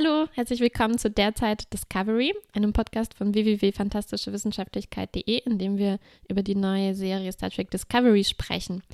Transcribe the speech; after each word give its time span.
Hallo, 0.00 0.28
herzlich 0.34 0.60
willkommen 0.60 0.96
zu 0.96 1.10
Derzeit 1.10 1.72
Discovery, 1.72 2.32
einem 2.52 2.72
Podcast 2.72 3.14
von 3.14 3.34
www.fantastischewissenschaftlichkeit.de, 3.34 5.38
in 5.38 5.58
dem 5.58 5.76
wir 5.76 5.98
über 6.28 6.44
die 6.44 6.54
neue 6.54 6.94
Serie 6.94 7.32
Star 7.32 7.50
Trek 7.50 7.72
Discovery 7.72 8.22
sprechen. 8.22 8.84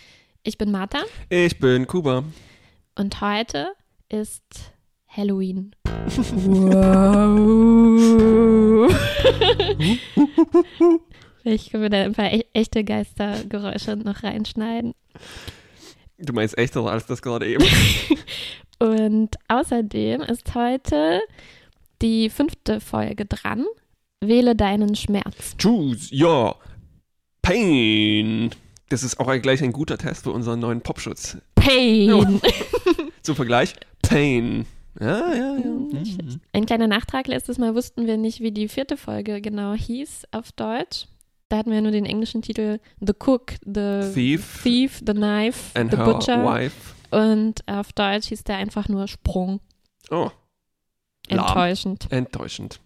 Ich 0.45 0.56
bin 0.56 0.71
Martha. 0.71 1.03
Ich 1.29 1.59
bin 1.59 1.87
Kuba. 1.87 2.25
Und 2.95 3.21
heute 3.21 3.72
ist 4.09 4.72
Halloween. 5.06 5.77
wow. 6.17 8.91
ich 11.45 11.71
kann 11.71 11.83
mir 11.83 11.91
da 11.91 12.03
ein 12.03 12.15
paar 12.15 12.33
e 12.33 12.47
echte 12.55 12.83
Geistergeräusche 12.83 13.97
noch 13.97 14.23
reinschneiden. 14.23 14.95
Du 16.16 16.33
meinst 16.33 16.57
echter 16.57 16.87
als 16.87 17.05
das 17.05 17.21
gerade 17.21 17.47
eben? 17.47 17.62
Und 18.79 19.37
außerdem 19.48 20.23
ist 20.23 20.55
heute 20.55 21.20
die 22.02 22.30
fünfte 22.30 22.80
Folge 22.80 23.25
dran. 23.25 23.65
Wähle 24.21 24.57
deinen 24.57 24.95
Schmerz. 24.95 25.57
Choose 25.61 26.15
your 26.15 26.57
pain. 27.43 28.51
Das 28.89 29.03
ist 29.03 29.19
auch 29.21 29.33
gleich 29.41 29.62
ein 29.62 29.73
guter 29.73 29.98
Test 29.98 30.25
für 30.25 30.33
unseren 30.33 30.61
neuen 30.61 30.81
Popschutz. 30.81 31.39
Pain. 31.55 32.09
Ja. 32.09 32.25
Zum 33.23 33.37
Vergleich, 33.37 33.75
Pain. 34.03 34.67
Ja, 35.01 35.34
ja, 35.34 35.56
ja. 35.56 35.70
Mhm. 35.70 36.41
Ein 36.53 36.67
kleiner 36.67 36.87
Nachtrag, 36.87 37.27
letztes 37.27 37.59
Mal 37.59 37.75
wussten 37.75 38.06
wir 38.06 38.17
nicht, 38.17 38.41
wie 38.41 38.53
die 38.53 38.69
vierte 38.69 38.97
Folge 38.97 39.41
genau 39.41 39.75
hieß 39.75 40.25
auf 40.31 40.53
Deutsch. 40.53 41.06
Da 41.48 41.59
hatten 41.59 41.70
wir 41.70 41.83
nur 41.83 41.91
den 41.93 42.06
englischen 42.06 42.43
Titel 42.43 42.79
The 43.01 43.12
Cook, 43.19 43.55
The 43.65 44.12
Thief, 44.15 44.62
Thief 44.62 45.03
The 45.06 45.12
Knife, 45.12 45.79
and 45.79 45.91
The 45.91 45.97
her 45.97 46.05
Butcher. 46.05 46.45
Wife. 46.45 46.95
Und 47.15 47.67
auf 47.69 47.93
Deutsch 47.93 48.29
hieß 48.29 48.45
der 48.45 48.57
einfach 48.57 48.89
nur 48.89 49.07
Sprung. 49.07 49.61
Oh. 50.11 50.31
Enttäuschend. 51.29 52.09
Lahm. 52.11 52.19
Enttäuschend. 52.19 52.81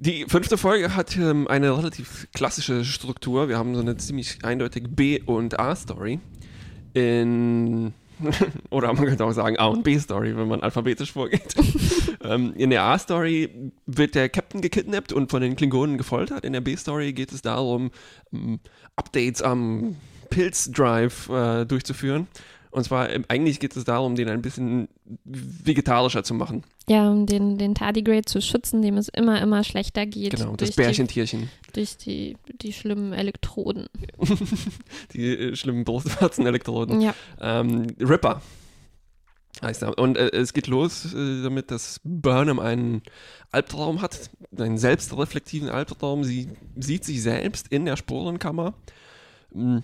Die 0.00 0.26
fünfte 0.28 0.58
Folge 0.58 0.94
hat 0.94 1.16
ähm, 1.16 1.48
eine 1.48 1.76
relativ 1.76 2.28
klassische 2.32 2.84
Struktur. 2.84 3.48
Wir 3.48 3.58
haben 3.58 3.74
so 3.74 3.80
eine 3.80 3.96
ziemlich 3.96 4.44
eindeutige 4.44 4.88
B- 4.88 5.20
und 5.24 5.58
A-Story. 5.58 6.20
In 6.94 7.94
oder 8.70 8.92
man 8.92 9.06
könnte 9.06 9.24
auch 9.24 9.32
sagen 9.32 9.58
A- 9.58 9.66
und 9.66 9.84
B-Story, 9.84 10.36
wenn 10.36 10.48
man 10.48 10.60
alphabetisch 10.60 11.12
vorgeht. 11.12 11.54
ähm, 12.24 12.52
in 12.56 12.70
der 12.70 12.82
A-Story 12.82 13.72
wird 13.86 14.14
der 14.14 14.28
Captain 14.28 14.60
gekidnappt 14.60 15.12
und 15.12 15.30
von 15.30 15.40
den 15.40 15.56
Klingonen 15.56 15.98
gefoltert. 15.98 16.44
In 16.44 16.52
der 16.52 16.60
B-Story 16.60 17.12
geht 17.12 17.32
es 17.32 17.42
darum, 17.42 17.90
ähm, 18.32 18.58
Updates 18.96 19.42
am 19.42 19.96
Pilz-Drive 20.30 21.28
äh, 21.28 21.64
durchzuführen. 21.64 22.26
Und 22.70 22.84
zwar, 22.84 23.10
ähm, 23.10 23.24
eigentlich 23.28 23.60
geht 23.60 23.76
es 23.76 23.84
darum, 23.84 24.14
den 24.14 24.28
ein 24.28 24.42
bisschen 24.42 24.88
vegetarischer 25.24 26.22
zu 26.22 26.34
machen. 26.34 26.64
Ja, 26.88 27.10
um 27.10 27.26
den, 27.26 27.58
den 27.58 27.74
Tardigrade 27.74 28.24
zu 28.24 28.40
schützen, 28.40 28.82
dem 28.82 28.96
es 28.96 29.08
immer, 29.08 29.40
immer 29.40 29.64
schlechter 29.64 30.06
geht. 30.06 30.36
Genau, 30.36 30.56
das 30.56 30.72
Bärchentierchen. 30.72 31.50
Die, 31.68 31.72
durch 31.72 31.96
die, 31.96 32.36
die 32.62 32.72
schlimmen 32.72 33.12
Elektroden. 33.12 33.88
die 35.12 35.36
äh, 35.36 35.56
schlimmen 35.56 35.84
Brustwarzen-Elektroden. 35.84 37.00
Ja. 37.00 37.14
Ähm, 37.40 37.86
Ripper 38.00 38.42
heißt 39.62 39.82
er. 39.82 39.98
Und 39.98 40.16
äh, 40.16 40.30
es 40.30 40.52
geht 40.52 40.66
los 40.66 41.12
äh, 41.12 41.42
damit, 41.42 41.70
dass 41.70 42.00
Burnham 42.04 42.58
einen 42.58 43.02
Albtraum 43.50 44.02
hat, 44.02 44.30
einen 44.56 44.78
selbstreflektiven 44.78 45.68
Albtraum. 45.68 46.24
Sie 46.24 46.48
sieht 46.76 47.04
sich 47.04 47.22
selbst 47.22 47.68
in 47.68 47.84
der 47.84 47.96
Sporenkammer. 47.96 48.74
Mm. 49.52 49.78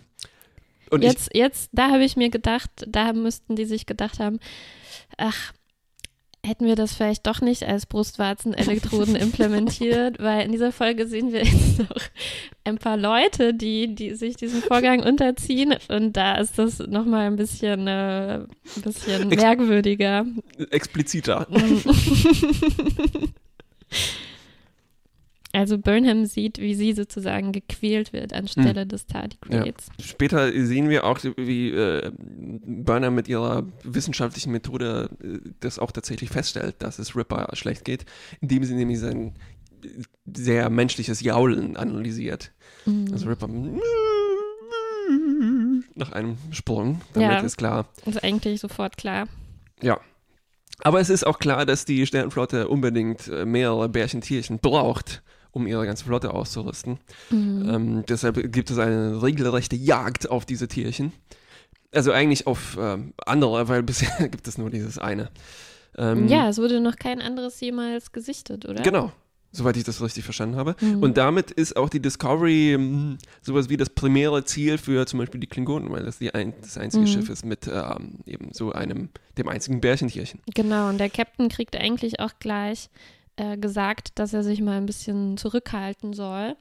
Und 0.91 1.03
jetzt, 1.03 1.31
ich, 1.33 1.39
jetzt, 1.39 1.71
da 1.73 1.91
habe 1.91 2.05
ich 2.05 2.17
mir 2.17 2.31
gedacht, 2.31 2.71
da 2.87 3.13
müssten 3.13 3.57
die 3.57 3.65
sich 3.65 3.87
gedacht 3.87 4.19
haben, 4.19 4.39
ach, 5.17 5.53
hätten 6.45 6.67
wir 6.67 6.77
das 6.77 6.95
vielleicht 6.95 7.27
doch 7.27 7.41
nicht 7.41 7.65
als 7.65 7.87
Brustwarzenelektroden 7.87 9.17
implementiert, 9.21 10.19
weil 10.19 10.45
in 10.45 10.53
dieser 10.53 10.73
Folge 10.73 11.07
sehen 11.07 11.33
wir 11.33 11.43
jetzt 11.43 11.79
noch 11.79 12.03
ein 12.65 12.79
paar 12.79 12.97
Leute, 12.97 13.55
die, 13.55 13.95
die 13.95 14.15
sich 14.15 14.37
diesem 14.37 14.63
Vorgang 14.63 15.03
unterziehen 15.03 15.75
und 15.89 16.17
da 16.17 16.37
ist 16.37 16.59
das 16.59 16.79
nochmal 16.81 17.27
ein 17.27 17.37
bisschen, 17.37 17.87
äh, 17.87 18.41
ein 18.41 18.83
bisschen 18.83 19.33
Ex 19.33 19.43
merkwürdiger. 19.43 20.27
Expliziter. 20.71 21.47
Also 25.55 25.79
Burnham 25.79 26.27
sieht, 26.27 26.59
wie 26.59 26.75
sie 26.75 26.93
sozusagen 26.93 27.53
gequält 27.53 28.13
wird 28.13 28.33
anstelle 28.33 28.83
hm. 28.83 28.89
des 28.89 29.07
Tardigrades. 29.07 29.87
Ja. 29.99 30.05
Später 30.05 30.51
sehen 30.53 30.89
wir 30.89 31.05
auch, 31.05 31.21
wie 31.37 31.71
äh, 31.71 32.11
Burnham 32.19 33.15
mit 33.15 33.29
ihrer 33.29 33.65
wissenschaftlichen 33.85 34.51
Methode 34.51 35.11
äh, 35.23 35.39
das 35.61 35.79
auch 35.79 35.93
tatsächlich 35.93 36.31
feststellt, 36.31 36.77
dass 36.81 36.99
es 36.99 37.15
Ripper 37.15 37.49
schlecht 37.53 37.85
geht, 37.85 38.05
indem 38.41 38.65
sie 38.65 38.75
nämlich 38.75 38.99
sein 38.99 39.35
sehr 40.35 40.71
menschliches 40.71 41.21
Jaulen 41.21 41.77
analysiert. 41.77 42.53
Mhm. 42.85 43.09
Also 43.13 43.29
Ripper 43.29 43.49
nach 45.95 46.13
einem 46.13 46.37
Sprung, 46.51 47.01
damit 47.13 47.31
ja, 47.31 47.41
ist 47.41 47.57
klar. 47.57 47.87
Ist 48.07 48.25
eigentlich 48.25 48.61
sofort 48.61 48.97
klar. 48.97 49.29
Ja. 49.83 50.01
Aber 50.83 51.01
es 51.01 51.11
ist 51.11 51.25
auch 51.25 51.39
klar, 51.39 51.65
dass 51.65 51.85
die 51.85 52.05
Sternenflotte 52.07 52.69
unbedingt 52.69 53.29
äh, 53.29 53.45
mehrere 53.45 53.89
Bärchentierchen 53.89 54.59
braucht, 54.59 55.23
um 55.55 55.67
ihre 55.67 55.87
ganze 55.87 56.05
Flotte 56.05 56.35
auszurüsten. 56.35 56.99
Mhm. 57.31 57.69
Ähm, 57.69 58.05
deshalb 58.07 58.53
gibt 58.53 58.71
es 58.71 58.79
eine 58.79 59.23
regelrechte 59.23 59.77
Jagd 59.77 60.29
auf 60.31 60.45
diese 60.45 60.69
Tierchen. 60.69 61.13
Also 61.93 62.11
eigentlich 62.13 62.47
auf 62.47 62.77
ähm, 62.79 63.15
andere, 63.25 63.69
weil 63.69 63.83
bisher 63.85 64.29
gibt 64.29 64.47
es 64.49 64.59
nur 64.59 64.69
dieses 64.69 64.99
eine. 64.99 65.31
Ähm, 65.97 66.27
ja, 66.27 66.49
es 66.49 66.59
wurde 66.59 66.81
noch 66.81 66.97
kein 66.97 67.23
anderes 67.23 67.61
jemals 67.61 68.11
gesichtet, 68.11 68.67
oder? 68.67 68.83
Genau. 68.83 69.13
Soweit 69.53 69.77
ich 69.77 69.85
das 69.85 70.03
richtig 70.03 70.25
verstanden 70.25 70.57
habe. 70.57 70.75
Mhm. 70.81 71.01
Und 71.01 71.17
damit 71.17 71.53
ist 71.53 71.77
auch 71.77 71.89
die 71.89 72.01
Discovery 72.01 72.77
mh, 72.77 72.85
hm, 72.85 73.19
sowas 73.41 73.69
wie 73.69 73.77
das 73.77 73.89
primäre 73.89 74.45
Ziel 74.45 74.79
für 74.79 75.07
zum 75.07 75.21
Beispiel 75.21 75.39
die 75.39 75.47
Klingonen, 75.47 75.93
weil 75.93 76.03
das 76.03 76.19
die 76.19 76.35
ein, 76.35 76.55
das 76.61 76.77
einzige 76.77 77.05
mhm. 77.05 77.07
Schiff 77.07 77.31
ist 77.31 77.45
mit 77.45 77.69
ähm, 77.69 78.19
eben 78.27 78.49
so 78.53 78.73
einem, 78.73 79.11
dem 79.39 79.49
einzigen 79.49 79.81
Bärchentierchen. 79.81 80.41
Genau, 80.53 80.89
und 80.89 80.99
der 80.99 81.11
Captain 81.11 81.49
kriegt 81.49 81.77
eigentlich 81.77 82.19
auch 82.19 82.33
gleich 82.41 82.91
äh, 83.37 83.57
gesagt, 83.57 84.19
dass 84.19 84.33
er 84.33 84.43
sich 84.43 84.61
mal 84.61 84.77
ein 84.77 84.87
bisschen 84.87 85.37
zurückhalten 85.37 86.13
soll 86.13 86.57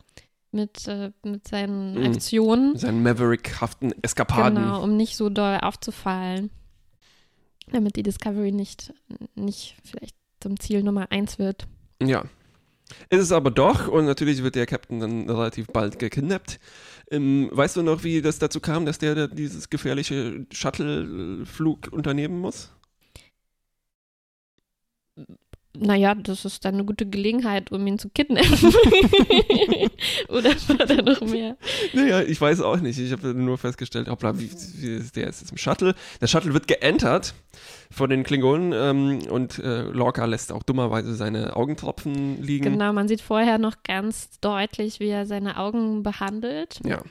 mit, 0.52 0.88
äh, 0.88 1.12
mit 1.24 1.48
seinen 1.48 1.96
mhm. 2.00 2.06
Aktionen. 2.06 2.78
Seinen 2.78 3.04
Maverick-haften 3.04 3.94
Eskapaden. 4.02 4.56
Genau, 4.56 4.84
um 4.84 4.96
nicht 4.96 5.18
so 5.18 5.30
doll 5.30 5.60
aufzufallen. 5.62 6.50
Damit 7.72 7.96
die 7.96 8.04
Discovery 8.04 8.52
nicht, 8.52 8.94
nicht 9.36 9.76
vielleicht 9.84 10.16
zum 10.40 10.60
Ziel 10.60 10.84
Nummer 10.84 11.12
eins 11.12 11.40
wird. 11.40 11.68
Ja. 12.02 12.24
Ist 13.10 13.22
es 13.22 13.32
aber 13.32 13.50
doch, 13.50 13.88
und 13.88 14.06
natürlich 14.06 14.44
wird 14.44 14.56
der 14.56 14.66
Captain 14.66 15.00
dann 15.00 15.30
relativ 15.30 15.68
bald 15.68 15.98
gekidnappt. 15.98 16.60
Ähm, 17.10 17.50
weißt 17.52 17.78
du 17.78 17.82
noch, 17.82 18.04
wie 18.04 18.22
das 18.22 18.40
dazu 18.40 18.60
kam, 18.60 18.86
dass 18.86 19.00
der, 19.00 19.16
der 19.16 19.28
dieses 19.30 19.70
gefährliche 19.70 20.46
Shuttle-Flug 20.52 21.90
unternehmen 21.92 22.40
muss? 22.40 22.72
Naja, 25.76 26.14
das 26.14 26.46
ist 26.46 26.64
dann 26.66 26.76
eine 26.76 26.86
gute 26.86 27.08
Gelegenheit, 27.08 27.72
um 27.72 27.86
ihn 27.88 27.98
zu 27.98 28.10
kidnappen. 28.10 28.54
Oder 30.30 30.52
war 30.68 30.86
da 30.86 31.02
noch 31.02 31.22
mehr? 31.22 31.58
Naja, 31.94 32.22
ich 32.22 32.40
weiß 32.40 32.62
auch 32.62 32.80
nicht. 32.80 33.00
Ich 33.00 33.12
habe 33.12 33.34
nur 33.34 33.58
festgestellt, 33.58 34.08
hoppla, 34.08 34.38
wie, 34.40 34.52
wie 34.52 34.96
ist 34.96 35.16
der 35.16 35.28
ist 35.28 35.42
jetzt 35.42 35.52
im 35.52 35.58
Shuttle. 35.58 35.96
Der 36.22 36.28
Shuttle 36.28 36.54
wird 36.54 36.68
geentert 36.68 37.34
von 37.90 38.12
den 38.12 38.24
Klingonen 38.24 38.72
ähm, 38.74 39.32
und 39.32 39.58
äh, 39.60 39.82
Lorca 39.84 40.26
lässt 40.26 40.52
auch 40.52 40.62
dummerweise 40.62 41.16
seine 41.16 41.56
Augentropfen 41.56 42.42
liegen. 42.42 42.66
Genau, 42.66 42.94
man 42.94 43.08
sieht 43.08 43.22
vorher 43.22 43.58
noch 43.58 43.82
ganz 43.84 44.40
deutlich, 44.42 45.00
wie 45.00 45.10
er 45.10 45.26
seine 45.26 45.58
Augen 45.58 46.04
behandelt. 46.04 46.80
Ja 46.86 47.02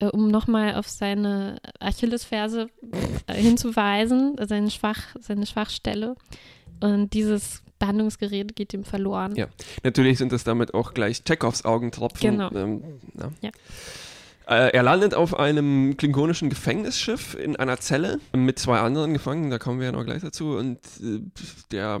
äh, 0.00 0.06
um 0.06 0.28
nochmal 0.28 0.74
auf 0.74 0.88
seine 0.88 1.58
Achillesferse 1.80 2.68
äh, 3.26 3.34
hinzuweisen, 3.34 4.36
seine, 4.46 4.70
Schwach, 4.70 5.16
seine 5.18 5.46
Schwachstelle. 5.46 6.14
Und 6.80 7.12
dieses 7.12 7.62
Behandlungsgerät 7.78 8.56
geht 8.56 8.74
ihm 8.74 8.84
verloren. 8.84 9.34
Ja, 9.36 9.46
natürlich 9.82 10.18
sind 10.18 10.32
das 10.32 10.44
damit 10.44 10.74
auch 10.74 10.94
gleich 10.94 11.24
Chekhovs 11.24 11.64
Augentropfen. 11.64 12.30
Genau. 12.30 12.50
Ähm, 12.52 12.82
ja. 13.18 13.30
ja. 13.40 13.50
Äh, 14.48 14.72
er 14.72 14.82
landet 14.82 15.14
auf 15.14 15.38
einem 15.38 15.96
klingonischen 15.96 16.48
Gefängnisschiff 16.48 17.34
in 17.34 17.56
einer 17.56 17.78
Zelle 17.78 18.18
mit 18.32 18.58
zwei 18.58 18.78
anderen 18.78 19.12
Gefangenen, 19.12 19.50
da 19.50 19.58
kommen 19.58 19.78
wir 19.78 19.86
ja 19.86 19.92
noch 19.92 20.04
gleich 20.04 20.22
dazu. 20.22 20.56
Und 20.56 20.78
äh, 21.02 21.20
der, 21.70 22.00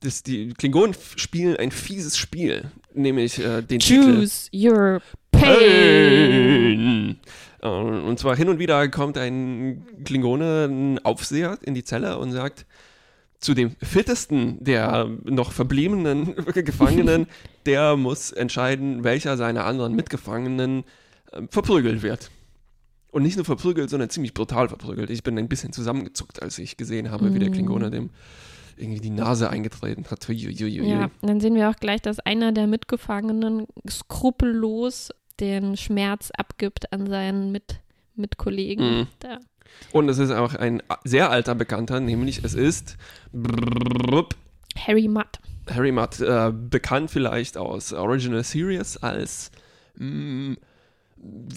das, 0.00 0.22
die 0.22 0.50
Klingonen 0.50 0.94
spielen 1.16 1.56
ein 1.56 1.70
fieses 1.70 2.18
Spiel, 2.18 2.70
nämlich 2.92 3.38
äh, 3.38 3.62
den 3.62 3.80
Choose 3.80 4.50
Titel 4.50 4.68
your 4.68 5.00
pain. 5.32 7.18
Äh, 7.62 7.68
und 7.68 8.18
zwar 8.18 8.36
hin 8.36 8.50
und 8.50 8.58
wieder 8.58 8.86
kommt 8.88 9.16
ein 9.16 9.86
Klingone, 10.04 10.66
ein 10.66 11.04
Aufseher 11.04 11.58
in 11.62 11.74
die 11.74 11.84
Zelle 11.84 12.18
und 12.18 12.32
sagt, 12.32 12.66
zu 13.46 13.54
dem 13.54 13.76
fittesten 13.80 14.56
der 14.58 15.08
noch 15.22 15.52
verbliebenen 15.52 16.34
Gefangenen, 16.52 17.28
der 17.64 17.96
muss 17.96 18.32
entscheiden, 18.32 19.04
welcher 19.04 19.36
seiner 19.36 19.64
anderen 19.64 19.94
Mitgefangenen 19.94 20.82
äh, 21.30 21.42
verprügelt 21.48 22.02
wird. 22.02 22.32
Und 23.12 23.22
nicht 23.22 23.36
nur 23.36 23.44
verprügelt, 23.44 23.88
sondern 23.88 24.10
ziemlich 24.10 24.34
brutal 24.34 24.68
verprügelt. 24.68 25.10
Ich 25.10 25.22
bin 25.22 25.38
ein 25.38 25.48
bisschen 25.48 25.72
zusammengezuckt, 25.72 26.42
als 26.42 26.58
ich 26.58 26.76
gesehen 26.76 27.12
habe, 27.12 27.30
mm. 27.30 27.34
wie 27.34 27.38
der 27.38 27.50
mm. 27.50 27.52
Klingone 27.52 27.90
dem 27.90 28.10
irgendwie 28.76 29.00
die 29.00 29.10
Nase 29.10 29.48
eingetreten 29.48 30.04
hat. 30.10 30.28
Uiuiui. 30.28 30.90
Ja, 30.90 31.12
dann 31.22 31.40
sehen 31.40 31.54
wir 31.54 31.70
auch 31.70 31.76
gleich, 31.76 32.02
dass 32.02 32.18
einer 32.18 32.50
der 32.50 32.66
Mitgefangenen 32.66 33.68
skrupellos 33.88 35.10
den 35.38 35.76
Schmerz 35.76 36.32
abgibt 36.36 36.92
an 36.92 37.06
seinen 37.06 37.52
Mit 37.52 37.80
Mitkollegen. 38.16 38.98
Mhm. 38.98 39.06
Da. 39.20 39.38
Und 39.92 40.08
es 40.08 40.18
ist 40.18 40.30
auch 40.30 40.54
ein 40.54 40.82
sehr 41.04 41.30
alter 41.30 41.54
Bekannter, 41.54 42.00
nämlich 42.00 42.44
es 42.44 42.54
ist 42.54 42.96
Harry 44.76 45.08
Mudd. 45.08 45.38
Harry 45.68 45.92
Mudd, 45.92 46.20
äh, 46.20 46.52
bekannt 46.52 47.10
vielleicht 47.10 47.56
aus 47.56 47.92
Original 47.92 48.44
Series 48.44 48.96
als, 48.98 49.50
mh, 49.96 50.56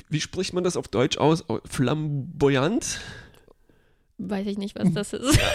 wie 0.09 0.21
spricht 0.21 0.53
man 0.53 0.63
das 0.63 0.77
auf 0.77 0.88
Deutsch 0.88 1.17
aus? 1.17 1.44
Flamboyant? 1.65 3.00
Weiß 4.17 4.47
ich 4.47 4.57
nicht, 4.57 4.77
was 4.77 4.94
das 4.94 5.13
ist. 5.13 5.39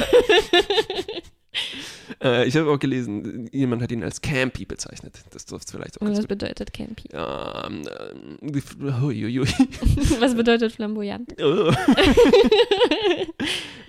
Äh, 2.22 2.46
ich 2.46 2.56
habe 2.56 2.70
auch 2.70 2.78
gelesen, 2.78 3.48
jemand 3.52 3.82
hat 3.82 3.92
ihn 3.92 4.02
als 4.02 4.20
Campy 4.20 4.64
bezeichnet. 4.64 5.18
Das 5.30 5.44
trifft 5.46 5.70
vielleicht 5.70 6.00
auch 6.00 6.06
Und 6.06 6.16
was 6.16 6.26
bedeutet 6.26 6.72
Campy? 6.72 7.08
Ähm, 7.12 7.82
äh, 7.86 8.42
was 10.20 10.34
bedeutet 10.34 10.72
flamboyant? 10.72 11.34
Oh. 11.42 11.72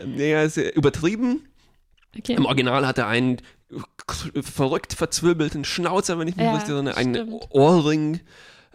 naja, 0.06 0.44
ist 0.44 0.57
übertrieben. 0.57 1.48
Okay. 2.18 2.33
Im 2.33 2.45
Original 2.45 2.88
hat 2.88 2.98
er 2.98 3.07
einen 3.07 3.38
verrückt 4.42 4.94
verzwirbelten 4.94 5.66
Schnauzer, 5.66 6.18
wenn 6.19 6.28
ich 6.28 6.36
mich 6.36 6.45
Ja, 6.45 6.54
richtig 6.54 6.74
erinnere, 6.74 6.98
einen. 6.98 7.33
Ohrring. 7.50 8.21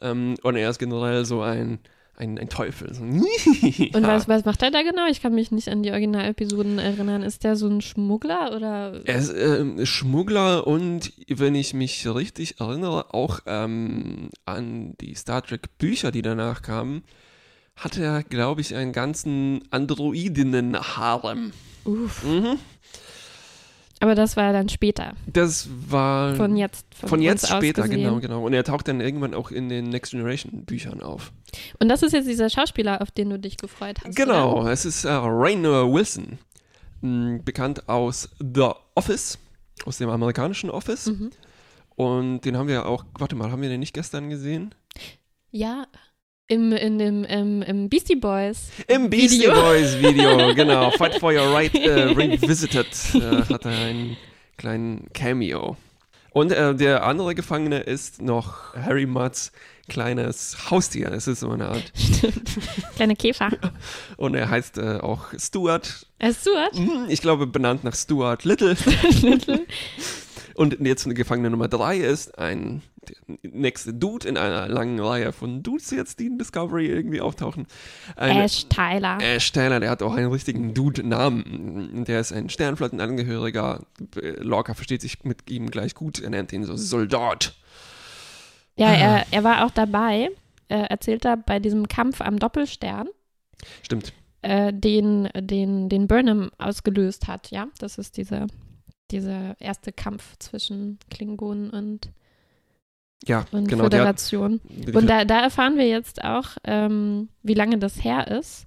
Ähm, 0.00 0.37
und 0.43 0.56
er 0.56 0.70
ist 0.70 0.79
generell 0.79 1.25
so 1.25 1.43
ein, 1.43 1.79
ein, 2.20 2.38
ein 2.38 2.49
Teufel. 2.49 2.94
So, 2.94 3.02
Und 3.05 4.02
was, 4.06 4.28
was 4.28 4.44
macht 4.44 4.62
er 4.62 4.70
da 4.70 4.82
genau? 4.82 5.06
Ich 5.11 5.22
kann 5.22 5.34
mich 5.34 5.50
nicht 5.50 5.69
an 5.69 5.82
die 5.82 5.90
Originalepisoden 5.90 6.78
erinnern. 6.78 7.22
Ist 7.22 7.44
der 7.44 7.56
so 7.56 7.67
ein 7.67 7.81
Schmuggler 7.81 8.55
oder? 8.55 9.00
Er 9.06 9.17
ist 9.17 9.32
ähm, 9.34 9.84
Schmuggler 9.84 10.67
und, 10.67 11.12
wenn 11.28 11.55
ich 11.55 11.75
mich 11.75 12.06
richtig 12.06 12.61
erinnere, 12.61 13.14
auch 13.14 13.40
ähm, 13.46 14.31
an 14.44 14.94
die 15.00 15.14
Star 15.14 15.43
Trek 15.43 15.78
Bücher, 15.78 16.11
die 16.12 16.22
danach 16.22 16.62
kamen, 16.62 17.02
hat 17.76 17.96
er, 17.96 18.22
glaube 18.22 18.61
ich, 18.61 18.75
einen 18.76 18.93
ganzen 18.93 19.62
Androidinnen-Harem. 19.70 21.52
Uff. 21.84 22.25
Mhm. 22.25 22.58
Aber 24.02 24.14
das 24.14 24.34
war 24.37 24.52
dann 24.55 24.70
später. 24.70 25.12
Das 25.26 25.69
war 25.88 26.34
Von 26.34 26.56
jetzt. 26.56 26.87
Von, 26.94 27.08
von 27.11 27.22
jetzt 27.22 27.46
später, 27.49 27.82
gesehen. 27.82 27.99
genau, 27.99 28.19
genau. 28.19 28.44
Und 28.44 28.55
er 28.55 28.64
taucht 28.64 28.88
dann 28.88 29.00
irgendwann 29.02 29.34
auch 29.34 29.50
in 29.50 29.69
den 29.69 29.90
Next 29.90 30.12
Generation 30.12 30.64
Büchern 30.64 31.02
auf. 31.02 31.32
Und 31.79 31.88
das 31.88 32.02
ist 32.02 32.12
jetzt 32.12 32.29
dieser 32.29 32.50
Schauspieler, 32.50 33.00
auf 33.02 33.11
den 33.11 33.31
du 33.31 33.38
dich 33.38 33.56
gefreut 33.56 33.99
hast. 34.05 34.17
Genau, 34.17 34.61
Oder? 34.61 34.73
es 34.73 34.85
ist 34.85 35.05
äh, 35.05 35.11
Rainer 35.11 35.91
Wilson, 35.93 36.38
mh, 37.00 37.41
bekannt 37.44 37.88
aus 37.88 38.29
The 38.38 38.70
Office, 38.94 39.38
aus 39.85 39.99
dem 39.99 40.11
amerikanischen 40.11 40.70
Office. 40.70 41.06
Mhm. 41.06 41.31
Und 41.97 42.41
den 42.43 42.56
haben 42.56 42.69
wir 42.69 42.87
auch, 42.87 43.05
warte 43.19 43.37
mal, 43.37 43.50
haben 43.50 43.62
wir 43.62 43.69
den 43.69 43.81
nicht 43.81 43.94
gestern 43.94 44.31
gesehen? 44.31 44.75
Ja. 45.50 45.87
Im, 46.49 46.73
in 46.73 46.99
dem, 46.99 47.25
im, 47.25 47.62
im 47.62 47.88
Beastie 47.88 48.17
Boys. 48.17 48.70
Im 48.88 49.08
Beastie 49.08 49.41
Video. 49.41 49.55
Boys 49.55 49.99
Video, 49.99 50.55
genau. 50.55 50.91
Fight 50.93 51.14
for 51.17 51.32
Your 51.32 51.55
Right 51.55 51.73
äh, 51.75 52.05
Revisited 52.05 52.88
äh, 53.14 53.43
hat 53.53 53.64
er 53.67 53.70
einen 53.70 54.17
kleinen 54.56 55.12
Cameo. 55.12 55.76
Und 56.32 56.53
äh, 56.53 56.75
der 56.75 57.05
andere 57.05 57.35
Gefangene 57.35 57.81
ist 57.81 58.23
noch 58.23 58.75
Harry 58.75 59.06
Mudds 59.06 59.53
kleines 59.90 60.70
Haustier. 60.70 61.12
Es 61.12 61.26
ist 61.26 61.40
so 61.40 61.50
eine 61.50 61.69
Art. 61.69 61.92
Stimmt. 61.94 62.50
Kleine 62.96 63.14
Käfer. 63.16 63.50
Und 64.16 64.34
er 64.34 64.48
heißt 64.48 64.78
äh, 64.78 64.98
auch 65.00 65.26
Stuart. 65.38 66.06
Ist 66.19 66.40
Stuart. 66.40 66.75
Hm, 66.75 67.06
Ich 67.08 67.20
glaube, 67.20 67.46
benannt 67.46 67.84
nach 67.84 67.94
Stuart 67.94 68.44
Little. 68.44 68.75
Little. 69.20 69.66
Und 70.54 70.81
jetzt 70.81 71.04
eine 71.04 71.14
Gefangene 71.14 71.50
Nummer 71.50 71.69
drei 71.69 71.98
ist 71.98 72.38
ein 72.38 72.82
der 73.08 73.16
nächste 73.50 73.94
Dude 73.94 74.28
in 74.28 74.37
einer 74.37 74.69
langen 74.69 75.00
Reihe 75.00 75.32
von 75.32 75.62
Dudes 75.62 75.90
jetzt, 75.90 76.19
die 76.20 76.26
in 76.26 76.38
Discovery 76.38 76.86
irgendwie 76.86 77.22
auftauchen. 77.22 77.66
Eine, 78.14 78.44
Ash 78.44 78.66
Tyler. 78.69 79.19
Ash 79.22 79.50
Taylor, 79.52 79.81
der 79.81 79.88
hat 79.88 80.02
auch 80.02 80.14
einen 80.14 80.31
richtigen 80.31 80.75
Dude-Namen. 80.75 82.04
Der 82.04 82.20
ist 82.20 82.31
ein 82.32 82.50
Sternflottenangehöriger. 82.50 83.86
Lorca 84.40 84.75
versteht 84.75 85.00
sich 85.00 85.25
mit 85.25 85.50
ihm 85.50 85.70
gleich 85.70 85.94
gut. 85.94 86.20
Er 86.20 86.28
nennt 86.28 86.52
ihn 86.52 86.64
so 86.64 86.76
Soldat. 86.76 87.54
Ja, 88.81 88.94
er, 88.94 89.27
er 89.31 89.44
war 89.44 89.67
auch 89.67 89.71
dabei, 89.71 90.31
äh, 90.69 90.87
erzählt 90.88 91.27
er, 91.27 91.37
bei 91.37 91.59
diesem 91.59 91.87
Kampf 91.87 92.23
am 92.23 92.38
Doppelstern, 92.38 93.09
Stimmt. 93.82 94.15
äh, 94.41 94.73
den, 94.73 95.29
den, 95.37 95.91
den 95.91 96.06
Burnham 96.06 96.50
ausgelöst 96.56 97.29
hat, 97.29 97.50
ja. 97.50 97.69
Das 97.79 97.99
ist 97.99 98.17
dieser, 98.17 98.47
dieser 99.11 99.61
erste 99.61 99.93
Kampf 99.93 100.38
zwischen 100.38 100.99
Klingonen 101.11 101.69
und, 101.69 102.11
Ja, 103.27 103.44
und 103.53 103.69
genau. 103.69 103.91
Der 103.91 104.06
hat, 104.06 104.19
Föderation. 104.19 104.61
Und 104.94 105.06
da, 105.06 105.27
da 105.27 105.43
erfahren 105.43 105.77
wir 105.77 105.87
jetzt 105.87 106.25
auch, 106.25 106.56
ähm, 106.65 107.29
wie 107.43 107.55
lange 107.55 107.77
das 107.77 108.03
her 108.03 108.29
ist, 108.29 108.67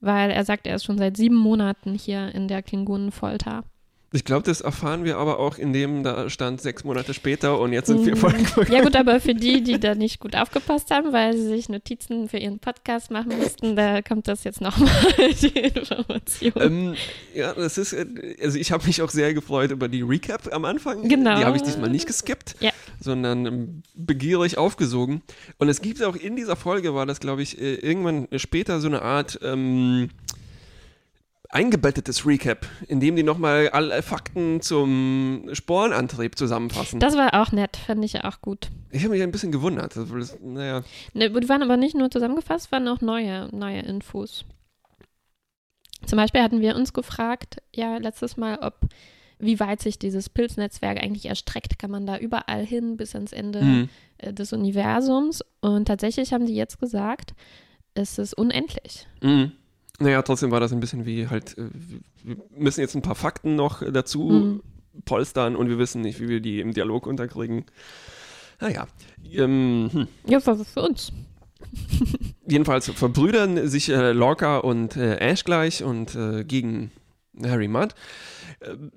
weil 0.00 0.30
er 0.30 0.44
sagt, 0.44 0.66
er 0.66 0.76
ist 0.76 0.84
schon 0.84 0.98
seit 0.98 1.16
sieben 1.16 1.36
Monaten 1.36 1.94
hier 1.94 2.34
in 2.34 2.48
der 2.48 2.62
Klingonenfolter. 2.62 3.64
Ich 4.14 4.24
glaube, 4.24 4.44
das 4.44 4.60
erfahren 4.60 5.04
wir 5.04 5.18
aber 5.18 5.38
auch, 5.38 5.58
indem 5.58 6.02
da 6.04 6.30
stand 6.30 6.60
sechs 6.60 6.84
Monate 6.84 7.14
später 7.14 7.58
und 7.58 7.72
jetzt 7.72 7.88
sind 7.88 8.04
Mm. 8.04 8.16
Folgen. 8.16 8.46
Ja 8.72 8.82
gut, 8.82 8.94
aber 8.96 9.20
für 9.20 9.34
die, 9.34 9.62
die 9.62 9.80
da 9.80 9.94
nicht 9.94 10.20
gut 10.20 10.36
aufgepasst 10.36 10.90
haben, 10.90 11.12
weil 11.12 11.32
sie 11.36 11.46
sich 11.48 11.68
Notizen 11.68 12.28
für 12.28 12.38
ihren 12.38 12.58
Podcast 12.60 13.10
machen 13.10 13.36
mussten, 13.38 13.76
da 13.76 14.02
kommt 14.02 14.28
das 14.28 14.44
jetzt 14.44 14.60
nochmal, 14.60 14.88
die 15.42 15.48
Information. 15.58 16.52
Ähm, 16.56 16.94
ja, 17.34 17.52
das 17.54 17.76
ist, 17.78 17.94
also 18.40 18.58
ich 18.58 18.70
habe 18.72 18.86
mich 18.86 19.02
auch 19.02 19.10
sehr 19.10 19.34
gefreut 19.34 19.70
über 19.70 19.88
die 19.88 20.02
Recap 20.02 20.52
am 20.52 20.64
Anfang. 20.64 21.08
Genau. 21.08 21.36
Die 21.38 21.44
habe 21.44 21.56
ich 21.56 21.62
diesmal 21.62 21.90
nicht 21.90 22.06
geskippt, 22.06 22.56
Ja. 22.60 22.70
sondern 23.00 23.46
ähm, 23.46 23.82
begierig 23.94 24.58
aufgesogen. 24.58 25.22
Und 25.58 25.68
es 25.68 25.80
gibt 25.80 26.02
auch 26.02 26.16
in 26.16 26.36
dieser 26.36 26.56
Folge, 26.56 26.94
war 26.94 27.06
das 27.06 27.20
glaube 27.20 27.42
ich 27.42 27.60
äh, 27.60 27.74
irgendwann 27.74 28.28
später 28.36 28.80
so 28.80 28.86
eine 28.88 29.02
Art 29.02 29.38
ähm, 29.42 30.10
eingebettetes 31.54 32.26
Recap, 32.26 32.66
in 32.88 33.00
dem 33.00 33.16
die 33.16 33.22
nochmal 33.22 33.68
alle 33.70 34.02
Fakten 34.02 34.60
zum 34.60 35.48
Sporenantrieb 35.52 36.36
zusammenfassen. 36.36 37.00
Das 37.00 37.16
war 37.16 37.40
auch 37.40 37.52
nett, 37.52 37.76
fand 37.76 38.04
ich 38.04 38.22
auch 38.24 38.40
gut. 38.42 38.70
ich 38.90 39.04
habe 39.04 39.14
mich 39.14 39.22
ein 39.22 39.30
bisschen 39.30 39.52
gewundert. 39.52 39.96
Das, 39.96 40.36
naja, 40.42 40.82
Ne, 41.12 41.30
die 41.30 41.48
waren 41.48 41.62
aber 41.62 41.76
nicht 41.76 41.94
nur 41.94 42.10
zusammengefasst, 42.10 42.72
waren 42.72 42.88
auch 42.88 43.00
neue, 43.00 43.48
neue 43.56 43.80
Infos. 43.80 44.44
Zum 46.04 46.16
Beispiel 46.16 46.42
hatten 46.42 46.60
wir 46.60 46.76
uns 46.76 46.92
gefragt, 46.92 47.62
ja, 47.72 47.96
letztes 47.96 48.36
Mal, 48.36 48.58
ob 48.58 48.80
wie 49.38 49.60
weit 49.60 49.80
sich 49.80 49.98
dieses 49.98 50.28
Pilznetzwerk 50.28 51.02
eigentlich 51.02 51.26
erstreckt. 51.26 51.78
Kann 51.78 51.90
man 51.90 52.06
da 52.06 52.18
überall 52.18 52.64
hin 52.64 52.96
bis 52.96 53.14
ans 53.14 53.32
Ende 53.32 53.60
hm. 53.60 53.88
äh, 54.18 54.32
des 54.32 54.52
Universums? 54.52 55.42
Und 55.60 55.86
tatsächlich 55.86 56.32
haben 56.32 56.46
die 56.46 56.54
jetzt 56.54 56.78
gesagt, 56.78 57.34
es 57.94 58.18
ist 58.18 58.34
unendlich. 58.34 59.06
Mhm. 59.22 59.52
Naja, 60.00 60.22
trotzdem 60.22 60.50
war 60.50 60.60
das 60.60 60.72
ein 60.72 60.80
bisschen 60.80 61.06
wie 61.06 61.28
halt, 61.28 61.56
äh, 61.56 61.68
wir 62.24 62.36
müssen 62.56 62.80
jetzt 62.80 62.94
ein 62.96 63.02
paar 63.02 63.14
Fakten 63.14 63.54
noch 63.54 63.82
dazu 63.92 64.28
Mhm. 64.30 64.62
polstern 65.04 65.56
und 65.56 65.68
wir 65.68 65.78
wissen 65.78 66.00
nicht, 66.02 66.20
wie 66.20 66.28
wir 66.28 66.40
die 66.40 66.60
im 66.60 66.72
Dialog 66.74 67.06
unterkriegen. 67.06 67.64
Naja, 68.60 68.86
ähm, 69.32 69.90
hm. 69.92 70.08
Ja, 70.26 70.40
für, 70.40 70.64
für 70.64 70.82
uns. 70.82 71.12
jedenfalls 72.46 72.90
verbrüdern 72.90 73.68
sich 73.68 73.88
äh, 73.88 74.12
Lorca 74.12 74.58
und 74.58 74.96
äh, 74.96 75.16
Ash 75.16 75.44
gleich 75.44 75.82
und 75.82 76.14
äh, 76.14 76.44
gegen 76.44 76.90
Harry 77.42 77.68
Mudd. 77.68 77.94
Ähm, 78.62 78.90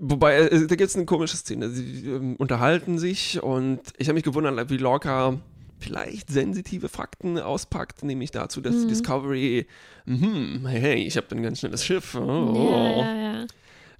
Wobei, 0.00 0.36
äh, 0.38 0.66
da 0.66 0.74
gibt 0.74 0.90
es 0.90 0.96
eine 0.96 1.04
komische 1.04 1.36
Szene. 1.36 1.70
Sie 1.70 2.08
ähm, 2.08 2.34
unterhalten 2.36 2.98
sich 2.98 3.40
und 3.42 3.80
ich 3.96 4.08
habe 4.08 4.14
mich 4.14 4.24
gewundert, 4.24 4.68
wie 4.68 4.76
Lorca 4.76 5.38
vielleicht 5.78 6.30
sensitive 6.30 6.88
Fakten 6.88 7.38
auspackt, 7.38 8.02
nämlich 8.04 8.30
dazu, 8.30 8.60
dass 8.60 8.76
die 8.76 8.84
Mhm. 8.84 8.88
Discovery, 8.88 9.66
hm, 10.06 10.66
hey, 10.66 11.02
ich 11.04 11.16
habe 11.16 11.26
ein 11.32 11.42
ganz 11.42 11.60
schnelles 11.60 11.84
Schiff. 11.84 12.14
Oh, 12.14 12.52
Ja, 12.56 12.92
ja, 12.94 13.14
ja. 13.32 13.46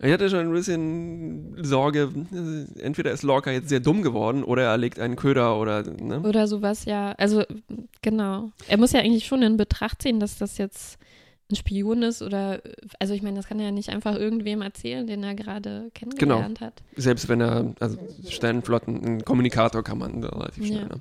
Ich 0.00 0.12
hatte 0.12 0.28
schon 0.28 0.40
ein 0.40 0.52
bisschen 0.52 1.56
Sorge, 1.64 2.10
entweder 2.78 3.12
ist 3.12 3.22
Lorca 3.22 3.50
jetzt 3.52 3.68
sehr 3.68 3.80
dumm 3.80 4.02
geworden 4.02 4.42
oder 4.42 4.64
er 4.64 4.76
legt 4.76 4.98
einen 4.98 5.14
Köder 5.16 5.58
oder, 5.58 5.82
ne? 5.84 6.20
Oder 6.20 6.48
sowas, 6.48 6.84
ja. 6.84 7.12
Also, 7.12 7.44
genau. 8.02 8.50
Er 8.68 8.76
muss 8.76 8.92
ja 8.92 9.00
eigentlich 9.00 9.24
schon 9.26 9.42
in 9.42 9.56
Betracht 9.56 10.02
ziehen, 10.02 10.18
dass 10.20 10.36
das 10.36 10.58
jetzt 10.58 10.98
ein 11.54 11.56
Spion 11.56 12.02
ist 12.02 12.22
oder, 12.22 12.60
also 12.98 13.14
ich 13.14 13.22
meine, 13.22 13.36
das 13.36 13.46
kann 13.46 13.58
er 13.60 13.66
ja 13.66 13.72
nicht 13.72 13.88
einfach 13.88 14.14
irgendwem 14.16 14.62
erzählen, 14.62 15.06
den 15.06 15.22
er 15.24 15.34
gerade 15.34 15.90
kennengelernt 15.94 16.60
hat. 16.60 16.74
Selbst 16.96 17.28
wenn 17.28 17.40
er, 17.40 17.74
also 17.80 17.96
Sternenflotten, 18.28 19.04
ein 19.04 19.24
Kommunikator 19.24 19.82
kann 19.82 19.98
man 19.98 20.22
relativ 20.22 20.66
schnell. 20.66 20.80
Ja. 20.80 20.84
Ne? 20.86 21.00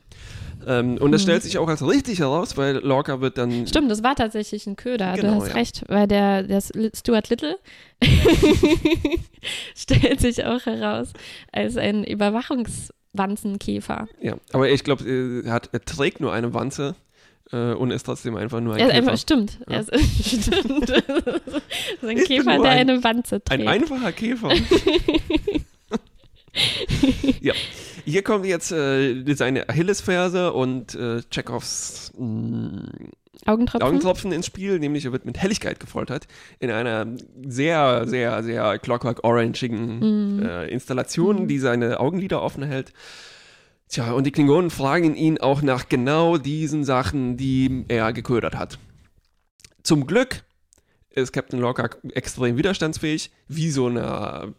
Ähm, 0.65 0.97
und 0.97 1.11
das 1.11 1.21
Mhm. 1.21 1.23
stellt 1.23 1.43
sich 1.43 1.57
auch 1.57 1.67
als 1.67 1.85
richtig 1.85 2.19
heraus, 2.19 2.55
weil 2.55 2.77
Lorca 2.77 3.19
wird 3.19 3.37
dann. 3.37 3.67
Stimmt, 3.67 3.91
das 3.91 4.01
war 4.03 4.15
tatsächlich 4.15 4.65
ein 4.65 4.77
Köder. 4.77 5.13
Genau, 5.15 5.33
du 5.33 5.41
hast 5.41 5.49
ja. 5.49 5.53
recht, 5.55 5.83
weil 5.89 6.07
der, 6.07 6.43
der 6.43 6.61
Stuart 6.61 7.29
Little 7.29 7.57
stellt 9.75 10.21
sich 10.21 10.45
auch 10.45 10.65
heraus 10.65 11.11
als 11.51 11.75
ein 11.77 12.03
Überwachungswanzenkäfer. 12.05 14.07
Ja, 14.21 14.35
aber 14.51 14.69
ich 14.69 14.83
glaube, 14.83 15.41
er, 15.45 15.51
hat- 15.51 15.69
er 15.73 15.81
trägt 15.83 16.19
nur 16.21 16.31
eine 16.33 16.53
Wanze. 16.53 16.93
Äh, 17.53 17.73
und 17.73 17.91
ist 17.91 18.03
trotzdem 18.03 18.35
einfach 18.35 18.59
nur 18.59 18.73
ein 18.73 18.79
Er 18.79 18.87
ist 18.87 18.93
Käfer. 18.93 19.07
einfach, 19.11 19.17
stimmt. 19.21 19.59
Ja. 19.69 19.75
Er 19.75 19.79
ist, 19.81 19.91
stimmt. 20.43 20.87
so 22.01 22.07
ein 22.07 22.17
Ich 22.17 22.25
Käfer, 22.25 22.57
der 22.59 22.71
ein- 22.71 22.89
eine 22.89 23.03
Wanze 23.03 23.43
trägt. 23.43 23.51
Ein 23.61 23.67
einfacher 23.67 24.11
Käfer. 24.11 24.49
ja. 27.41 27.53
Hier 28.05 28.21
kommt 28.21 28.45
jetzt 28.45 28.71
äh, 28.71 29.23
seine 29.33 29.69
Achillesferse 29.69 30.51
und 30.53 30.93
äh, 30.95 31.21
Chekhovs 31.31 32.11
mh, 32.17 32.89
Augentropfen. 33.45 33.87
Augentropfen 33.87 34.31
ins 34.33 34.45
Spiel, 34.45 34.77
nämlich 34.79 35.05
er 35.05 35.11
wird 35.13 35.25
mit 35.25 35.37
Helligkeit 35.37 35.79
gefoltert 35.79 36.27
in 36.59 36.69
einer 36.69 37.07
sehr, 37.45 38.05
sehr, 38.07 38.43
sehr 38.43 38.77
Clockwork 38.79 39.23
Orangigen 39.23 39.99
Mhm. 40.37 40.45
äh, 40.45 40.67
Installation, 40.67 41.47
die 41.47 41.59
seine 41.59 41.99
Augenlider 41.99 42.41
offen 42.41 42.63
hält. 42.63 42.91
Tja, 43.93 44.11
und 44.13 44.23
die 44.23 44.31
Klingonen 44.31 44.71
fragen 44.71 45.13
ihn 45.13 45.37
auch 45.37 45.61
nach 45.61 45.87
genau 45.87 46.39
diesen 46.39 46.83
Sachen, 46.83 47.37
die 47.37 47.85
er 47.89 48.11
geködert 48.11 48.55
hat. 48.55 48.79
Zum 49.83 50.07
Glück 50.07 50.43
ist 51.11 51.31
Captain 51.31 51.59
Locke 51.59 51.91
extrem 52.15 52.57
widerstandsfähig, 52.57 53.29
wie 53.47 53.69
so 53.69 53.87
ein 53.87 54.55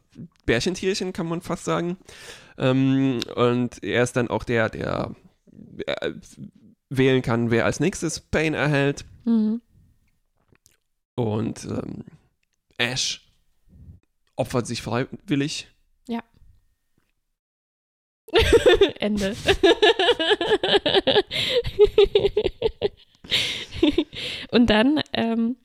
Bärchentierchen, 0.46 1.12
kann 1.12 1.26
man 1.26 1.40
fast 1.40 1.64
sagen. 1.64 1.96
Ähm, 2.58 3.18
und 3.34 3.82
er 3.82 4.04
ist 4.04 4.14
dann 4.14 4.28
auch 4.28 4.44
der, 4.44 4.68
der 4.68 5.16
äh, 5.84 6.12
wählen 6.88 7.22
kann, 7.22 7.50
wer 7.50 7.64
als 7.64 7.80
nächstes 7.80 8.20
Pain 8.20 8.54
erhält. 8.54 9.04
Mhm. 9.24 9.60
Und 11.16 11.64
ähm, 11.64 12.04
Ash 12.78 13.32
opfert 14.36 14.68
sich 14.68 14.80
freiwillig. 14.80 15.73
Ende. 19.00 19.34
Und 24.50 24.70
dann, 24.70 25.00
ähm, 25.12 25.56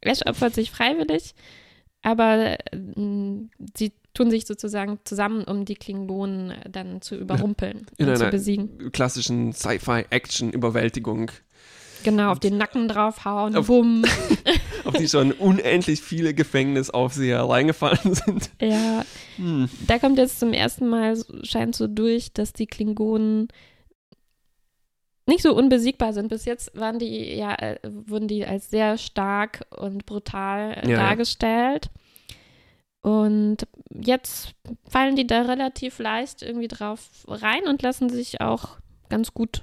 Ash 0.00 0.24
opfert 0.26 0.54
sich 0.54 0.70
freiwillig, 0.70 1.34
aber 2.02 2.58
ähm, 2.72 3.50
sie 3.76 3.92
tun 4.14 4.30
sich 4.30 4.46
sozusagen 4.46 4.98
zusammen, 5.04 5.44
um 5.44 5.64
die 5.64 5.74
Klingonen 5.74 6.50
äh, 6.50 6.70
dann 6.70 7.00
zu 7.02 7.16
überrumpeln 7.16 7.86
In 7.96 8.08
und 8.08 8.16
zu 8.16 8.30
besiegen. 8.30 8.90
klassischen 8.92 9.52
Sci-Fi-Action-Überwältigung, 9.52 11.30
Genau, 12.04 12.30
auf 12.32 12.38
den 12.40 12.56
Nacken 12.58 12.88
draufhauen, 12.88 13.56
Auf- 13.56 13.66
bumm. 13.66 14.04
auf 14.84 14.94
die 14.94 15.08
schon 15.08 15.32
unendlich 15.32 16.00
viele 16.00 16.34
Gefängnisaufseher 16.34 17.42
reingefallen 17.42 18.14
sind. 18.14 18.50
Ja, 18.60 19.04
Hm. 19.36 19.68
da 19.86 19.98
kommt 19.98 20.18
jetzt 20.18 20.40
zum 20.40 20.52
ersten 20.52 20.88
Mal, 20.88 21.16
scheint 21.42 21.74
so 21.76 21.86
durch, 21.86 22.32
dass 22.32 22.52
die 22.52 22.66
Klingonen 22.66 23.48
nicht 25.26 25.42
so 25.42 25.54
unbesiegbar 25.54 26.12
sind. 26.12 26.28
Bis 26.28 26.44
jetzt 26.44 26.74
waren 26.78 26.98
die 26.98 27.34
ja, 27.36 27.54
äh, 27.54 27.78
wurden 27.84 28.28
die 28.28 28.44
als 28.46 28.70
sehr 28.70 28.96
stark 28.98 29.66
und 29.76 30.06
brutal 30.06 30.72
äh, 30.72 30.84
Ja, 30.86 30.90
ja. 30.92 30.96
dargestellt. 31.08 31.90
Und 33.00 33.58
jetzt 33.90 34.54
fallen 34.88 35.16
die 35.16 35.26
da 35.26 35.42
relativ 35.42 35.98
leicht 35.98 36.42
irgendwie 36.42 36.68
drauf 36.68 37.08
rein 37.28 37.64
und 37.68 37.82
lassen 37.82 38.08
sich 38.10 38.40
auch 38.40 38.78
ganz 39.08 39.32
gut 39.34 39.62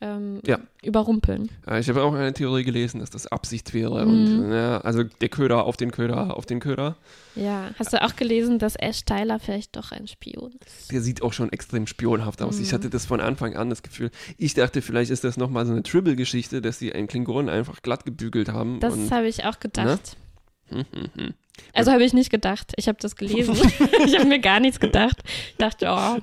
ähm, 0.00 0.40
Ja. 0.46 0.58
überrumpeln. 0.82 1.50
Ja, 1.66 1.78
ich 1.78 1.88
habe 1.88 2.02
auch 2.02 2.12
eine 2.14 2.32
Theorie 2.32 2.64
gelesen, 2.64 3.00
dass 3.00 3.10
das 3.10 3.26
Absicht 3.26 3.72
wäre. 3.74 4.04
Mhm. 4.04 4.10
Und 4.44 4.52
ja, 4.52 4.80
also 4.80 5.02
der 5.04 5.28
Köder 5.28 5.64
auf 5.64 5.76
den 5.76 5.90
Köder 5.92 6.36
auf 6.36 6.46
den 6.46 6.60
Köder. 6.60 6.96
Ja, 7.36 7.70
hast 7.78 7.92
du 7.92 8.02
auch 8.02 8.14
gelesen, 8.16 8.58
dass 8.58 8.76
Ash 8.76 9.04
Tyler 9.04 9.38
vielleicht 9.40 9.76
doch 9.76 9.92
ein 9.92 10.06
Spion 10.06 10.52
ist? 10.66 10.92
Der 10.92 11.00
sieht 11.00 11.22
auch 11.22 11.32
schon 11.32 11.50
extrem 11.52 11.86
spionhaft 11.86 12.42
aus. 12.42 12.60
Ich 12.60 12.70
Mhm. 12.70 12.74
hatte 12.74 12.90
das 12.90 13.06
von 13.06 13.20
Anfang 13.20 13.56
an 13.56 13.70
das 13.70 13.82
Gefühl. 13.82 14.10
Ich 14.38 14.54
dachte, 14.54 14.82
vielleicht 14.82 15.10
ist 15.10 15.24
das 15.24 15.36
nochmal 15.36 15.66
so 15.66 15.72
eine 15.72 15.82
Tribble-Geschichte, 15.82 16.60
dass 16.62 16.78
sie 16.78 16.92
einen 16.92 17.06
Klingonen 17.06 17.48
einfach 17.48 17.82
glatt 17.82 18.04
gebügelt 18.04 18.50
haben. 18.50 18.80
Das 18.80 19.10
habe 19.10 19.26
ich 19.28 19.44
auch 19.44 19.58
gedacht. 19.60 19.86
Hm, 19.86 19.96
hm, 19.96 19.98
hm. 19.98 20.23
Also 21.72 21.92
habe 21.92 22.02
ich 22.04 22.12
nicht 22.12 22.30
gedacht. 22.30 22.72
Ich 22.76 22.88
habe 22.88 22.98
das 23.00 23.14
gelesen. 23.14 23.54
ich 24.06 24.16
habe 24.18 24.26
mir 24.26 24.40
gar 24.40 24.58
nichts 24.58 24.80
gedacht. 24.80 25.18
Ich 25.50 25.56
dachte, 25.56 25.86
oh, 25.88 26.18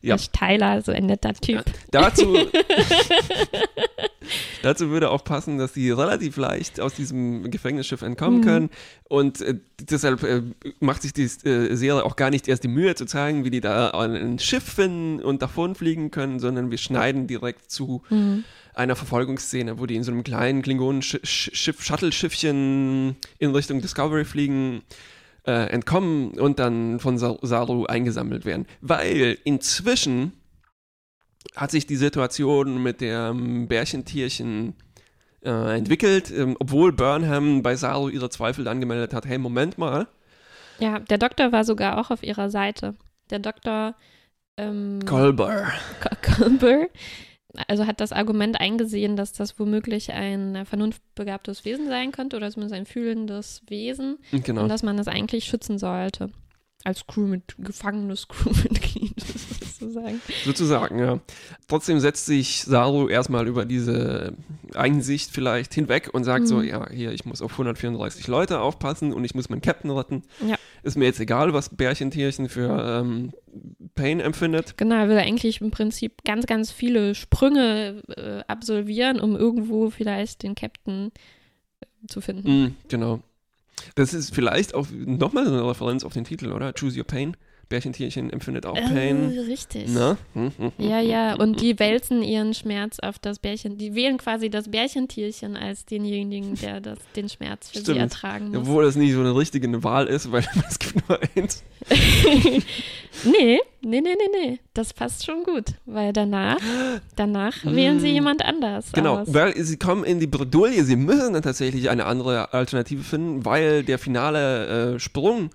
Ja. 0.00 0.16
Tyler, 0.16 0.80
so 0.82 0.92
ein 0.92 1.06
netter 1.06 1.34
Typ. 1.34 1.64
Dazu, 1.90 2.36
dazu 4.62 4.90
würde 4.90 5.10
auch 5.10 5.24
passen, 5.24 5.58
dass 5.58 5.74
sie 5.74 5.90
relativ 5.90 6.36
leicht 6.36 6.80
aus 6.80 6.94
diesem 6.94 7.50
Gefängnisschiff 7.50 8.02
entkommen 8.02 8.40
Mhm. 8.40 8.44
können. 8.44 8.70
Und 9.08 9.40
äh, 9.40 9.56
deshalb 9.80 10.22
äh, 10.22 10.42
macht 10.78 11.02
sich 11.02 11.12
die 11.12 11.24
äh, 11.24 11.74
Serie 11.74 12.04
auch 12.04 12.14
gar 12.16 12.30
nicht 12.30 12.46
erst 12.48 12.62
die 12.64 12.68
Mühe 12.68 12.94
zu 12.94 13.06
zeigen, 13.06 13.44
wie 13.44 13.50
die 13.50 13.60
da 13.60 13.90
ein 13.90 14.38
Schiff 14.38 14.62
finden 14.64 15.20
und 15.20 15.42
davonfliegen 15.42 16.10
können, 16.10 16.38
sondern 16.38 16.70
wir 16.70 16.78
schneiden 16.78 17.26
direkt 17.26 17.70
zu 17.70 18.02
Mhm. 18.10 18.44
Einer 18.74 18.96
Verfolgungsszene, 18.96 19.78
wo 19.78 19.86
die 19.86 19.96
in 19.96 20.02
so 20.04 20.12
einem 20.12 20.24
kleinen 20.24 20.62
Klingonen-Schiff, 20.62 21.82
Shuttle-Schiffchen 21.82 23.16
in 23.38 23.50
Richtung 23.54 23.80
Discovery 23.80 24.24
fliegen, 24.24 24.82
äh, 25.46 25.68
entkommen 25.70 26.32
und 26.38 26.58
dann 26.58 27.00
von 27.00 27.18
Sa- 27.18 27.38
Saru 27.42 27.86
eingesammelt 27.86 28.44
werden. 28.44 28.66
Weil 28.80 29.38
inzwischen 29.44 30.32
hat 31.56 31.70
sich 31.70 31.86
die 31.86 31.96
Situation 31.96 32.82
mit 32.82 33.00
dem 33.00 33.66
Bärchentierchen 33.66 34.74
äh, 35.42 35.76
entwickelt, 35.78 36.30
ähm, 36.30 36.56
obwohl 36.60 36.92
Burnham 36.92 37.62
bei 37.62 37.74
Saru 37.76 38.08
ihre 38.10 38.28
Zweifel 38.28 38.68
angemeldet 38.68 39.14
hat, 39.14 39.24
hey, 39.26 39.38
Moment 39.38 39.78
mal, 39.78 40.06
Ja, 40.78 40.98
der 40.98 41.16
Doktor 41.18 41.50
war 41.52 41.64
sogar 41.64 41.98
auch 41.98 42.10
auf 42.10 42.22
ihrer 42.22 42.50
Seite. 42.50 42.94
Der 43.30 43.38
Doktor 43.38 43.94
ähm, 44.58 45.00
Kolber. 45.06 45.72
Colber, 46.36 46.88
also 47.68 47.86
hat 47.86 48.00
das 48.00 48.12
Argument 48.12 48.60
eingesehen, 48.60 49.16
dass 49.16 49.32
das 49.32 49.58
womöglich 49.58 50.12
ein 50.12 50.54
äh, 50.56 50.64
vernunftbegabtes 50.64 51.64
Wesen 51.64 51.88
sein 51.88 52.12
könnte 52.12 52.36
oder 52.36 52.50
zumindest 52.50 52.74
ein 52.78 52.86
fühlendes 52.86 53.62
Wesen 53.68 54.18
Genau. 54.30 54.62
und 54.62 54.68
dass 54.68 54.82
man 54.82 54.98
es 54.98 55.08
eigentlich 55.08 55.44
schützen 55.44 55.78
sollte. 55.78 56.30
Als 56.84 57.06
Crew 57.06 57.26
mit 57.26 57.56
gefangenes 57.58 58.28
Crewmitglied 58.28 59.14
sozusagen. 59.80 60.20
Sozusagen, 60.44 60.98
ja. 60.98 61.18
Trotzdem 61.66 61.98
setzt 62.00 62.26
sich 62.26 62.62
Saru 62.64 63.08
erstmal 63.08 63.48
über 63.48 63.64
diese 63.64 64.34
Einsicht 64.74 65.30
vielleicht 65.32 65.74
hinweg 65.74 66.10
und 66.12 66.24
sagt 66.24 66.46
so, 66.46 66.56
Mhm. 66.58 66.64
ja, 66.64 66.88
hier, 66.90 67.12
ich 67.12 67.24
muss 67.24 67.42
auf 67.42 67.52
134 67.52 68.26
Leute 68.28 68.60
aufpassen 68.60 69.12
und 69.12 69.24
ich 69.24 69.34
muss 69.34 69.48
meinen 69.48 69.62
Captain 69.62 69.90
retten. 69.90 70.22
Ja. 70.46 70.56
Ist 70.82 70.96
mir 70.96 71.04
jetzt 71.06 71.20
egal, 71.20 71.52
was 71.52 71.68
Bärchentierchen 71.70 72.48
für 72.48 73.02
ähm, 73.02 73.32
Pain 73.94 74.20
empfindet. 74.20 74.76
Genau, 74.76 74.94
er 74.96 75.08
will 75.08 75.18
eigentlich 75.18 75.60
im 75.60 75.70
Prinzip 75.70 76.24
ganz, 76.24 76.46
ganz 76.46 76.70
viele 76.70 77.14
Sprünge 77.14 78.02
äh, 78.16 78.42
absolvieren, 78.46 79.20
um 79.20 79.36
irgendwo 79.36 79.90
vielleicht 79.90 80.42
den 80.42 80.54
Captain 80.54 81.10
äh, 81.80 82.06
zu 82.06 82.20
finden. 82.20 82.62
Mhm, 82.62 82.74
genau. 82.88 83.20
Das 83.94 84.12
ist 84.14 84.34
vielleicht 84.34 84.74
auch 84.74 84.86
nochmal 84.92 85.46
so 85.46 85.52
eine 85.52 85.66
Referenz 85.68 86.04
auf 86.04 86.12
den 86.12 86.24
Titel, 86.24 86.52
oder? 86.52 86.72
Choose 86.72 86.98
Your 86.98 87.06
Pain. 87.06 87.36
Bärchentierchen 87.70 88.30
empfindet 88.30 88.66
auch 88.66 88.74
Pain. 88.74 89.32
Äh, 89.32 89.40
richtig. 89.40 89.84
Na? 89.88 90.18
Hm, 90.34 90.52
hm, 90.58 90.72
hm, 90.76 90.86
Ja, 90.90 90.98
hm, 90.98 91.08
ja, 91.08 91.32
hm, 91.34 91.40
und 91.40 91.60
die 91.62 91.78
wälzen 91.78 92.22
ihren 92.22 92.52
Schmerz 92.52 92.98
auf 93.00 93.18
das 93.18 93.38
Bärchen. 93.38 93.78
Die 93.78 93.94
wählen 93.94 94.18
quasi 94.18 94.50
das 94.50 94.70
Bärchentierchen 94.70 95.56
als 95.56 95.86
denjenigen, 95.86 96.56
der 96.56 96.80
das, 96.80 96.98
den 97.16 97.28
Schmerz 97.30 97.70
für 97.70 97.78
sie 97.78 97.84
Stimmt. 97.84 97.98
ertragen 98.00 98.48
muss. 98.48 98.58
Obwohl 98.58 98.84
das 98.84 98.96
nicht 98.96 99.12
so 99.14 99.20
eine 99.20 99.34
richtige 99.34 99.82
Wahl 99.82 100.08
ist, 100.08 100.30
weil 100.30 100.44
es 100.68 100.78
gibt 100.78 101.08
nur 101.08 101.18
eins. 101.36 101.62
nee, 103.24 103.60
nee, 103.82 104.00
nee, 104.00 104.00
nee, 104.00 104.14
nee. 104.50 104.58
Das 104.74 104.92
passt 104.92 105.24
schon 105.24 105.44
gut, 105.44 105.74
weil 105.86 106.12
danach, 106.12 106.58
danach 107.16 107.54
wählen 107.64 108.00
sie 108.00 108.08
jemand 108.08 108.44
anders 108.44 108.92
Genau, 108.92 109.18
aus. 109.20 109.32
weil 109.32 109.56
sie 109.62 109.76
kommen 109.78 110.04
in 110.04 110.20
die 110.20 110.26
Bredouille, 110.26 110.84
sie 110.84 110.96
müssen 110.96 111.34
dann 111.34 111.42
tatsächlich 111.42 111.88
eine 111.90 112.04
andere 112.06 112.52
Alternative 112.52 113.02
finden, 113.02 113.44
weil 113.44 113.84
der 113.84 113.98
finale 113.98 114.94
äh, 114.94 114.98
Sprung 114.98 115.50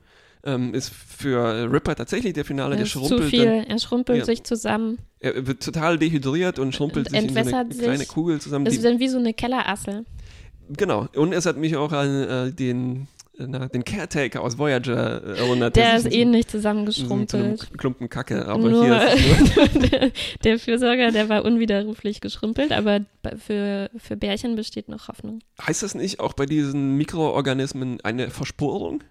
ähm, 0.45 0.73
ist 0.73 0.89
für 0.93 1.71
Ripper 1.71 1.95
tatsächlich 1.95 2.33
der 2.33 2.45
finale, 2.45 2.75
der 2.75 2.85
ist 2.85 2.91
zu 2.91 2.99
schrumpelt 2.99 3.29
viel. 3.29 3.45
dann. 3.45 3.63
Er 3.65 3.79
schrumpelt 3.79 4.19
Ja. 4.19 4.25
sich 4.25 4.43
zusammen. 4.43 4.99
Er 5.19 5.47
wird 5.47 5.63
total 5.63 5.97
dehydriert 5.97 6.59
und 6.59 6.73
schrumpelt 6.75 7.09
sich 7.09 7.19
in 7.19 7.29
so 7.33 7.39
eine 7.55 7.73
sich. 7.73 7.83
kleine 7.83 8.05
Kugel 8.05 8.39
zusammen. 8.39 8.65
Das 8.65 8.75
ist 8.75 8.85
dann 8.85 8.99
wie 8.99 9.07
so 9.09 9.17
eine 9.17 9.33
Kellerassel. 9.33 10.05
genau, 10.69 11.07
und 11.15 11.33
es 11.33 11.45
hat 11.45 11.57
mich 11.57 11.75
auch 11.75 11.91
an 11.91 12.09
äh, 12.23 12.51
den, 12.51 13.07
äh, 13.39 13.45
na, 13.47 13.67
den 13.67 13.83
Caretaker 13.83 14.41
aus 14.41 14.57
Voyager 14.57 15.23
äh, 15.23 15.39
erinnert. 15.39 15.75
Der 15.75 15.95
ist 15.97 16.05
ähnlich 16.05 16.45
einem 16.45 16.51
zusammengeschrumpelt. 16.51 17.77
Klumpen 17.77 18.09
Kacke, 18.09 18.45
aber 18.47 18.69
Nur 18.69 18.83
hier 18.85 19.13
ist 19.13 19.55
nur, 19.55 19.67
der, 19.89 20.11
der 20.43 20.59
Fürsorger, 20.59 21.11
der 21.11 21.27
war 21.29 21.43
unwiderruflich 21.43 22.21
geschrumpelt, 22.21 22.71
aber 22.71 23.01
für, 23.37 23.89
für 23.97 24.15
Bärchen 24.15 24.55
besteht 24.55 24.89
noch 24.89 25.07
Hoffnung. 25.07 25.39
Heißt 25.65 25.81
das 25.83 25.95
nicht 25.95 26.19
auch 26.19 26.33
bei 26.33 26.45
diesen 26.45 26.97
Mikroorganismen 26.97 27.99
eine 28.01 28.29
Versporung? 28.29 29.03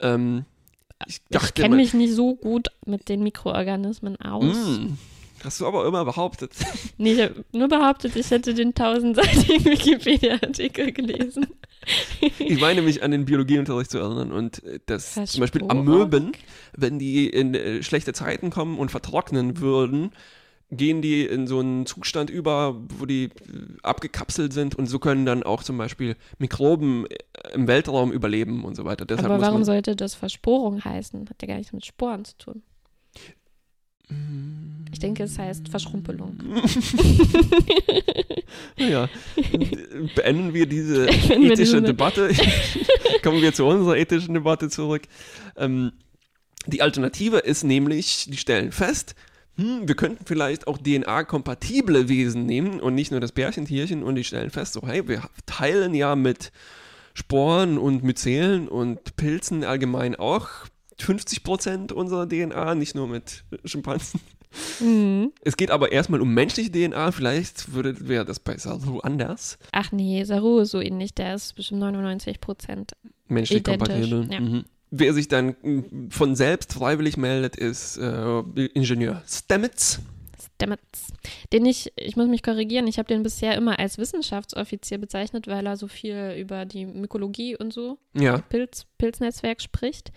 Ähm, 0.00 0.44
ich 1.06 1.20
Ich 1.28 1.54
kenne 1.54 1.76
mich 1.76 1.94
nicht 1.94 2.14
so 2.14 2.34
gut 2.34 2.68
mit 2.84 3.08
den 3.08 3.22
Mikroorganismen 3.22 4.16
aus. 4.20 4.56
Mm, 4.56 4.94
hast 5.44 5.60
du 5.60 5.66
aber 5.66 5.86
immer 5.86 6.04
behauptet. 6.04 6.52
Nee, 7.00 7.12
ich 7.12 7.22
habe 7.22 7.44
nur 7.52 7.68
behauptet, 7.68 8.16
ich 8.16 8.28
hätte 8.30 8.54
den 8.54 8.74
tausendseitigen 8.74 9.64
Wikipedia-Artikel 9.72 10.90
gelesen. 10.92 11.46
Ich 12.40 12.60
meine 12.60 12.82
mich 12.82 13.04
an 13.04 13.12
den 13.12 13.24
Biologieunterricht 13.24 13.92
zu 13.92 13.98
erinnern 13.98 14.32
und 14.32 14.64
äh, 14.64 14.80
dass 14.86 15.14
zum 15.14 15.40
Beispiel? 15.40 15.62
Amöben, 15.68 16.32
wenn 16.76 16.98
die 16.98 17.28
in 17.28 17.54
äh, 17.54 17.82
schlechte 17.84 18.12
Zeiten 18.12 18.50
kommen 18.50 18.78
und 18.78 18.90
vertrocknen 18.90 19.60
würden, 19.60 20.10
gehen 20.70 21.00
die 21.00 21.24
in 21.24 21.46
so 21.46 21.60
einen 21.60 21.86
Zustand 21.86 22.28
über, 22.30 22.76
wo 22.98 23.06
die 23.06 23.24
äh, 23.24 23.30
abgekapselt 23.82 24.52
sind 24.52 24.74
und 24.74 24.86
so 24.86 24.98
können 24.98 25.24
dann 25.24 25.42
auch 25.42 25.62
zum 25.62 25.78
Beispiel 25.78 26.16
Mikroben 26.38 27.06
äh, 27.06 27.54
im 27.54 27.66
Weltraum 27.66 28.12
überleben 28.12 28.64
und 28.64 28.76
so 28.76 28.84
weiter. 28.84 29.06
Deshalb 29.06 29.30
Aber 29.30 29.40
warum 29.40 29.64
sollte 29.64 29.96
das 29.96 30.14
Versporung 30.14 30.84
heißen? 30.84 31.28
Hat 31.28 31.40
ja 31.40 31.48
gar 31.48 31.56
nichts 31.56 31.72
mit 31.72 31.86
Sporen 31.86 32.24
zu 32.24 32.36
tun. 32.36 32.62
Ich 34.90 34.98
denke, 35.00 35.24
es 35.24 35.38
heißt 35.38 35.68
Verschrumpelung. 35.68 36.38
Ja, 38.76 39.08
beenden 40.14 40.54
wir 40.54 40.66
diese 40.66 41.06
wir 41.08 41.52
ethische 41.52 41.56
diese- 41.56 41.82
Debatte. 41.82 42.30
Kommen 43.22 43.42
wir 43.42 43.52
zu 43.52 43.66
unserer 43.66 43.96
ethischen 43.96 44.34
Debatte 44.34 44.68
zurück. 44.70 45.02
Ähm, 45.56 45.92
die 46.66 46.82
Alternative 46.82 47.38
ist 47.38 47.64
nämlich, 47.64 48.26
die 48.30 48.36
stellen 48.36 48.72
fest, 48.72 49.14
hm, 49.58 49.88
wir 49.88 49.96
könnten 49.96 50.24
vielleicht 50.24 50.68
auch 50.68 50.78
DNA-kompatible 50.78 52.08
Wesen 52.08 52.46
nehmen 52.46 52.80
und 52.80 52.94
nicht 52.94 53.10
nur 53.10 53.20
das 53.20 53.32
Bärchentierchen 53.32 54.04
und 54.04 54.14
die 54.14 54.24
stellen 54.24 54.50
fest, 54.50 54.74
so 54.74 54.82
hey, 54.86 55.06
wir 55.08 55.22
teilen 55.46 55.94
ja 55.94 56.14
mit 56.14 56.52
Sporen 57.14 57.76
und 57.76 58.04
Myzelen 58.04 58.68
und 58.68 59.16
Pilzen 59.16 59.64
allgemein 59.64 60.14
auch 60.14 60.48
50% 61.00 61.92
unserer 61.92 62.28
DNA, 62.28 62.76
nicht 62.76 62.94
nur 62.94 63.08
mit 63.08 63.44
Schimpansen. 63.64 64.20
Mhm. 64.80 65.32
Es 65.42 65.56
geht 65.56 65.70
aber 65.70 65.92
erstmal 65.92 66.20
um 66.20 66.32
menschliche 66.32 66.70
DNA, 66.70 67.12
vielleicht 67.12 67.72
würde 67.74 68.08
wäre 68.08 68.24
das 68.24 68.40
bei 68.40 68.56
Saru 68.56 69.00
anders. 69.00 69.58
Ach 69.72 69.92
nee, 69.92 70.24
Saru 70.24 70.60
ist 70.60 70.70
so 70.70 70.80
ähnlich. 70.80 71.14
Der 71.14 71.34
ist 71.34 71.54
bestimmt 71.54 71.80
99 71.80 72.40
Prozent. 72.40 72.92
Menschlich 73.26 73.60
Identisch, 73.60 73.88
kompatibel. 73.88 74.32
ja. 74.32 74.40
Mhm. 74.40 74.64
Wer 74.90 75.12
sich 75.14 75.28
dann 75.28 75.56
mm, 75.62 76.10
von 76.10 76.34
selbst 76.34 76.72
freiwillig 76.72 77.16
meldet, 77.16 77.56
ist 77.56 77.98
äh, 77.98 78.40
Ingenieur 78.74 79.22
Stamets. 79.26 80.00
Stamets. 80.54 81.08
Den 81.52 81.66
ich, 81.66 81.92
ich 81.96 82.16
muss 82.16 82.28
mich 82.28 82.42
korrigieren, 82.42 82.86
ich 82.86 82.98
habe 82.98 83.08
den 83.08 83.22
bisher 83.22 83.54
immer 83.54 83.78
als 83.78 83.98
Wissenschaftsoffizier 83.98 84.98
bezeichnet, 84.98 85.46
weil 85.46 85.66
er 85.66 85.76
so 85.76 85.88
viel 85.88 86.36
über 86.38 86.64
die 86.64 86.86
Mykologie 86.86 87.56
und 87.56 87.72
so, 87.72 87.98
Ja. 88.14 88.38
Pilz, 88.38 88.86
Pilznetzwerk 88.98 89.60
spricht. 89.60 90.12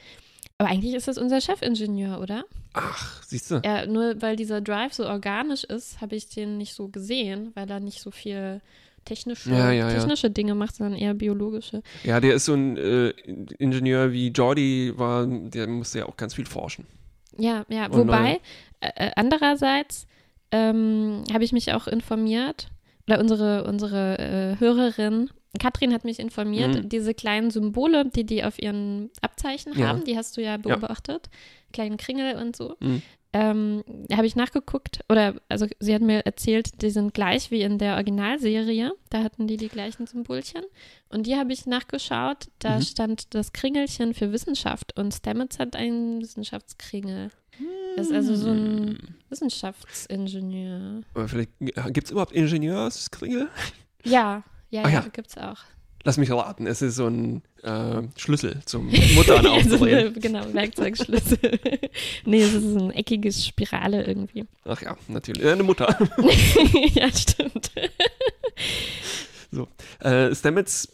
Aber 0.58 0.70
eigentlich 0.70 0.94
ist 0.94 1.08
das 1.08 1.18
unser 1.18 1.42
Chefingenieur, 1.42 2.20
oder? 2.22 2.46
Ach, 2.74 3.24
siehst 3.24 3.50
du. 3.50 3.62
Ja, 3.66 3.86
nur 3.88 4.22
weil 4.22 4.36
dieser 4.36 4.62
Drive 4.62 4.94
so 4.94 5.08
organisch 5.08 5.64
ist, 5.64 6.02
habe 6.02 6.16
ich 6.16 6.30
den 6.30 6.58
nicht 6.58 6.76
so 6.76 6.88
gesehen, 6.88 7.52
weil 7.56 7.70
er 7.70 7.80
nicht 7.80 8.00
so 8.00 8.12
viel 8.12 8.62
technische, 9.06 9.50
Ja, 9.50 9.72
ja, 9.72 9.90
ja. 9.90 9.96
technische 9.98 10.30
Dinge 10.30 10.56
macht, 10.56 10.76
sondern 10.76 10.98
eher 11.00 11.14
biologische. 11.14 11.82
Ja, 12.04 12.20
der 12.20 12.36
ist 12.36 12.46
so 12.46 12.54
ein 12.54 12.78
äh, 12.78 13.10
Ingenieur 13.58 14.12
wie 14.12 14.30
Jordi 14.30 14.94
war, 14.98 15.26
der 15.28 15.68
musste 15.68 16.00
ja 16.00 16.06
auch 16.06 16.18
ganz 16.18 16.34
viel 16.36 16.46
forschen. 16.46 16.86
Ja, 17.38 17.66
ja, 17.70 17.86
Und 17.86 17.96
wobei, 17.96 18.40
äh, 18.82 18.90
äh, 19.08 19.12
andererseits 19.16 20.06
ähm, 20.52 21.24
habe 21.34 21.44
ich 21.44 21.54
mich 21.54 21.72
auch 21.74 21.88
informiert, 21.88 22.68
oder 23.08 23.20
unsere, 23.20 23.64
unsere 23.66 24.20
äh, 24.20 24.60
Hörerin, 24.60 25.30
Katrin 25.60 25.94
hat 25.94 26.06
mich 26.06 26.20
informiert, 26.20 26.76
Mhm. 26.76 26.90
diese 26.90 27.14
kleinen 27.14 27.52
Symbole, 27.52 28.06
die 28.06 28.26
die 28.26 28.44
auf 28.44 28.62
ihren 28.62 29.10
Abzeichen 29.22 29.78
Ja. 29.78 29.88
haben, 29.88 30.04
die 30.06 30.16
hast 30.18 30.38
du 30.38 30.42
ja 30.42 30.58
beobachtet, 30.58 31.30
kleinen 31.74 31.98
Kringel 31.98 32.36
und 32.36 32.56
so. 32.56 32.76
Mhm. 32.80 33.02
Ähm, 33.34 33.84
habe 34.12 34.26
ich 34.28 34.36
nachgeguckt, 34.36 35.00
oder 35.08 35.36
also 35.48 35.66
sie 35.80 35.96
hat 35.96 36.02
mir 36.02 36.26
erzählt, 36.26 36.82
die 36.82 36.90
sind 36.90 37.14
gleich 37.14 37.50
wie 37.50 37.62
in 37.62 37.78
der 37.78 37.94
Originalserie. 37.96 38.92
Da 39.10 39.24
hatten 39.24 39.48
die 39.48 39.56
die 39.56 39.70
gleichen 39.70 40.06
Symbolchen. 40.06 40.64
Und 41.08 41.28
die 41.28 41.38
habe 41.38 41.54
ich 41.54 41.66
nachgeschaut. 41.66 42.50
Da 42.60 42.78
Mhm. 42.78 42.82
stand 42.82 43.34
das 43.34 43.54
Kringelchen 43.54 44.14
für 44.14 44.34
Wissenschaft 44.34 44.98
und 45.00 45.14
Stamets 45.14 45.60
hat 45.60 45.78
einen 45.78 46.22
Wissenschaftskringel. 46.22 47.30
Das 47.96 48.08
ist 48.08 48.14
also 48.14 48.36
so 48.36 48.50
ein 48.50 48.98
Wissenschaftsingenieur. 49.30 51.02
Aber 51.14 51.28
vielleicht 51.28 51.52
gibt 51.60 52.06
es 52.06 52.12
überhaupt 52.12 52.32
Ingenieurskringel? 52.34 53.50
Ja, 54.04 54.44
ja, 54.70 54.84
Ah, 54.84 54.90
ja, 54.90 55.02
ja. 55.02 55.08
gibt's 55.12 55.38
auch. 55.38 55.60
Lass 56.04 56.18
mich 56.18 56.32
raten, 56.32 56.66
es 56.68 56.82
ist 56.82 56.96
so 56.96 57.08
ein 57.08 57.44
äh, 57.64 58.02
Schlüssel 58.18 58.62
zum 58.66 58.88
Muttern 59.16 59.44
so 59.44 59.52
aufdrehen. 59.52 60.14
genau, 60.20 60.42
Werkzeugschlüssel. 60.54 61.38
nee, 62.26 62.42
es 62.42 62.54
ist 62.54 62.64
so 62.64 62.80
eine 62.80 62.96
eckige 62.96 63.32
Spirale 63.32 64.04
irgendwie. 64.04 64.46
Ach 64.66 64.82
ja, 64.82 64.98
natürlich. 65.08 65.44
Äh, 65.44 65.52
eine 65.52 65.64
Mutter. 65.64 65.96
ja, 66.94 67.10
stimmt. 67.12 67.72
Äh, 70.00 70.34
Stamets 70.34 70.90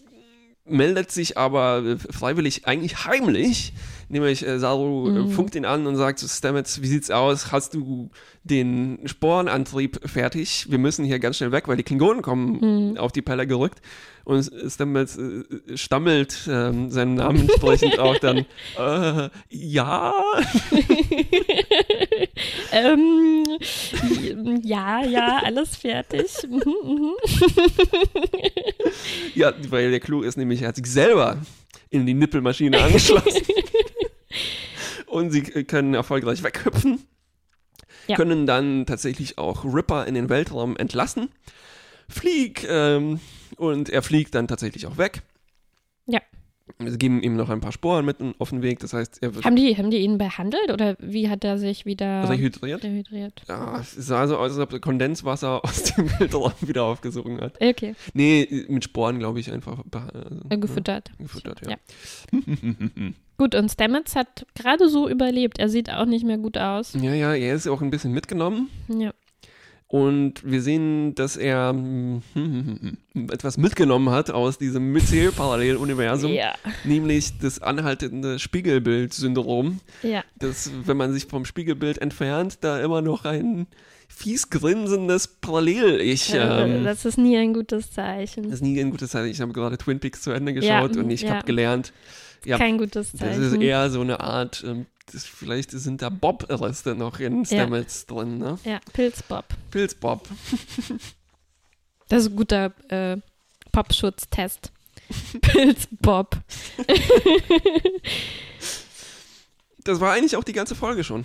meldet 0.70 1.12
sich 1.12 1.38
aber 1.38 1.84
äh, 1.86 1.98
freiwillig 1.98 2.66
eigentlich 2.68 3.06
heimlich. 3.06 3.74
Nämlich 4.10 4.46
äh, 4.48 4.58
Saru 4.60 5.10
äh, 5.10 5.12
Mhm. 5.12 5.30
funkt 5.32 5.54
ihn 5.56 5.66
an 5.66 5.86
und 5.86 5.98
sagt 5.98 6.20
zu 6.20 6.28
Stamets, 6.30 6.82
wie 6.82 6.88
sieht's 6.88 7.12
aus? 7.12 7.52
Hast 7.52 7.74
du 7.74 8.10
den 8.46 9.00
Sporenantrieb 9.06 10.00
fertig? 10.10 10.68
Wir 10.70 10.78
müssen 10.78 11.04
hier 11.04 11.20
ganz 11.20 11.36
schnell 11.38 11.52
weg, 11.52 11.68
weil 11.68 11.76
die 11.78 11.84
Klingonen 11.84 12.22
kommen 12.22 12.92
Mhm. 12.92 12.98
auf 12.98 13.12
die 13.12 13.22
Pelle 13.22 13.46
gerückt. 13.48 13.80
Und 14.24 14.50
Stamets 14.68 15.18
äh, 15.18 15.44
stammelt 15.78 16.48
ähm, 16.50 16.90
seinem 16.92 17.16
Namen 17.16 17.42
entsprechend 17.50 17.98
auch 18.06 18.18
dann, 18.18 18.46
äh, 18.78 19.30
ja, 19.50 20.14
ähm, 22.72 23.44
ja, 24.64 25.04
ja, 25.06 25.42
alles 25.44 25.76
fertig. 25.78 26.26
Mhm, 26.48 26.64
mhm. 26.84 27.12
ja, 29.36 29.54
weil 29.70 29.92
der 29.92 30.00
Clou 30.00 30.22
ist 30.22 30.38
nämlich, 30.38 30.62
er 30.62 30.70
hat 30.70 30.76
sich 30.76 30.88
selber 30.88 31.38
in 31.90 32.06
die 32.06 32.14
Nippelmaschine 32.14 32.82
angeschlossen. 32.82 33.42
und 35.08 35.32
sie 35.32 35.42
können 35.42 35.94
erfolgreich 35.94 36.44
weghüpfen. 36.44 37.06
Ja. 38.08 38.16
Können 38.16 38.46
dann 38.46 38.86
tatsächlich 38.86 39.38
auch 39.38 39.66
Ripper 39.66 40.06
in 40.06 40.16
den 40.16 40.30
Weltraum 40.30 40.78
entlassen. 40.78 41.30
Flieg, 42.08 42.66
ähm, 42.70 43.20
und 43.58 43.90
er 43.90 44.02
fliegt 44.02 44.34
dann 44.36 44.48
tatsächlich 44.48 44.86
auch 44.88 44.98
weg. 44.98 45.22
Ja. 46.06 46.22
Sie 46.80 46.98
geben 46.98 47.24
ihm 47.24 47.36
noch 47.36 47.50
ein 47.50 47.60
paar 47.60 47.72
Sporen 47.72 48.06
mit 48.06 48.18
auf 48.38 48.52
den 48.52 48.62
Weg, 48.62 48.80
das 48.80 48.94
heißt, 48.94 49.24
er 49.24 49.34
wird 49.34 49.46
Haben 49.46 49.56
die, 49.56 49.76
haben 49.78 49.90
die 49.90 49.98
ihn 49.98 50.20
behandelt 50.20 50.72
oder 50.72 50.96
wie 51.00 51.28
hat 51.28 51.44
er 51.44 51.58
sich 51.58 51.86
wieder 51.86 52.30
rehydriert. 52.30 52.84
dehydriert? 52.84 53.42
Ja, 53.48 53.80
es 53.80 53.94
sah 53.94 54.28
so 54.28 54.38
aus, 54.38 54.52
als 54.52 54.60
ob 54.60 54.74
er 54.74 54.80
Kondenswasser 54.80 55.64
aus 55.66 55.84
dem 55.84 56.08
Weltraum 56.20 56.54
wieder 56.62 56.84
aufgesogen 56.84 57.42
hat. 57.42 57.60
Okay, 57.62 57.96
Nee, 58.14 58.66
mit 58.68 58.84
Sporen, 58.84 59.18
glaube 59.18 59.40
ich, 59.40 59.52
einfach 59.52 59.84
also, 59.92 60.60
gefüttert. 60.60 61.10
Ja, 61.18 61.24
gefüttert, 61.26 61.62
ja. 61.66 61.72
Ja. 61.72 61.78
Gut, 63.38 63.54
und 63.56 63.70
Stamets 63.70 64.16
hat 64.16 64.46
gerade 64.56 64.90
so 64.90 65.08
überlebt. 65.10 65.60
Er 65.60 65.70
sieht 65.70 65.92
auch 65.92 66.06
nicht 66.06 66.26
mehr 66.26 66.38
gut 66.38 66.58
aus. 66.58 66.94
Ja, 67.00 67.14
ja, 67.14 67.34
er 67.34 67.56
ist 67.56 67.68
auch 67.68 67.82
ein 67.82 67.92
bisschen 67.92 68.12
mitgenommen. 68.12 68.70
Ja. 68.88 69.12
Und 69.90 70.44
wir 70.44 70.62
sehen, 70.62 71.16
dass 71.16 71.38
er 71.38 71.70
hm, 71.70 72.22
etwas 73.32 73.58
mitgenommen 73.58 74.10
hat 74.10 74.30
aus 74.32 74.58
diesem 74.58 74.92
Myzel-Paralleluniversum, 74.92 76.34
Ja. 76.34 76.54
nämlich 76.84 77.38
das 77.40 77.62
anhaltende 77.62 78.38
Spiegelbild-Syndrom, 78.38 79.80
Ja. 80.04 80.24
dass, 80.40 80.72
wenn 80.86 80.98
man 80.98 81.14
sich 81.14 81.26
vom 81.26 81.46
Spiegelbild 81.46 82.00
entfernt, 82.00 82.58
da 82.62 82.80
immer 82.82 83.02
noch 83.02 83.24
ein 83.26 83.68
fies 84.10 84.50
grinsendes 84.50 85.28
Parallel-Ich. 85.28 86.34
Äh, 86.34 86.38
Ähm, 86.38 86.84
das 86.84 87.06
ist 87.06 87.18
nie 87.18 87.38
ein 87.38 87.54
gutes 87.54 87.92
Zeichen. 87.92 88.44
das 88.44 88.56
ist 88.56 88.62
nie 88.64 88.80
ein 88.82 88.92
gutes 88.92 89.12
Zeichen. 89.12 89.32
Ich 89.32 89.40
habe 89.42 89.54
gerade 89.54 89.78
Twin 89.78 90.00
Peaks 90.00 90.22
zu 90.22 90.32
Ende 90.32 90.54
geschaut 90.54 90.96
Ja, 90.96 91.02
und 91.02 91.10
ich 91.12 91.22
ja. 91.22 91.36
habe 91.36 91.46
gelernt, 91.46 91.94
ja, 92.46 92.58
Kein 92.58 92.78
gutes 92.78 93.12
das 93.12 93.20
Zeichen. 93.22 93.42
ist 93.44 93.54
eher 93.62 93.90
so 93.90 94.02
eine 94.02 94.20
Art, 94.20 94.64
ähm, 94.68 94.86
das, 95.12 95.26
vielleicht 95.26 95.72
sind 95.72 96.02
da 96.02 96.10
Bob-Reste 96.10 96.96
noch 96.96 97.20
in 97.20 97.46
Stamets 97.46 98.06
drin, 98.06 98.38
ne? 98.40 98.60
ja, 98.64 98.80
Pilzbob. 98.94 99.46
Pilzbob. 99.72 100.28
Das 102.10 102.24
ist 102.24 102.32
ein 102.32 102.36
guter 102.38 102.74
äh, 102.90 103.18
Popschutztest. 103.74 104.72
Pilzbob. 105.42 106.38
Das 109.84 110.02
war 110.02 110.12
eigentlich 110.12 110.36
auch 110.36 110.44
die 110.44 110.52
ganze 110.52 110.76
Folge 110.76 111.06
schon. 111.06 111.24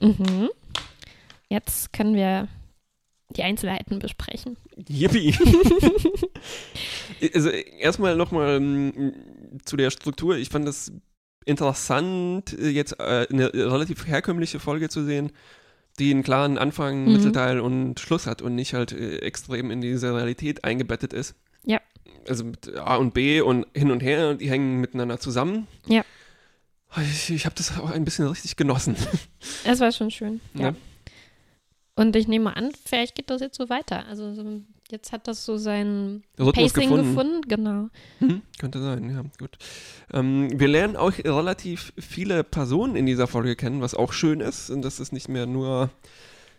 Mhm. 0.00 0.50
Jetzt 1.48 1.92
können 1.92 2.16
wir 2.16 2.48
die 3.36 3.44
Einzelheiten 3.44 4.00
besprechen. 4.00 4.56
Yippie. 4.88 5.32
also 7.34 7.50
erstmal 7.50 8.16
nochmal 8.16 8.56
ähm, 8.56 9.14
zu 9.64 9.76
der 9.76 9.92
Struktur. 9.92 10.38
Ich 10.38 10.48
fand 10.48 10.66
das 10.66 10.90
interessant, 11.50 12.52
äh, 12.58 12.68
jetzt 12.68 12.98
äh, 12.98 13.26
eine 13.30 13.52
relativ 13.52 14.06
herkömmliche 14.06 14.60
Folge 14.60 14.88
zu 14.88 15.04
sehen, 15.04 15.32
die 15.98 16.10
einen 16.10 16.22
klaren 16.22 16.56
Anfang, 16.56 17.04
Mhm. 17.04 17.12
Mittelteil 17.12 17.60
und 17.60 18.00
Schluss 18.00 18.26
hat 18.26 18.40
und 18.42 18.54
nicht 18.54 18.72
halt 18.74 18.92
äh, 18.92 19.18
extrem 19.18 19.70
in 19.70 19.80
diese 19.80 20.14
Realität 20.14 20.64
eingebettet 20.64 21.12
ist. 21.12 21.34
Ja. 21.64 21.80
Also 22.28 22.44
mit 22.44 22.74
A 22.76 22.96
und 22.96 23.12
B 23.12 23.40
und 23.40 23.66
hin 23.74 23.90
und 23.90 24.00
her, 24.00 24.34
die 24.34 24.48
hängen 24.50 24.80
miteinander 24.80 25.18
zusammen. 25.20 25.66
Ja. 25.86 26.04
Ich, 26.96 27.30
ich 27.30 27.44
habe 27.44 27.54
das 27.54 27.78
auch 27.78 27.90
ein 27.90 28.04
bisschen 28.04 28.26
richtig 28.26 28.56
genossen. 28.56 28.96
Es 29.64 29.80
war 29.80 29.92
schon 29.92 30.10
schön. 30.10 30.40
Ja. 30.54 30.70
Ja. 30.70 30.74
Und 31.96 32.16
ich 32.16 32.26
nehme 32.28 32.56
an, 32.56 32.72
vielleicht 32.84 33.14
geht 33.14 33.28
das 33.30 33.40
jetzt 33.40 33.56
so 33.58 33.68
weiter. 33.68 34.06
Also 34.06 34.34
so, 34.34 34.62
jetzt 34.90 35.12
hat 35.12 35.28
das 35.28 35.44
so 35.44 35.56
sein 35.56 36.22
Rhythmus 36.38 36.72
Pacing 36.72 36.88
gefunden. 36.90 37.14
gefunden. 37.14 37.40
Genau. 37.48 37.88
Hm, 38.18 38.42
könnte 38.58 38.80
sein, 38.80 39.10
ja, 39.10 39.22
gut. 39.38 39.56
Ähm, 40.12 40.48
wir 40.58 40.68
lernen 40.68 40.96
auch 40.96 41.12
relativ 41.18 41.92
viele 41.98 42.44
Personen 42.44 42.96
in 42.96 43.06
dieser 43.06 43.26
Folge 43.26 43.56
kennen, 43.56 43.80
was 43.80 43.94
auch 43.94 44.12
schön 44.12 44.40
ist. 44.40 44.70
Und 44.70 44.82
das 44.82 45.00
ist 45.00 45.12
nicht 45.12 45.28
mehr 45.28 45.46
nur, 45.46 45.90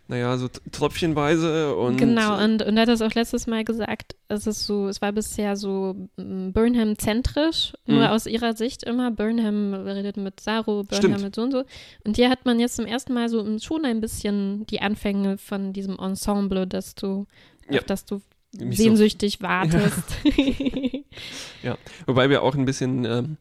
naja, 0.08 0.36
so 0.36 0.48
tröpfchenweise 0.72 1.74
und. 1.76 1.96
genau, 1.96 2.42
und, 2.42 2.62
und 2.62 2.76
er 2.76 2.82
hat 2.82 2.88
das 2.88 3.02
auch 3.02 3.14
letztes 3.14 3.46
Mal 3.46 3.64
gesagt, 3.64 4.16
es 4.28 4.46
ist 4.46 4.66
so, 4.66 4.88
es 4.88 5.00
war 5.00 5.12
bisher 5.12 5.56
so 5.56 5.94
mm, 6.16 6.50
Burnham-zentrisch, 6.52 7.72
nur 7.86 8.00
Mhm. 8.00 8.06
aus 8.06 8.26
ihrer 8.26 8.54
Sicht 8.56 8.82
immer. 8.82 9.10
Burnham 9.10 9.74
redet 9.74 10.16
mit 10.16 10.40
Saru, 10.40 10.84
Burnham 10.84 10.96
Stimmt. 11.12 11.22
mit 11.22 11.34
so 11.34 11.42
und 11.42 11.52
so. 11.52 11.64
Und 12.04 12.16
hier 12.16 12.30
hat 12.30 12.44
man 12.44 12.58
jetzt 12.60 12.76
zum 12.76 12.86
ersten 12.86 13.12
Mal 13.14 13.28
so 13.28 13.58
schon 13.58 13.84
ein 13.84 14.00
bisschen 14.00 14.66
die 14.66 14.80
Anfänge 14.80 15.38
von 15.38 15.72
diesem 15.72 15.98
Ensemble, 15.98 16.66
dass 16.66 16.94
du, 16.94 17.26
Ja. 17.74 17.80
auf 17.80 17.86
das 17.86 18.04
du 18.04 18.20
Mich 18.58 18.76
so- 18.78 18.84
sehnsüchtig 18.84 19.40
wartest. 19.42 20.04
Wobei 22.06 22.30
wir 22.30 22.42
auch 22.42 22.54
ein 22.54 22.64
bisschen 22.64 23.04
ähm, 23.04 23.36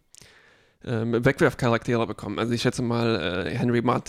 ähm, 0.83 1.25
Wegwerfcharaktere 1.25 2.05
bekommen. 2.07 2.39
Also 2.39 2.53
ich 2.53 2.61
schätze 2.61 2.81
mal, 2.81 3.45
äh, 3.47 3.55
Henry 3.57 3.81
Mudd, 3.81 4.03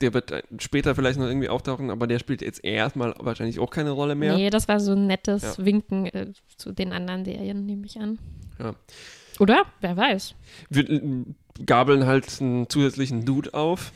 der 0.00 0.14
wird 0.14 0.30
äh, 0.30 0.42
später 0.58 0.94
vielleicht 0.94 1.18
noch 1.18 1.26
irgendwie 1.26 1.48
auftauchen, 1.48 1.90
aber 1.90 2.06
der 2.06 2.18
spielt 2.18 2.42
jetzt 2.42 2.64
erstmal 2.64 3.14
wahrscheinlich 3.18 3.58
auch 3.58 3.70
keine 3.70 3.90
Rolle 3.90 4.14
mehr. 4.14 4.36
Nee, 4.36 4.50
das 4.50 4.68
war 4.68 4.80
so 4.80 4.92
ein 4.92 5.06
nettes 5.06 5.56
Ja. 5.56 5.64
Winken 5.64 6.06
äh, 6.06 6.32
zu 6.56 6.72
den 6.72 6.92
anderen 6.92 7.24
Serien, 7.24 7.64
nehme 7.66 7.86
ich 7.86 7.98
an. 7.98 8.18
Ja. 8.58 8.74
Oder? 9.38 9.64
Wer 9.80 9.96
weiß. 9.96 10.34
Wir 10.68 10.88
äh, 10.90 11.24
gabeln 11.64 12.06
halt 12.06 12.40
einen 12.40 12.68
zusätzlichen 12.68 13.24
Dude 13.24 13.54
auf. 13.54 13.92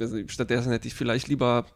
Also 0.00 0.16
stattdessen 0.28 0.72
hätte 0.72 0.88
ich 0.88 0.94
vielleicht 0.94 1.28
lieber 1.28 1.66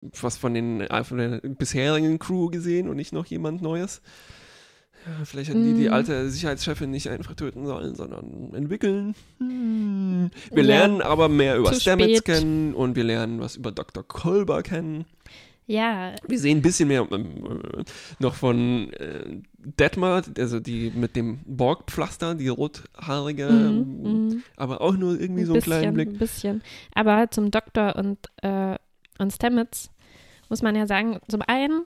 was 0.00 0.36
von, 0.36 0.54
den, 0.54 0.80
äh, 0.80 1.04
von 1.04 1.18
der 1.18 1.40
bisherigen 1.40 2.18
Crew 2.18 2.48
gesehen 2.50 2.88
und 2.88 2.96
nicht 2.96 3.12
noch 3.12 3.26
jemand 3.26 3.62
Neues. 3.62 4.00
Ja, 5.06 5.24
vielleicht 5.24 5.50
hätten 5.50 5.64
die 5.64 5.74
die 5.82 5.88
Mm. 5.88 5.92
alte 5.92 6.28
Sicherheitschefin 6.28 6.90
nicht 6.90 7.08
einfach 7.08 7.34
töten 7.34 7.66
sollen, 7.66 7.94
sondern 7.94 8.52
entwickeln. 8.52 9.14
Hm. 9.38 10.30
Wir 10.50 10.62
Ja, 10.64 10.68
lernen 10.68 11.02
aber 11.02 11.28
mehr 11.28 11.56
über 11.56 11.72
Stamets 11.72 12.24
kennen 12.24 12.74
und 12.74 12.96
wir 12.96 13.04
lernen 13.04 13.40
was 13.40 13.56
über 13.56 13.70
Dr. 13.72 14.02
Kolber 14.06 14.62
kennen. 14.62 15.04
Ja, 15.66 16.14
Wir 16.26 16.38
sehen 16.38 16.58
ein 16.58 16.62
bisschen 16.62 16.88
mehr 16.88 17.06
ähm, 17.12 17.60
äh, 17.76 17.84
noch 18.20 18.34
von 18.34 18.90
äh, 18.94 19.42
Detmar, 19.58 20.22
also 20.38 20.60
die 20.60 20.90
mit 20.94 21.14
dem 21.14 21.40
Borgpflaster, 21.44 22.34
die 22.34 22.48
rothaarige, 22.48 23.50
mhm, 23.50 24.02
mhm. 24.02 24.42
aber 24.56 24.80
auch 24.80 24.96
nur 24.96 25.20
irgendwie 25.20 25.44
so 25.44 25.52
einen 25.52 25.60
bisschen, 25.60 25.78
kleinen 25.80 25.94
Blick. 25.94 26.08
Ein 26.08 26.18
bisschen. 26.18 26.62
Aber 26.94 27.30
zum 27.30 27.50
Doktor 27.50 27.96
und, 27.96 28.18
äh, 28.42 28.76
und 29.18 29.32
Stamets 29.32 29.90
muss 30.48 30.62
man 30.62 30.74
ja 30.76 30.86
sagen, 30.86 31.20
zum 31.28 31.42
einen 31.46 31.84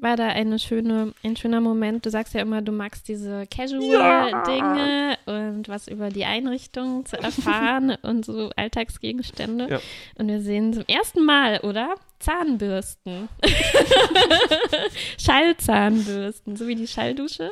war 0.00 0.16
da 0.16 0.28
eine 0.28 0.58
schöne, 0.58 1.12
ein 1.22 1.36
schöner 1.36 1.60
Moment. 1.60 2.06
Du 2.06 2.10
sagst 2.10 2.32
ja 2.34 2.40
immer, 2.40 2.62
du 2.62 2.72
magst 2.72 3.08
diese 3.08 3.46
Casual-Dinge 3.46 5.18
und 5.26 5.68
was 5.68 5.88
über 5.88 6.08
die 6.10 6.24
Einrichtung 6.24 7.04
zu 7.06 7.18
erfahren 7.18 7.96
und 8.02 8.24
so 8.24 8.50
Alltagsgegenstände. 8.56 9.68
Ja. 9.68 9.80
Und 10.16 10.28
wir 10.28 10.40
sehen 10.40 10.72
zum 10.72 10.84
ersten 10.86 11.24
Mal, 11.24 11.60
oder? 11.60 11.96
Zahnbürsten. 12.20 13.28
Schallzahnbürsten, 15.18 16.56
so 16.56 16.66
wie 16.66 16.76
die 16.76 16.86
Schalldusche. 16.86 17.50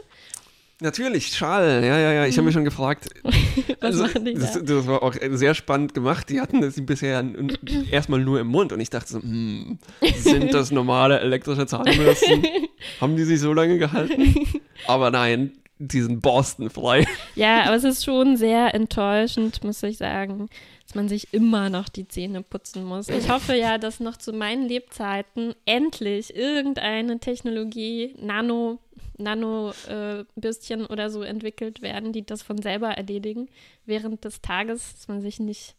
Natürlich, 0.80 1.28
Schal, 1.28 1.82
ja, 1.84 1.98
ja, 1.98 2.12
ja. 2.12 2.26
Ich 2.26 2.36
habe 2.36 2.46
mich 2.46 2.54
schon 2.54 2.64
gefragt. 2.64 3.08
Mhm. 3.24 3.30
Was 3.80 3.96
machen 3.96 4.24
die 4.24 4.34
das, 4.34 4.52
da? 4.52 4.60
das 4.60 4.86
war 4.86 5.02
auch 5.02 5.14
sehr 5.32 5.54
spannend 5.54 5.92
gemacht. 5.92 6.28
Die 6.28 6.40
hatten 6.40 6.60
das 6.60 6.74
bisher 6.84 7.24
erstmal 7.90 8.20
nur 8.20 8.38
im 8.38 8.46
Mund 8.46 8.72
und 8.72 8.80
ich 8.80 8.90
dachte 8.90 9.12
so, 9.12 9.20
hm, 9.20 9.78
sind 10.16 10.54
das 10.54 10.70
normale 10.70 11.18
elektrische 11.18 11.66
Zahnbürsten? 11.66 12.46
Haben 13.00 13.16
die 13.16 13.24
sich 13.24 13.40
so 13.40 13.52
lange 13.52 13.78
gehalten? 13.78 14.46
Aber 14.86 15.10
nein, 15.10 15.52
die 15.78 16.00
sind 16.00 16.20
borstenfrei. 16.20 17.06
Ja, 17.34 17.64
aber 17.64 17.74
es 17.74 17.84
ist 17.84 18.04
schon 18.04 18.36
sehr 18.36 18.72
enttäuschend, 18.74 19.64
muss 19.64 19.82
ich 19.82 19.98
sagen, 19.98 20.48
dass 20.86 20.94
man 20.94 21.08
sich 21.08 21.32
immer 21.32 21.70
noch 21.70 21.88
die 21.88 22.06
Zähne 22.06 22.42
putzen 22.42 22.84
muss. 22.84 23.08
Ich 23.08 23.28
hoffe 23.28 23.54
ja, 23.54 23.78
dass 23.78 23.98
noch 23.98 24.16
zu 24.16 24.32
meinen 24.32 24.68
Lebzeiten 24.68 25.54
endlich 25.66 26.36
irgendeine 26.36 27.18
Technologie, 27.18 28.14
Nano, 28.20 28.78
Nano-Bürstchen 29.18 30.86
oder 30.86 31.10
so 31.10 31.22
entwickelt 31.22 31.82
werden, 31.82 32.12
die 32.12 32.24
das 32.24 32.42
von 32.42 32.60
selber 32.60 32.88
erledigen 32.88 33.48
während 33.84 34.24
des 34.24 34.40
Tages, 34.40 34.94
dass 34.94 35.08
man 35.08 35.20
sich 35.20 35.40
nicht 35.40 35.74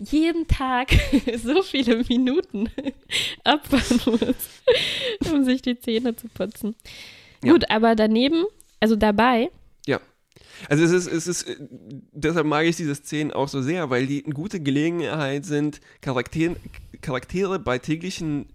jeden 0.00 0.46
Tag 0.46 0.90
so 1.42 1.62
viele 1.62 2.04
Minuten 2.04 2.70
opfern 3.44 4.00
muss, 4.06 5.30
um 5.32 5.44
sich 5.44 5.62
die 5.62 5.78
Zähne 5.78 6.14
zu 6.16 6.28
putzen. 6.28 6.74
Ja. 7.44 7.52
Gut, 7.52 7.70
aber 7.70 7.96
daneben, 7.96 8.44
also 8.80 8.96
dabei, 8.96 9.50
Also 10.68 10.84
es 10.84 10.92
ist, 10.92 11.06
es 11.06 11.26
ist, 11.26 11.48
äh, 11.48 11.56
deshalb 12.12 12.46
mag 12.46 12.66
ich 12.66 12.76
diese 12.76 12.94
Szenen 12.94 13.32
auch 13.32 13.48
so 13.48 13.62
sehr, 13.62 13.90
weil 13.90 14.06
die 14.06 14.24
eine 14.24 14.34
gute 14.34 14.60
Gelegenheit 14.60 15.44
sind, 15.44 15.80
Charaktere, 16.00 16.56
Charaktere 17.00 17.58
bei 17.58 17.78
täglichen 17.78 18.46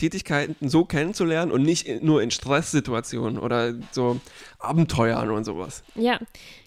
Tätigkeiten 0.00 0.68
so 0.68 0.84
kennenzulernen 0.84 1.52
und 1.52 1.62
nicht 1.62 2.02
nur 2.02 2.22
in 2.22 2.30
Stresssituationen 2.30 3.38
oder 3.38 3.74
so 3.92 4.18
Abenteuern 4.58 5.30
und 5.30 5.44
sowas. 5.44 5.82
Ja, 5.94 6.18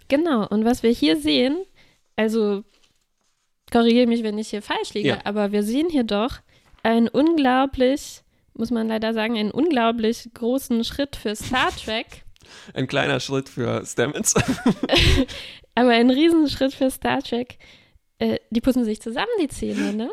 genau. 0.08 0.48
Und 0.48 0.65
was 0.65 0.84
wir 0.84 0.91
hier 0.91 1.19
sehen, 1.19 1.58
also 2.15 2.63
korrigiere 3.72 4.06
mich, 4.08 4.22
wenn 4.24 4.38
ich 4.38 4.50
hier 4.50 4.62
falsch 4.62 4.93
liege, 4.93 5.10
Ja. 5.10 5.19
aber 5.24 5.52
wir 5.52 5.63
sehen 5.63 5.89
hier 5.89 6.04
doch 6.04 6.38
einen 6.84 7.08
unglaublich, 7.08 8.22
muss 8.54 8.69
man 8.72 8.88
leider 8.88 9.13
sagen, 9.13 9.36
einen 9.38 9.52
unglaublich 9.52 10.30
großen 10.34 10.84
Schritt 10.84 11.15
für 11.15 11.36
Star 11.36 11.69
Trek, 11.84 12.24
Ein 12.76 12.88
kleiner 12.88 13.19
Schritt 13.19 13.50
für 13.50 13.84
Stamets. 13.86 14.36
aber 15.76 15.89
einen 15.89 16.12
Riesenschritt 16.12 16.74
für 16.74 16.91
Star 16.91 17.24
Trek. 17.24 17.58
Äh, 18.19 18.38
die 18.52 18.62
putzen 18.62 18.86
sich 18.86 19.02
zusammen 19.02 19.32
die 19.41 19.48
Zähne, 19.48 19.91
ne? 19.93 20.12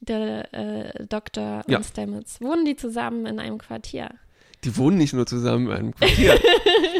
Der 0.00 0.52
äh, 0.54 1.06
Doktor 1.06 1.62
Ja. 1.68 1.78
und 1.78 1.84
Stamets. 1.84 2.40
Wohnen 2.40 2.64
die 2.64 2.76
zusammen 2.76 3.26
in 3.26 3.38
einem 3.38 3.58
Quartier? 3.58 4.10
Die 4.64 4.76
wohnen 4.76 4.98
nicht 4.98 5.12
nur 5.14 5.26
zusammen 5.26 5.66
in 5.66 5.72
einem 5.72 5.94
Quartier. 5.94 6.38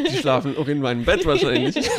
Die 0.09 0.17
schlafen 0.17 0.55
auch 0.57 0.67
in 0.67 0.79
meinem 0.79 1.03
Bett 1.05 1.25
wahrscheinlich. 1.25 1.75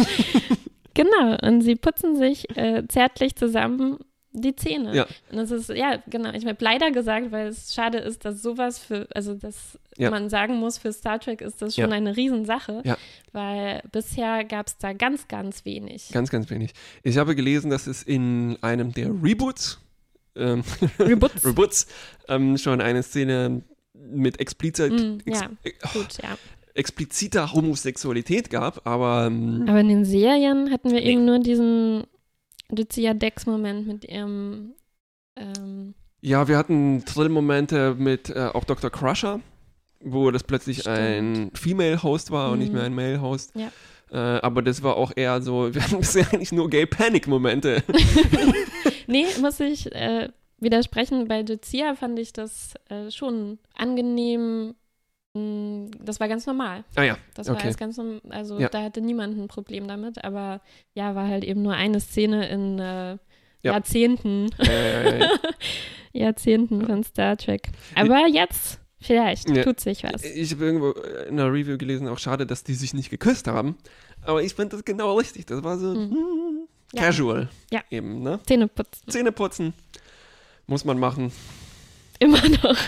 Genau, 0.94 1.38
und 1.42 1.62
sie 1.62 1.74
putzen 1.74 2.16
sich 2.16 2.54
äh, 2.54 2.82
zärtlich 2.86 3.34
zusammen 3.34 3.98
die 4.32 4.54
Zähne. 4.54 4.94
Ja. 4.94 5.06
Und 5.30 5.38
das 5.38 5.50
ist, 5.50 5.70
ja, 5.70 6.02
genau. 6.06 6.32
Ich 6.34 6.44
habe 6.44 6.56
leider 6.60 6.90
gesagt, 6.90 7.32
weil 7.32 7.48
es 7.48 7.74
schade 7.74 7.96
ist, 7.98 8.24
dass 8.26 8.42
sowas 8.42 8.78
für, 8.78 9.06
also 9.14 9.32
dass 9.34 9.78
Ja. 9.96 10.10
man 10.10 10.28
sagen 10.28 10.56
muss, 10.56 10.76
für 10.78 10.92
Star 10.92 11.18
Trek 11.18 11.40
ist 11.40 11.62
das 11.62 11.74
schon 11.76 11.90
Ja. 11.90 11.96
eine 11.96 12.14
Riesensache, 12.16 12.82
Ja. 12.84 12.96
weil 13.32 13.82
bisher 13.90 14.44
gab 14.44 14.66
es 14.68 14.76
da 14.78 14.92
ganz, 14.92 15.28
ganz 15.28 15.64
wenig. 15.64 16.10
Ganz, 16.12 16.28
ganz 16.30 16.50
wenig. 16.50 16.72
Ich 17.02 17.16
habe 17.16 17.34
gelesen, 17.34 17.70
dass 17.70 17.86
es 17.86 18.02
in 18.02 18.58
einem 18.62 18.92
der 18.92 19.08
Reboots, 19.08 19.80
ähm, 20.36 20.62
Reboots. 20.98 21.44
Reboots 21.44 21.86
ähm, 22.28 22.56
schon 22.58 22.80
eine 22.80 23.02
Szene 23.02 23.62
mit 23.94 24.40
explizit, 24.40 24.92
Mm, 24.92 25.18
ex, 25.26 25.40
ja. 25.40 25.50
äh, 25.64 25.72
Gut, 25.92 26.18
ja. 26.22 26.36
expliziter 26.74 27.52
Homosexualität 27.52 28.50
gab, 28.50 28.86
aber 28.86 29.26
ähm, 29.26 29.64
Aber 29.68 29.80
in 29.80 29.88
den 29.88 30.04
Serien 30.04 30.70
hatten 30.70 30.90
wir 30.90 31.00
Nee. 31.00 31.12
eben 31.12 31.24
nur 31.24 31.38
diesen 31.38 32.04
Lucia 32.70 33.14
Dex-Moment 33.14 33.86
mit 33.86 34.04
ihrem 34.04 34.72
ähm, 35.36 35.94
ja, 36.20 36.46
wir 36.46 36.56
hatten 36.56 37.04
Thrill-Momente 37.04 37.96
mit 37.98 38.30
äh, 38.30 38.48
auch 38.52 38.64
Dr. 38.64 38.90
Crusher, 38.90 39.40
wo 40.00 40.30
das 40.30 40.44
plötzlich 40.44 40.80
Stimmt. 40.80 40.96
ein 40.98 41.50
Female-Host 41.54 42.30
war 42.30 42.52
und 42.52 42.60
nicht 42.60 42.72
mehr 42.72 42.84
ein 42.84 42.94
Male-Host. 42.94 43.52
Ja. 43.56 43.72
Äh, 44.12 44.40
aber 44.40 44.62
das 44.62 44.82
war 44.84 44.96
auch 44.96 45.10
eher 45.16 45.42
so, 45.42 45.74
wir 45.74 45.82
hatten 45.82 45.98
bisher 45.98 46.26
eigentlich 46.32 46.52
nur 46.52 46.70
Gay-Panic-Momente. 46.70 47.82
Nee, 49.12 49.26
muss 49.40 49.60
ich 49.60 49.94
äh, 49.94 50.28
widersprechen. 50.58 51.28
Bei 51.28 51.42
Lucia 51.42 51.94
fand 51.94 52.18
ich 52.18 52.32
das 52.32 52.74
äh, 52.88 53.10
schon 53.10 53.58
angenehm. 53.74 54.74
Mm, 55.34 55.86
Das 56.00 56.18
war 56.20 56.28
ganz 56.28 56.46
normal. 56.46 56.84
ah 56.96 57.02
ja, 57.04 57.16
Das 57.34 57.46
war 57.48 57.54
Okay. 57.54 57.64
alles 57.64 57.76
ganz 57.76 57.96
normal. 57.96 58.20
Also 58.30 58.58
Ja. 58.58 58.68
da 58.68 58.82
hatte 58.82 59.00
niemand 59.00 59.36
ein 59.38 59.48
Problem 59.48 59.86
damit. 59.88 60.24
Aber 60.24 60.60
ja, 60.94 61.14
war 61.14 61.28
halt 61.28 61.44
eben 61.44 61.62
nur 61.62 61.74
eine 61.74 62.00
Szene 62.00 62.48
in 62.48 62.78
äh, 62.78 63.12
Ja. 63.62 63.72
Jahrzehnten, 63.72 64.48
äh, 64.58 65.26
Jahrzehnten 66.12 66.84
von 66.86 67.04
Star 67.04 67.36
Trek. 67.36 67.68
Aber 67.94 68.26
jetzt 68.26 68.80
vielleicht 69.00 69.48
Ja. 69.50 69.62
tut 69.64 69.80
sich 69.80 70.04
was. 70.04 70.22
ich 70.24 70.52
habe 70.52 70.64
irgendwo 70.64 70.90
in 70.90 71.38
einer 71.40 71.52
Review 71.52 71.78
gelesen, 71.78 72.08
auch 72.08 72.18
schade, 72.18 72.46
dass 72.46 72.62
die 72.64 72.74
sich 72.74 72.92
nicht 72.94 73.10
geküsst 73.10 73.46
haben. 73.46 73.76
Aber 74.24 74.42
ich 74.42 74.54
fand 74.54 74.72
das 74.72 74.84
genau 74.84 75.16
richtig. 75.18 75.46
Das 75.46 75.62
war 75.64 75.78
so 75.78 75.94
Mhm. 75.94 76.51
Ja. 76.92 77.02
casual. 77.02 77.48
Ja. 77.70 77.80
Eben, 77.90 78.22
ne? 78.22 78.40
Zähne 78.46 78.68
putzen. 78.68 79.10
Zähne 79.10 79.32
putzen. 79.32 79.72
Muss 80.66 80.84
man 80.84 80.98
machen. 80.98 81.32
Immer 82.18 82.40
noch. 82.48 82.76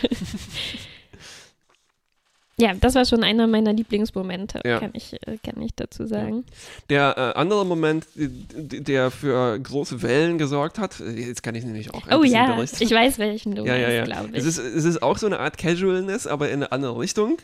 Ja, 2.57 2.73
das 2.73 2.95
war 2.95 3.05
schon 3.05 3.25
einer 3.25 3.49
meiner 3.49 3.73
Lieblingsmomente, 3.73 4.61
Ja. 4.65 4.79
kann, 4.79 4.91
ich, 4.93 5.15
äh, 5.27 5.39
kann 5.45 5.61
ich 5.61 5.75
dazu 5.75 6.07
sagen. 6.07 6.45
Der 6.89 7.15
äh, 7.35 7.39
andere 7.39 7.67
Moment, 7.67 8.07
der 8.15 9.11
für 9.11 9.59
große 9.59 10.03
Wellen 10.03 10.39
gesorgt 10.39 10.79
hat, 10.79 11.01
äh, 11.01 11.11
jetzt 11.11 11.43
kann 11.43 11.57
ich 11.57 11.65
nämlich 11.65 11.93
auch 11.93 12.07
ein 12.07 12.17
Oh 12.17 12.23
ja, 12.23 12.55
berichten. 12.55 12.81
ich 12.81 12.93
weiß, 12.93 13.19
welchen 13.19 13.57
du 13.57 13.65
ja, 13.65 13.75
ja, 13.75 13.91
ja. 13.91 14.07
meinst, 14.07 14.13
glaube 14.13 14.29
ich. 14.31 14.37
Es 14.39 14.45
ist, 14.47 14.59
es 14.59 14.85
ist 14.85 15.03
auch 15.03 15.19
so 15.19 15.27
eine 15.27 15.41
Art 15.41 15.59
Casualness, 15.59 16.29
aber 16.29 16.49
in 16.49 16.55
eine 16.63 16.71
andere 16.71 16.97
Richtung. 16.97 17.39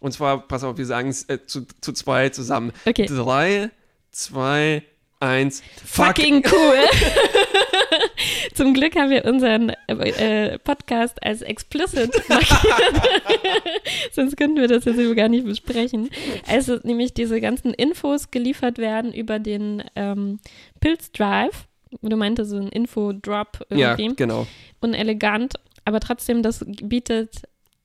Und 0.00 0.12
zwar, 0.12 0.48
pass 0.48 0.64
auf, 0.64 0.78
wir 0.78 0.86
sagen 0.86 1.10
es 1.10 1.28
äh, 1.28 1.44
zu, 1.44 1.66
zu 1.82 1.92
zwei 1.92 2.30
zusammen. 2.30 2.72
okay. 2.86 3.04
Drei, 3.04 3.68
zwei, 4.12 4.82
eins. 5.20 5.62
Fuck. 5.84 6.06
Fucking 6.06 6.44
cool. 6.50 6.84
Zum 8.54 8.74
Glück 8.74 8.96
haben 8.96 9.10
wir 9.10 9.24
unseren 9.24 9.70
äh, 9.88 10.52
äh, 10.52 10.58
Podcast 10.58 11.22
als 11.22 11.42
explicit 11.42 12.10
markiert. 12.28 13.02
Sonst 14.12 14.36
könnten 14.36 14.60
wir 14.60 14.68
das 14.68 14.84
jetzt 14.84 15.16
gar 15.16 15.28
nicht 15.28 15.44
besprechen. 15.44 16.10
Also 16.46 16.78
nämlich 16.82 17.14
diese 17.14 17.40
ganzen 17.40 17.72
Infos 17.74 18.30
geliefert 18.30 18.78
werden 18.78 19.12
über 19.12 19.38
den 19.38 19.82
ähm, 19.96 20.40
Pilz 20.80 21.12
Drive. 21.12 21.66
Du 22.02 22.16
meinte 22.16 22.44
so 22.44 22.56
ein 22.56 22.68
Info-Drop 22.68 23.66
Ja, 23.70 23.96
irgendwie. 23.98 24.16
genau. 24.16 24.46
Unelegant, 24.80 25.54
aber 25.84 26.00
trotzdem, 26.00 26.42
das 26.42 26.64
bietet 26.82 27.42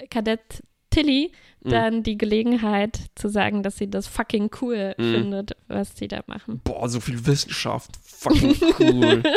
Kadett 0.10 0.62
Tilly 0.94 1.32
Mhm. 1.66 1.70
dann 1.70 2.04
die 2.04 2.18
Gelegenheit 2.18 3.00
zu 3.16 3.30
sagen, 3.30 3.64
dass 3.64 3.78
sie 3.78 3.90
das 3.90 4.06
fucking 4.08 4.50
cool 4.62 4.94
Mhm. 4.98 5.14
findet, 5.14 5.56
was 5.70 5.96
sie 5.96 6.10
da 6.10 6.22
machen. 6.28 6.60
Boah, 6.66 6.90
so 6.90 7.00
viel 7.00 7.26
Wissenschaft. 7.26 7.92
Fucking 8.04 8.56
cool. 8.80 9.24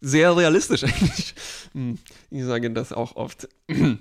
Sehr 0.00 0.34
realistisch 0.34 0.84
eigentlich. 0.84 1.34
Hm, 1.74 1.98
Ich 2.30 2.44
sage 2.44 2.70
das 2.70 2.90
auch 2.92 3.16
oft. 3.16 3.48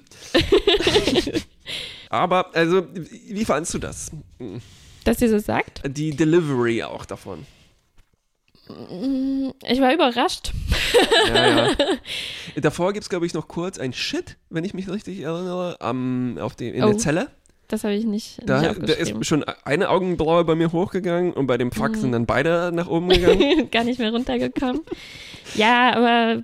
Aber, 2.09 2.55
also, 2.55 2.87
wie 3.27 3.45
fandst 3.45 3.73
du 3.73 3.79
das? 3.79 4.11
Dass 5.03 5.19
sie 5.19 5.27
so 5.27 5.39
sagt? 5.39 5.81
Die 5.85 6.11
Delivery 6.15 6.83
auch 6.83 7.05
davon. 7.05 7.45
Ich 9.67 9.81
war 9.81 9.93
überrascht. 9.93 10.51
Ja, 11.27 11.47
ja. 11.47 11.75
Davor 12.61 12.93
gibt 12.93 13.03
es, 13.03 13.09
glaube 13.09 13.25
ich, 13.25 13.33
noch 13.33 13.47
kurz 13.47 13.79
ein 13.79 13.93
Shit, 13.93 14.37
wenn 14.49 14.63
ich 14.63 14.73
mich 14.73 14.87
richtig 14.89 15.21
erinnere, 15.21 15.77
am, 15.79 16.37
auf 16.39 16.55
dem, 16.55 16.73
in 16.75 16.83
Oh, 16.83 16.89
der 16.89 16.97
Zelle. 16.97 17.29
Das 17.67 17.83
habe 17.83 17.93
ich 17.93 18.05
nicht, 18.05 18.39
Da, 18.45 18.61
nicht 18.61 18.89
da 18.89 18.93
ist 18.93 19.25
schon 19.27 19.43
eine 19.63 19.89
Augenbraue 19.89 20.43
bei 20.43 20.55
mir 20.55 20.71
hochgegangen 20.71 21.33
und 21.33 21.45
bei 21.45 21.57
dem 21.57 21.71
Fuck 21.71 21.91
Mhm. 21.91 21.95
sind 22.01 22.11
dann 22.13 22.25
beide 22.25 22.71
nach 22.73 22.87
oben 22.87 23.09
gegangen. 23.09 23.69
Gar 23.71 23.83
nicht 23.83 23.99
mehr 23.99 24.11
runtergekommen. 24.11 24.81
ja, 25.53 25.93
aber 25.95 26.43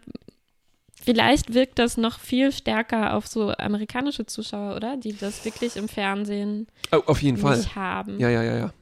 vielleicht 1.04 1.54
wirkt 1.56 1.80
das 1.80 1.98
noch 1.98 2.20
viel 2.20 2.52
stärker 2.52 3.16
auf 3.16 3.26
so 3.26 3.52
amerikanische 3.52 4.26
Zuschauer, 4.28 4.76
oder? 4.76 4.98
Die 4.98 5.18
das 5.18 5.44
wirklich 5.46 5.76
im 5.78 5.88
Fernsehen 5.88 6.68
oh, 6.92 7.02
auf 7.08 7.22
jeden 7.24 7.38
Fall. 7.38 7.60
haben. 7.76 8.20
Ja, 8.20 8.30
ja, 8.30 8.44
ja, 8.44 8.58
ja. 8.58 8.74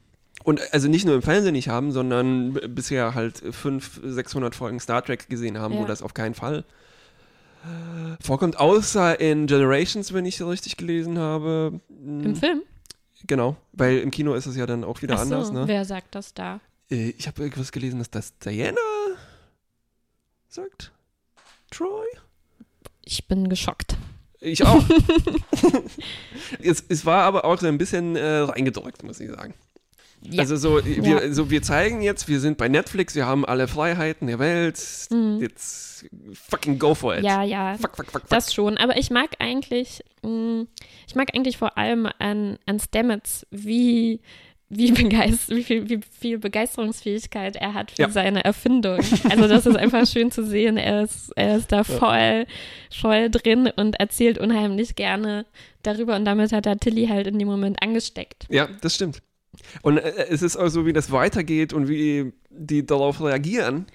Und 0.43 0.61
also 0.73 0.87
nicht 0.89 1.05
nur 1.05 1.15
im 1.15 1.21
Fernsehen 1.21 1.53
nicht 1.53 1.69
haben, 1.69 1.91
sondern 1.91 2.53
bisher 2.75 3.15
halt 3.15 3.37
500, 3.37 4.13
600 4.13 4.55
Folgen 4.55 4.79
Star 4.79 5.03
Trek 5.03 5.29
gesehen 5.29 5.57
haben, 5.57 5.75
wo 5.75 5.81
Ja. 5.81 5.87
das 5.87 6.01
auf 6.01 6.13
keinen 6.13 6.33
Fall 6.35 6.65
äh, 7.63 8.21
vorkommt, 8.23 8.57
außer 8.59 9.19
in 9.21 9.47
Generations, 9.47 10.11
wenn 10.13 10.25
ich 10.25 10.41
richtig 10.41 10.75
gelesen 10.75 11.17
habe. 11.17 11.79
Hm, 11.87 12.25
Im 12.25 12.35
Film? 12.35 12.61
Genau, 13.25 13.55
weil 13.71 13.99
im 13.99 14.11
Kino 14.11 14.33
ist 14.33 14.45
es 14.47 14.57
ja 14.57 14.65
dann 14.65 14.83
auch 14.83 15.01
wieder 15.01 15.15
so, 15.15 15.23
anders. 15.23 15.51
Ne? 15.51 15.65
wer 15.67 15.85
sagt 15.85 16.13
das 16.13 16.33
da? 16.33 16.59
Äh, 16.91 17.11
Ich 17.17 17.25
habe 17.27 17.41
irgendwas 17.41 17.71
gelesen, 17.71 17.99
dass 17.99 18.09
das 18.09 18.37
Diana 18.39 18.77
sagt. 20.49 20.91
Troy? 21.71 22.05
Ich 23.05 23.27
bin 23.27 23.47
geschockt. 23.47 23.95
Ich 24.41 24.65
auch. 24.65 24.83
es, 26.61 26.83
es 26.89 27.05
war 27.05 27.23
aber 27.23 27.45
auch 27.45 27.57
so 27.59 27.67
ein 27.67 27.77
bisschen 27.77 28.17
äh, 28.17 28.39
reingedrückt, 28.39 29.03
muss 29.03 29.21
ich 29.21 29.29
sagen. 29.29 29.53
Ja. 30.29 30.41
Also 30.41 30.55
so 30.55 30.83
wir, 30.85 31.03
Ja. 31.27 31.33
so, 31.33 31.49
wir 31.49 31.61
zeigen 31.61 32.01
jetzt, 32.01 32.27
wir 32.27 32.39
sind 32.39 32.57
bei 32.57 32.69
Netflix, 32.69 33.13
wir 33.15 33.25
haben 33.25 33.45
alle 33.45 33.67
Freiheiten 33.67 34.27
der 34.27 34.39
Welt. 34.39 34.79
Mhm. 35.09 35.39
Jetzt 35.41 36.05
fucking 36.49 36.79
go 36.79 36.95
for 36.95 37.15
it. 37.17 37.23
Ja, 37.23 37.43
ja. 37.43 37.73
Fuck, 37.75 37.95
fuck, 37.97 38.05
fuck, 38.11 38.21
fuck. 38.21 38.29
Das 38.29 38.53
schon, 38.53 38.77
aber 38.77 38.97
ich 38.97 39.09
mag 39.09 39.31
eigentlich, 39.39 40.01
mh, 40.21 40.65
ich 41.07 41.15
mag 41.15 41.29
eigentlich 41.35 41.57
vor 41.57 41.77
allem 41.77 42.07
an, 42.19 42.57
an 42.65 42.79
Stamets, 42.79 43.45
wie, 43.51 44.21
wie, 44.69 44.91
begeist, 44.91 45.49
wie, 45.49 45.63
viel, 45.63 45.89
wie 45.89 45.99
viel 46.19 46.39
Begeisterungsfähigkeit 46.39 47.55
er 47.57 47.73
hat 47.73 47.91
für 47.91 48.03
Ja. 48.03 48.09
seine 48.09 48.43
Erfindung. 48.43 48.99
Also 49.29 49.47
das 49.47 49.65
ist 49.65 49.75
einfach 49.75 50.07
schön 50.07 50.31
zu 50.31 50.45
sehen. 50.45 50.77
Er 50.77 51.03
ist, 51.03 51.31
er 51.35 51.57
ist 51.57 51.71
da 51.71 51.83
voll, 51.83 52.45
voll 52.91 53.29
drin 53.29 53.69
und 53.75 53.99
erzählt 53.99 54.37
unheimlich 54.37 54.95
gerne 54.95 55.45
darüber 55.83 56.15
und 56.15 56.25
damit 56.25 56.51
hat 56.53 56.65
er 56.65 56.77
Tilly 56.77 57.07
halt 57.07 57.27
in 57.27 57.37
dem 57.39 57.47
Moment 57.47 57.81
angesteckt. 57.83 58.45
Ja, 58.49 58.67
das 58.81 58.95
stimmt. 58.95 59.21
Und 59.81 59.97
äh, 59.97 60.27
es 60.29 60.41
ist 60.41 60.57
auch 60.57 60.69
so, 60.69 60.85
wie 60.85 60.93
das 60.93 61.11
weitergeht 61.11 61.73
und 61.73 61.87
wie 61.87 62.33
die 62.49 62.85
darauf 62.85 63.21
reagieren, 63.21 63.85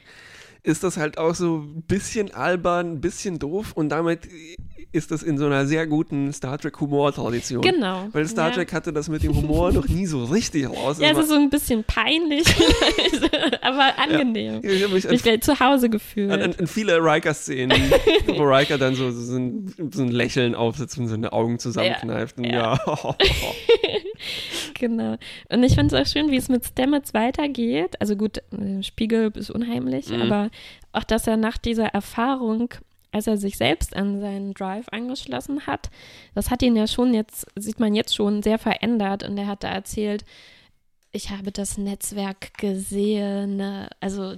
ist 0.63 0.85
das 0.85 0.97
halt 0.97 1.19
auch 1.19 1.35
so 1.35 1.59
ein 1.59 1.83
bisschen 1.83 2.33
albern, 2.33 2.93
ein 2.93 3.01
bisschen 3.01 3.39
doof 3.39 3.73
und 3.73 3.89
damit 3.89 4.29
ist 4.93 5.11
das 5.11 5.23
in 5.23 5.37
so 5.39 5.47
einer 5.47 5.67
sehr 5.67 5.87
guten 5.87 6.33
Star 6.33 6.59
Trek 6.59 6.81
Humor-Tradition. 6.81 7.61
Genau. 7.61 8.09
Weil 8.13 8.27
Star 8.27 8.49
ja. 8.49 8.55
Trek 8.55 8.73
hatte 8.73 8.93
das 8.93 9.09
mit 9.09 9.23
dem 9.23 9.37
Humor 9.37 9.71
noch 9.73 9.87
nie 9.89 10.07
so 10.07 10.25
richtig 10.25 10.69
raus. 10.69 10.99
Ja, 10.99 11.11
es 11.11 11.19
ist 11.19 11.29
so 11.29 11.35
ein 11.35 11.51
bisschen 11.51 11.85
peinlich, 11.85 12.47
aber 13.61 13.99
angenehm. 13.99 14.61
ich 14.63 14.83
habe 14.83 14.95
mich 14.95 15.09
an, 15.09 15.41
zu 15.43 15.61
Hause 15.61 15.91
gefühlt. 15.91 16.31
an, 16.31 16.55
an, 16.59 16.67
viele 16.67 16.99
Riker-Szenen, 16.99 17.93
wo 18.27 18.43
Riker 18.45 18.79
dann 18.79 18.95
so, 18.95 19.11
so, 19.11 19.37
ein, 19.37 19.75
so 19.93 20.03
ein 20.03 20.09
Lächeln 20.09 20.55
aufsetzt 20.55 20.99
und 20.99 21.09
seine 21.09 21.33
Augen 21.33 21.59
zusammenkneift. 21.59 22.39
ja. 22.39 22.79
ja. 22.87 23.17
Genau. 24.75 25.17
Und 25.49 25.63
ich 25.65 25.75
finde 25.75 25.97
es 25.97 26.09
auch 26.09 26.11
schön, 26.13 26.31
wie 26.31 26.37
es 26.37 26.49
mit 26.49 26.65
Stamets 26.65 27.15
weitergeht. 27.15 28.01
Also 28.01 28.17
gut, 28.17 28.39
äh, 28.39 28.83
Spiegel 28.83 29.31
ist 29.35 29.51
unheimlich, 29.51 30.09
Mhm. 30.09 30.23
aber 30.23 30.51
auch, 30.93 31.05
dass 31.05 31.27
er 31.27 31.37
nach 31.37 31.59
dieser 31.59 31.87
Erfahrung, 31.87 32.71
als 33.13 33.27
er 33.27 33.37
sich 33.39 33.57
selbst 33.57 33.97
an 33.97 34.21
seinen 34.21 34.55
Drive 34.55 34.87
angeschlossen 34.91 35.67
hat, 35.67 35.91
das 36.35 36.51
hat 36.51 36.63
ihn 36.63 36.77
ja 36.77 36.87
schon 36.87 37.15
jetzt, 37.15 37.47
sieht 37.57 37.81
man 37.81 37.95
jetzt 37.95 38.15
schon, 38.15 38.43
sehr 38.43 38.59
verändert. 38.59 39.23
Und 39.23 39.39
er 39.39 39.47
hat 39.47 39.65
da 39.65 39.69
erzählt, 39.69 40.25
ich 41.13 41.31
habe 41.31 41.51
das 41.53 41.79
Netzwerk 41.79 42.57
gesehen. 42.59 43.61
äh, 43.61 43.89
Also 44.01 44.35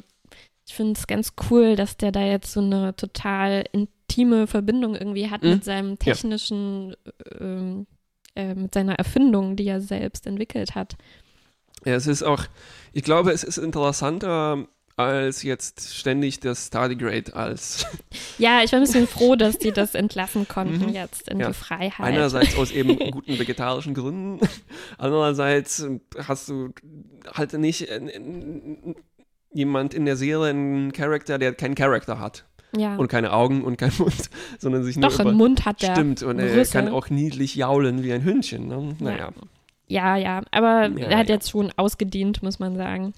ich 0.67 0.75
finde 0.75 0.93
es 0.99 1.07
ganz 1.09 1.33
cool, 1.51 1.75
dass 1.75 1.97
der 1.97 2.13
da 2.13 2.23
jetzt 2.25 2.53
so 2.53 2.61
eine 2.61 2.95
total 2.95 3.65
intime 3.73 4.47
Verbindung 4.47 4.95
irgendwie 4.95 5.29
hat 5.31 5.43
Mhm. 5.43 5.51
mit 5.51 5.65
seinem 5.65 5.99
technischen, 5.99 6.95
ähm, 7.41 7.87
äh, 8.37 8.55
mit 8.55 8.73
seiner 8.73 8.95
Erfindung, 8.95 9.57
die 9.57 9.67
er 9.67 9.81
selbst 9.81 10.27
entwickelt 10.29 10.77
hat. 10.77 10.97
ja, 11.85 11.95
es 11.95 12.07
ist 12.07 12.23
auch, 12.23 12.45
ich 12.93 13.03
glaube, 13.03 13.33
es 13.33 13.43
ist 13.43 13.57
interessanter 13.59 14.69
als 15.07 15.43
jetzt 15.43 15.95
ständig 15.97 16.41
das 16.41 16.71
Tardigrade 16.71 17.35
als 17.35 17.87
Ja, 18.39 18.63
ich 18.65 18.73
war 18.73 18.79
ein 18.79 18.85
bisschen 18.85 19.07
froh, 19.07 19.37
dass 19.37 19.59
die 19.59 19.73
das 19.73 19.95
entlassen 19.95 20.47
konnten 20.49 20.87
Mhm. 20.87 20.95
jetzt 20.95 21.29
in 21.29 21.41
Ja. 21.41 21.49
die 21.49 21.55
Freiheit. 21.55 22.01
einerseits 22.01 22.57
aus 22.57 22.71
eben 22.73 22.97
guten 23.11 23.39
vegetarischen 23.39 23.95
Gründen, 23.95 24.41
andererseits 24.99 25.87
hast 26.27 26.49
du 26.49 26.71
halt 27.35 27.53
nicht 27.55 27.89
äh, 27.89 28.11
jemand 29.53 29.95
in 29.95 30.05
der 30.05 30.17
Serie, 30.17 30.51
einen 30.51 30.93
Charakter, 30.93 31.39
der 31.39 31.55
keinen 31.55 31.75
Charakter 31.75 32.19
hat 32.21 32.45
ja. 32.77 32.97
und 32.97 33.09
keine 33.09 33.33
Augen 33.33 33.63
und 33.65 33.77
keinen 33.79 33.97
Mund, 33.99 34.31
sondern 34.59 34.85
sich 34.85 34.97
nur 34.97 35.09
Doch, 35.11 35.19
über 35.21 35.31
einen 35.31 35.39
Mund 35.39 35.65
hat 35.67 35.83
der. 35.83 35.93
Stimmt, 35.93 36.23
und 36.23 36.39
er 36.39 36.55
Brüste. 36.55 36.79
kann 36.79 36.89
auch 36.89 37.11
niedlich 37.11 37.55
jaulen 37.57 38.03
wie 38.03 38.13
ein 38.13 38.23
Hündchen. 38.25 38.69
Ne? 38.69 38.95
Naja. 39.01 39.31
Ja, 39.89 40.17
ja, 40.17 40.43
aber 40.53 40.87
Ja, 40.97 41.07
er 41.09 41.19
hat 41.19 41.29
ja. 41.29 41.35
jetzt 41.35 41.51
schon 41.51 41.73
ausgedient, 41.77 42.45
muss 42.45 42.61
man 42.61 42.77
sagen. 42.77 43.13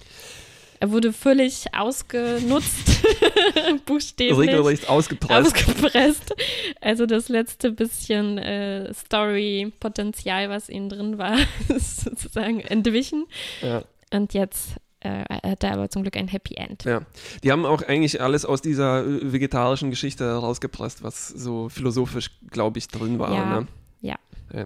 Er 0.83 0.91
wurde 0.91 1.13
völlig 1.13 1.73
ausgenutzt, 1.73 3.05
buchstäblich. 3.85 4.37
Regelrecht 4.37 4.89
ausgepresst. 4.89 5.55
Ausgepresst. 5.55 6.35
Also 6.81 7.05
das 7.05 7.29
letzte 7.29 7.71
bisschen 7.71 8.37
äh, 8.37 8.93
Story-Potenzial, 8.93 10.49
was 10.49 10.67
ihnen 10.67 10.89
drin 10.89 11.17
war, 11.17 11.37
ist 11.69 12.01
sozusagen 12.03 12.59
entwichen. 12.59 13.27
ja. 13.61 13.85
Und 14.11 14.33
jetzt 14.33 14.71
äh, 14.99 15.23
hat 15.29 15.63
er 15.63 15.71
aber 15.71 15.89
zum 15.89 16.01
Glück 16.01 16.17
ein 16.17 16.27
Happy 16.27 16.55
End. 16.55 16.83
Ja. 16.83 17.03
Die 17.45 17.53
haben 17.53 17.65
auch 17.65 17.81
eigentlich 17.83 18.21
alles 18.21 18.43
aus 18.43 18.61
dieser 18.61 19.05
äh, 19.05 19.31
vegetarischen 19.31 19.89
Geschichte 19.89 20.29
rausgepresst, 20.33 21.01
was 21.01 21.29
so 21.29 21.69
philosophisch, 21.69 22.29
glaube 22.51 22.79
ich, 22.79 22.89
drin 22.89 23.19
war. 23.19 23.33
Ja, 23.33 23.61
Ne? 23.61 23.67
ja. 24.01 24.15
ja. 24.53 24.65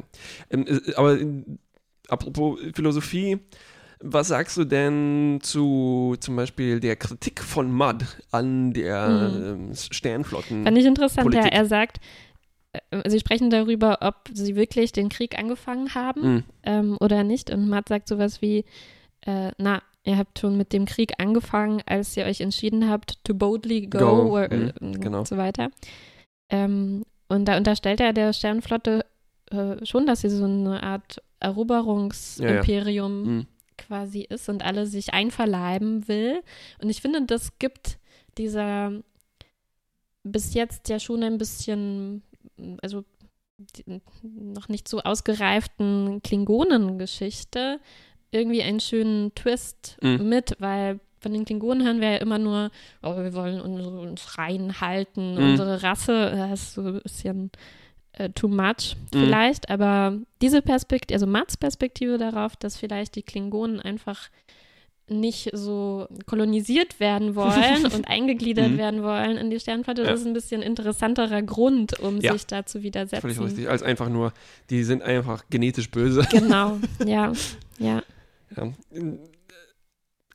Ähm, 0.50 0.66
äh, 0.68 0.96
aber 0.96 1.22
äh, 1.22 1.44
apropos 2.08 2.58
Philosophie, 2.74 3.38
was 4.00 4.28
sagst 4.28 4.58
du 4.58 4.64
denn 4.66 5.40
zu 5.42 6.16
zum 6.20 6.36
Beispiel 6.36 6.80
der 6.80 6.96
Kritik 6.96 7.42
von 7.44 7.72
Mudd 7.72 8.06
an 8.32 8.74
der 8.74 9.32
ähm, 9.36 9.72
Sternflotten? 9.76 10.64
Fand 10.64 10.78
ich 10.78 10.86
interessant, 10.86 11.34
ja. 11.34 11.46
Er 11.48 11.66
sagt, 11.66 12.00
äh, 12.74 13.10
sie 13.10 13.20
sprechen 13.20 13.50
darüber, 13.50 14.00
ob 14.02 14.16
sie 14.34 14.56
wirklich 14.56 14.92
den 14.92 15.10
Krieg 15.10 15.38
angefangen 15.38 15.96
haben 15.96 16.22
Mhm. 16.22 16.44
ähm, 16.64 16.98
oder 17.00 17.24
nicht. 17.24 17.50
Und 17.50 17.68
Matt 17.70 17.90
sagt 17.90 18.08
sowas 18.08 18.42
wie, 18.42 18.66
äh, 19.26 19.52
na, 19.58 19.82
ihr 20.04 20.18
habt 20.18 20.40
schon 20.40 20.58
mit 20.58 20.74
dem 20.74 20.86
Krieg 20.86 21.14
angefangen, 21.18 21.82
als 21.86 22.16
ihr 22.16 22.26
euch 22.26 22.40
entschieden 22.42 22.90
habt, 22.90 23.24
to 23.26 23.34
boldly 23.34 23.88
go, 23.88 24.00
Go, 24.00 24.38
or, 24.38 24.48
mhm, 24.52 24.72
äh, 24.94 24.98
genau. 25.00 25.20
und 25.20 25.28
so 25.28 25.38
weiter. 25.38 25.70
Ähm, 26.50 27.04
und 27.30 27.46
da 27.46 27.58
unterstellt 27.58 28.00
er 28.00 28.14
der 28.14 28.32
Sternenflotte 28.32 29.06
äh, 29.52 29.86
schon, 29.86 30.06
dass 30.06 30.22
sie 30.22 30.30
so 30.30 30.46
eine 30.46 30.82
Art 30.84 31.22
Eroberungsimperium 31.40 33.24
Mhm. 33.24 33.48
Quasi 33.78 34.22
ist 34.22 34.50
und 34.50 34.64
alle 34.64 34.86
sich 34.86 35.14
einverleiben 35.14 36.08
will. 36.08 36.42
Und 36.82 36.90
ich 36.90 37.02
finde, 37.02 37.22
das 37.26 37.58
gibt 37.60 37.98
dieser 38.38 38.92
bis 40.24 40.54
jetzt 40.54 40.90
ja 40.90 41.00
schon 41.00 41.24
ein 41.24 41.38
bisschen, 41.38 42.22
also 42.82 43.04
noch 44.24 44.68
nicht 44.70 44.88
so 44.88 45.00
ausgereiften 45.00 46.22
Klingonengeschichte 46.22 47.80
irgendwie 48.32 48.62
einen 48.62 48.80
schönen 48.80 49.34
Twist 49.36 49.98
Mhm. 50.02 50.28
mit, 50.30 50.56
weil 50.60 51.00
von 51.20 51.34
den 51.34 51.46
Klingonen 51.46 51.86
hören 51.86 52.02
wir 52.02 52.12
ja 52.12 52.18
immer 52.18 52.38
nur, 52.38 52.70
oh, 53.02 53.16
wir 53.18 53.34
wollen 53.34 53.60
unsere, 53.62 54.00
uns 54.02 54.38
reinhalten, 54.38 55.36
Mhm. 55.36 55.44
unsere 55.52 55.82
Rasse, 55.82 56.32
das 56.36 56.62
ist 56.62 56.74
so 56.76 56.82
ein 56.82 57.02
bisschen 57.02 57.52
äh, 58.18 58.30
too 58.30 58.48
much 58.48 58.96
Mhm. 59.14 59.20
vielleicht, 59.26 59.70
aber 59.70 60.18
diese 60.42 60.62
Perspektive, 60.62 61.16
also 61.16 61.28
Mats 61.28 61.58
Perspektive 61.58 62.18
darauf, 62.18 62.56
dass 62.56 62.78
vielleicht 62.78 63.16
die 63.16 63.24
Klingonen 63.24 63.80
einfach 63.80 64.30
nicht 65.10 65.52
so 65.54 66.06
kolonisiert 66.26 67.00
werden 67.00 67.36
wollen 67.36 67.86
und 67.94 68.10
eingegliedert 68.10 68.72
Mhm. 68.72 68.78
werden 68.78 69.04
wollen 69.04 69.38
in 69.38 69.50
die 69.50 69.60
Sternflotte, 69.60 70.02
Ja. 70.04 70.10
das 70.12 70.20
ist 70.22 70.28
ein 70.28 70.34
bisschen 70.34 70.62
interessanterer 70.62 71.42
Grund, 71.42 71.98
um 72.02 72.20
Ja. 72.20 72.34
sich 72.34 72.46
da 72.46 72.66
zu 72.66 72.84
widersetzen. 72.84 73.22
Völlig 73.22 73.40
richtig. 73.40 73.70
Als 73.70 73.84
einfach 73.84 74.10
nur, 74.10 74.34
die 74.70 74.84
sind 74.84 75.02
einfach 75.04 75.46
genetisch 75.50 75.90
böse. 75.92 76.28
Genau, 76.30 76.78
ja, 77.06 77.32
ja. 77.80 78.02
Ja. 78.50 78.72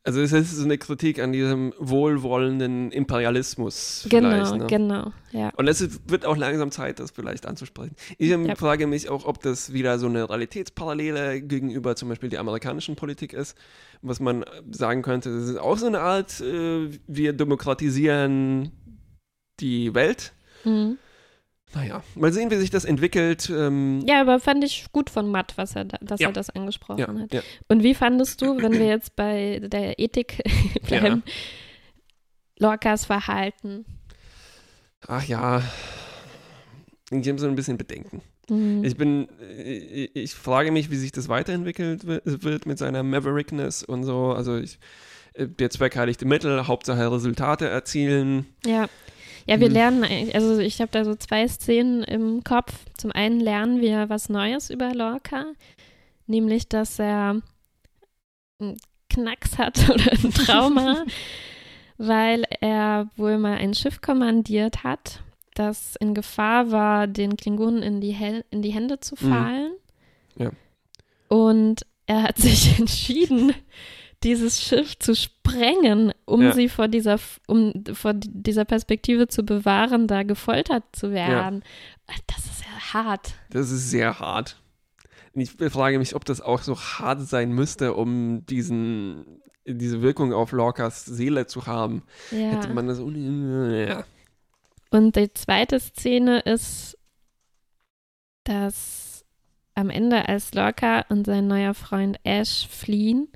Also 0.04 0.20
es 0.20 0.32
ist 0.32 0.56
so 0.56 0.64
eine 0.64 0.78
Kritik 0.78 1.20
an 1.20 1.32
diesem 1.32 1.72
wohlwollenden 1.78 2.90
Imperialismus. 2.90 4.04
Genau, 4.10 4.56
Ne? 4.56 4.66
genau, 4.66 5.12
ja. 5.30 5.50
Und 5.56 5.68
es 5.68 6.00
wird 6.08 6.26
auch 6.26 6.36
langsam 6.36 6.72
Zeit, 6.72 6.98
das 6.98 7.12
vielleicht 7.12 7.46
anzusprechen. 7.46 7.94
Ich 8.18 8.30
ähm, 8.30 8.44
Ja. 8.46 8.56
frage 8.56 8.88
mich 8.88 9.08
auch, 9.08 9.24
ob 9.26 9.40
das 9.42 9.72
wieder 9.72 10.00
so 10.00 10.06
eine 10.06 10.28
Realitätsparallele 10.28 11.40
gegenüber 11.42 11.94
zum 11.94 12.08
Beispiel 12.08 12.30
der 12.30 12.40
amerikanischen 12.40 12.96
Politik 12.96 13.32
ist, 13.32 13.56
was 14.02 14.18
man 14.18 14.44
sagen 14.72 15.02
könnte, 15.02 15.32
das 15.32 15.48
ist 15.48 15.56
auch 15.58 15.78
so 15.78 15.86
eine 15.86 16.00
Art, 16.00 16.40
äh, 16.40 16.88
wir 17.06 17.32
demokratisieren 17.32 18.72
die 19.60 19.94
Welt. 19.94 20.32
Mhm. 20.64 20.98
Naja, 21.74 22.02
mal 22.14 22.32
sehen, 22.32 22.50
wie 22.50 22.56
sich 22.56 22.70
das 22.70 22.84
entwickelt. 22.84 23.50
Ähm, 23.50 24.02
Ja, 24.06 24.20
aber 24.20 24.40
fand 24.40 24.62
ich 24.62 24.86
gut 24.92 25.08
von 25.08 25.30
Matt, 25.30 25.54
was 25.56 25.74
er 25.74 25.86
da, 25.86 25.96
dass 26.02 26.20
Ja. 26.20 26.28
er 26.28 26.32
das 26.32 26.50
angesprochen 26.50 26.98
ja, 26.98 27.08
hat. 27.08 27.32
ja. 27.32 27.40
Und 27.68 27.82
wie 27.82 27.94
fandest 27.94 28.42
du, 28.42 28.60
wenn 28.60 28.72
wir 28.72 28.86
jetzt 28.86 29.16
bei 29.16 29.60
der 29.62 29.98
Ethik 29.98 30.42
bleiben, 30.86 31.22
Lorcas 32.58 33.04
Verhalten? 33.06 33.84
Ach 35.06 35.24
ja, 35.24 35.62
ich 37.10 37.28
habe 37.28 37.38
so 37.38 37.46
ein 37.46 37.54
bisschen 37.56 37.76
Bedenken. 37.78 38.22
Mhm. 38.48 38.84
Ich 38.84 38.96
bin, 38.96 39.28
ich, 39.64 40.14
ich 40.14 40.34
frage 40.34 40.70
mich, 40.72 40.90
wie 40.90 40.96
sich 40.96 41.12
das 41.12 41.28
weiterentwickelt 41.28 42.06
wi- 42.06 42.20
wird 42.24 42.66
mit 42.66 42.78
seiner 42.78 43.02
Maverickness 43.02 43.82
und 43.82 44.04
so. 44.04 44.32
Also 44.32 44.58
ich, 44.58 44.78
äh, 45.34 45.46
der 45.48 45.70
Zweck 45.70 45.96
heiligt 45.96 46.20
die 46.20 46.24
Mittel, 46.26 46.66
Hauptsache 46.66 47.10
Resultate 47.10 47.68
erzielen. 47.68 48.46
Ja. 48.66 48.88
Ja, 49.48 49.58
wir 49.60 49.66
Hm. 49.68 49.72
lernen 49.74 50.04
eigentlich, 50.04 50.34
also 50.34 50.58
ich 50.58 50.80
habe 50.80 50.90
da 50.92 51.04
so 51.04 51.14
zwei 51.14 51.46
Szenen 51.48 52.02
im 52.04 52.44
Kopf. 52.44 52.72
Zum 52.96 53.10
einen 53.12 53.40
lernen 53.40 53.80
wir 53.80 54.08
was 54.08 54.28
Neues 54.28 54.70
über 54.70 54.94
Lorca, 54.94 55.46
nämlich, 56.26 56.68
dass 56.68 56.98
er 56.98 57.40
einen 58.60 58.76
Knacks 59.08 59.58
hat 59.58 59.78
oder 59.90 60.12
ein 60.12 60.30
Trauma, 60.32 61.04
weil 61.98 62.44
er 62.60 63.08
wohl 63.16 63.38
mal 63.38 63.58
ein 63.58 63.74
Schiff 63.74 64.00
kommandiert 64.00 64.84
hat, 64.84 65.20
das 65.54 65.96
in 65.96 66.14
Gefahr 66.14 66.70
war, 66.70 67.06
den 67.06 67.36
Klingonen 67.36 67.82
in 67.82 68.00
die, 68.00 68.12
Hel 68.12 68.44
in 68.50 68.62
die 68.62 68.72
Hände 68.72 69.00
zu 69.00 69.14
Mhm. 69.20 69.28
fallen. 69.30 69.72
Ja. 70.36 70.50
Und 71.28 71.84
er 72.06 72.22
hat 72.24 72.38
sich 72.38 72.78
entschieden, 72.78 73.54
dieses 74.24 74.60
Schiff 74.62 74.98
zu 74.98 75.14
sprengen, 75.14 76.12
um 76.24 76.42
Ja. 76.42 76.52
sie 76.52 76.68
vor 76.68 76.88
dieser, 76.88 77.18
um 77.46 77.72
vor 77.92 78.12
dieser 78.14 78.64
Perspektive 78.64 79.28
zu 79.28 79.42
bewahren, 79.44 80.06
da 80.06 80.22
gefoltert 80.22 80.84
zu 80.92 81.10
werden. 81.12 81.62
Das 82.26 82.44
ist 82.44 82.62
ja 82.64 82.94
hart. 82.94 83.34
Das 83.50 83.70
ist 83.70 83.90
sehr 83.90 84.18
hart. 84.20 84.58
Ich 85.34 85.50
frage 85.52 85.98
mich, 85.98 86.14
ob 86.14 86.24
das 86.24 86.40
auch 86.40 86.60
so 86.62 86.78
hart 86.78 87.22
sein 87.22 87.52
müsste, 87.52 87.94
um 87.94 88.44
diesen, 88.46 89.40
diese 89.66 90.02
Wirkung 90.02 90.32
auf 90.34 90.52
Lorcas 90.52 91.04
Seele 91.06 91.46
zu 91.46 91.66
haben. 91.66 92.02
Hätte 92.30 92.68
Ja. 92.68 92.74
man 92.74 92.86
das. 92.86 92.98
Ja. 92.98 94.04
Und 94.90 95.16
die 95.16 95.32
zweite 95.32 95.80
Szene 95.80 96.40
ist, 96.40 96.98
dass 98.44 99.24
am 99.74 99.88
Ende, 99.88 100.28
als 100.28 100.52
Lorca 100.54 101.06
und 101.08 101.24
sein 101.24 101.46
neuer 101.46 101.72
Freund 101.74 102.18
Ash 102.24 102.66
fliehen, 102.68 103.28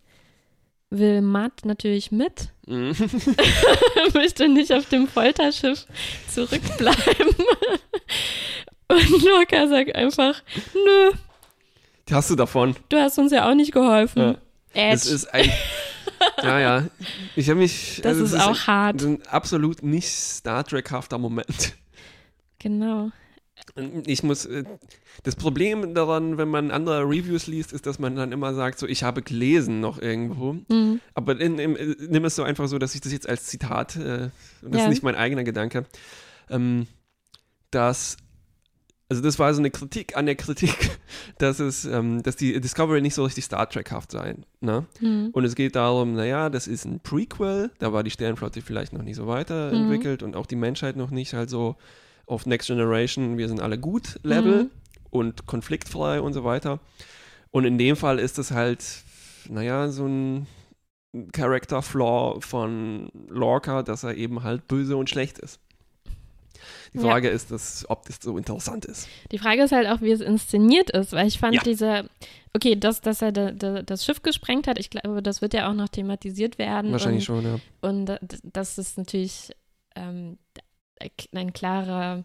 will 0.91 1.21
Matt 1.23 1.65
natürlich 1.65 2.13
mit, 2.13 2.51
Mhm. 2.67 2.97
möchte 4.15 4.49
nicht 4.49 4.73
auf 4.73 4.89
dem 4.89 5.07
Folterschiff 5.07 5.87
zurückbleiben. 6.33 7.29
Und 8.89 9.23
Lorca 9.25 9.69
sagt 9.69 9.95
einfach, 9.95 10.43
nö, 10.75 11.13
Die 12.09 12.15
hast 12.15 12.31
du 12.31 12.35
davon. 12.37 12.75
du 12.89 12.97
hast 12.99 13.19
uns 13.19 13.33
ja 13.33 13.49
auch 13.49 13.55
nicht 13.55 13.73
geholfen. 13.73 14.23
Ja. 14.23 14.39
Es 14.75 15.07
ist 15.07 15.33
ein. 15.33 15.51
ja, 16.43 16.61
ja. 16.61 16.85
Ich 17.35 17.49
habe 17.49 17.61
mich. 17.61 18.01
das 18.03 18.19
also 18.19 18.25
ist 18.37 18.43
auch 18.43 18.49
ein, 18.51 18.67
hart. 18.67 19.03
ein 19.03 19.27
absolut 19.27 19.83
nicht 19.83 20.09
Star 20.09 20.65
Trek-hafter 20.65 21.19
Moment. 21.19 21.75
Genau. 22.59 23.11
Ich 24.07 24.23
muss, 24.23 24.47
äh, 24.47 24.65
das 25.25 25.35
Problem 25.37 25.95
daran, 25.95 26.39
wenn 26.39 26.49
man 26.49 26.71
andere 26.71 27.03
Reviews 27.03 27.47
liest, 27.47 27.73
ist, 27.73 27.87
dass 27.87 27.99
man 27.99 28.15
dann 28.17 28.33
immer 28.33 28.55
sagt, 28.55 28.79
so, 28.79 28.87
ich 28.87 29.03
habe 29.03 29.23
gelesen 29.23 29.81
noch 29.81 29.99
irgendwo. 30.01 30.55
Mhm. 30.69 31.01
Aber 31.15 31.39
in, 31.41 31.59
in, 31.59 31.77
äh, 31.77 31.97
nimm 32.09 32.25
es 32.25 32.37
so 32.37 32.43
einfach 32.43 32.69
so, 32.69 32.79
dass 32.79 32.95
ich 32.95 33.01
das 33.01 33.13
jetzt 33.13 33.29
als 33.29 33.45
Zitat, 33.47 33.97
äh, 33.97 34.31
und 34.63 34.73
das 34.75 34.81
Ja. 34.81 34.85
ist 34.85 34.91
nicht 34.91 35.03
mein 35.03 35.15
eigener 35.15 35.43
Gedanke, 35.45 35.85
ähm, 36.49 36.87
dass, 37.71 38.17
also 39.09 39.23
das 39.23 39.39
war 39.39 39.53
so 39.53 39.61
eine 39.61 39.71
Kritik 39.71 40.17
an 40.17 40.27
der 40.27 40.37
Kritik, 40.37 40.75
dass 41.39 41.59
es, 41.59 41.85
ähm, 41.87 42.23
dass 42.23 42.37
die 42.37 42.61
Discovery 42.61 43.01
nicht 43.01 43.15
so 43.15 43.25
richtig 43.25 43.45
Star 43.45 43.69
Trek-haft 43.69 44.11
sei. 44.13 44.37
Ne? 44.61 44.87
Mhm. 45.01 45.31
Und 45.33 45.45
es 45.45 45.55
geht 45.55 45.77
darum, 45.77 46.15
naja, 46.15 46.51
das 46.51 46.67
ist 46.67 46.85
ein 46.85 47.01
Prequel, 47.01 47.71
da 47.79 47.93
war 47.93 48.05
die 48.05 48.11
Sternflotte 48.11 48.63
vielleicht 48.63 48.93
noch 48.93 49.03
nicht 49.03 49.17
so 49.17 49.27
weiterentwickelt 49.27 50.23
und 50.23 50.37
auch 50.37 50.47
die 50.47 50.57
Menschheit 50.57 50.97
noch 50.97 51.11
nicht 51.11 51.35
halt 51.35 51.51
so 51.51 51.77
auf 52.27 52.47
Next 52.47 52.67
Generation, 52.69 53.39
wir 53.39 53.49
sind 53.49 53.61
alle 53.61 53.79
gut 53.79 54.19
Level 54.23 54.65
Mhm. 54.65 54.71
und 55.11 55.47
konfliktfrei 55.47 56.21
und 56.21 56.33
so 56.33 56.45
weiter. 56.45 56.81
Und 57.51 57.65
in 57.65 57.79
dem 57.79 57.97
Fall 57.97 58.19
ist 58.19 58.39
es 58.39 58.51
halt, 58.51 58.85
naja, 59.49 59.89
so 59.89 60.07
ein 60.07 60.47
Character 61.33 61.81
Flaw 61.83 62.41
von 62.41 63.09
Lorca, 63.29 63.83
dass 63.83 64.03
er 64.03 64.15
eben 64.17 64.43
halt 64.43 64.69
böse 64.69 64.97
und 64.97 65.09
schlecht 65.09 65.39
ist. 65.39 65.61
Die 66.93 66.99
Ja. 66.99 67.05
Frage 67.05 67.29
ist, 67.29 67.51
dass, 67.51 67.89
ob 67.89 68.07
das 68.07 68.19
so 68.21 68.37
interessant 68.37 68.85
ist. 68.85 69.09
Die 69.31 69.39
Frage 69.39 69.63
ist 69.63 69.73
halt 69.73 69.87
auch, 69.89 70.01
wie 70.01 70.11
es 70.11 70.21
inszeniert 70.21 70.91
ist, 70.91 71.13
weil 71.13 71.27
ich 71.27 71.39
fand 71.39 71.55
Ja. 71.55 71.63
diese, 71.63 72.09
okay, 72.55 72.75
dass, 72.77 73.01
dass 73.01 73.23
er 73.23 73.33
da, 73.33 73.51
da, 73.53 73.83
das 73.83 74.05
Schiff 74.05 74.23
gesprengt 74.23 74.67
hat, 74.67 74.79
ich 74.79 74.91
glaube, 74.91 75.23
das 75.23 75.41
wird 75.43 75.55
ja 75.55 75.69
auch 75.71 75.75
noch 75.75 75.89
thematisiert 75.89 76.59
werden. 76.59 76.93
Wahrscheinlich 76.93 77.29
und, 77.31 77.43
schon, 77.43 77.53
ja. 77.53 77.61
Und 77.83 78.07
da- 78.07 78.19
das 78.43 78.79
ist 78.79 78.99
natürlich 78.99 79.53
ähm, 79.95 80.39
ein 81.33 81.53
klarer, 81.53 82.25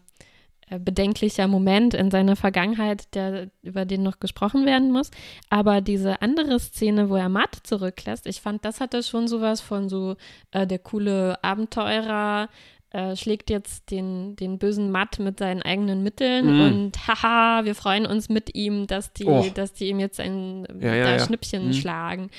äh, 0.72 0.78
bedenklicher 0.78 1.48
Moment 1.48 1.94
in 1.94 2.10
seiner 2.10 2.36
Vergangenheit, 2.36 3.14
der, 3.14 3.50
über 3.62 3.84
den 3.84 4.02
noch 4.02 4.20
gesprochen 4.20 4.64
werden 4.64 4.90
muss. 4.90 5.10
Aber 5.50 5.80
diese 5.80 6.22
andere 6.22 6.58
Szene, 6.60 7.10
wo 7.10 7.16
er 7.16 7.28
Matt 7.28 7.58
zurücklässt, 7.62 8.26
ich 8.26 8.40
fand, 8.40 8.64
das 8.64 8.80
hatte 8.80 9.02
schon 9.02 9.28
sowas 9.28 9.60
von 9.60 9.88
so 9.88 10.16
äh, 10.50 10.66
der 10.66 10.78
coole 10.78 11.42
Abenteurer, 11.44 12.48
äh, 12.92 13.16
schlägt 13.16 13.48
jetzt 13.50 13.90
den, 13.90 14.36
den 14.36 14.58
bösen 14.58 14.90
Matt 14.90 15.18
mit 15.18 15.38
seinen 15.38 15.62
eigenen 15.62 16.02
Mitteln 16.02 16.46
Mhm. 16.54 16.60
und 16.60 17.08
haha, 17.08 17.64
wir 17.64 17.74
freuen 17.74 18.04
uns 18.06 18.28
mit 18.28 18.54
ihm, 18.54 18.86
dass 18.86 19.12
die, 19.12 19.24
Oh. 19.24 19.46
dass 19.54 19.72
die 19.72 19.88
ihm 19.88 19.98
jetzt 19.98 20.20
ein 20.20 20.66
Ja, 20.80 20.94
ja, 20.94 21.10
ja. 21.16 21.18
Schnippchen 21.18 21.68
Mhm. 21.68 21.72
schlagen. 21.72 22.30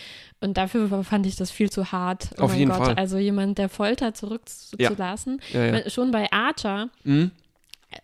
Und 0.42 0.58
dafür 0.58 1.04
fand 1.04 1.26
ich 1.26 1.36
das 1.38 1.50
viel 1.52 1.70
zu 1.72 1.92
hart. 1.92 2.30
Oh 2.38 2.44
Auf 2.44 2.52
mein 2.52 2.60
jeden 2.60 2.72
Gott, 2.72 2.86
Fall. 2.86 2.96
also 2.96 3.18
jemand 3.18 3.58
der 3.58 3.70
Folter 3.70 4.14
zurückzulassen. 4.14 5.42
Schon 5.88 6.12
bei 6.12 6.32
Archer, 6.32 6.90
Hm? 7.04 7.32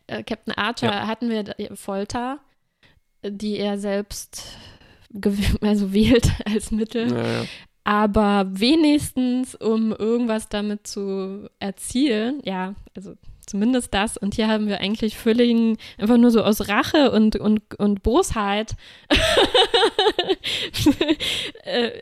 äh, 0.07 0.23
Captain 0.23 0.53
Archer, 0.55 1.05
hatten 1.07 1.29
wir 1.29 1.43
Folter, 1.75 2.39
äh, 3.21 3.31
die 3.31 3.57
er 3.57 3.77
selbst 3.77 4.57
also 5.62 5.93
wählt 5.93 6.31
als 6.45 6.71
Mittel. 6.71 7.12
Ja, 7.12 7.27
ja. 7.41 7.45
Aber 7.89 8.45
wenigstens, 8.52 9.56
um 9.56 9.91
irgendwas 9.93 10.47
damit 10.47 10.86
zu 10.86 11.49
erzielen, 11.58 12.39
ja, 12.45 12.75
also 12.95 13.15
zumindest 13.47 13.95
das. 13.95 14.15
Und 14.15 14.36
hier 14.36 14.47
haben 14.47 14.67
wir 14.67 14.80
eigentlich 14.80 15.17
völlig 15.17 15.75
einfach 15.97 16.17
nur 16.17 16.30
so 16.30 16.43
aus 16.43 16.67
Rache 16.67 17.10
und, 17.10 17.36
und, 17.36 17.80
und 17.80 18.04
Bosheit 18.04 18.75
äh, 21.63 22.01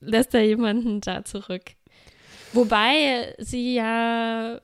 lässt 0.00 0.34
er 0.34 0.44
jemanden 0.44 1.00
da 1.00 1.24
zurück. 1.24 1.62
Wobei 2.52 3.36
sie 3.38 3.74
ja 3.74 4.60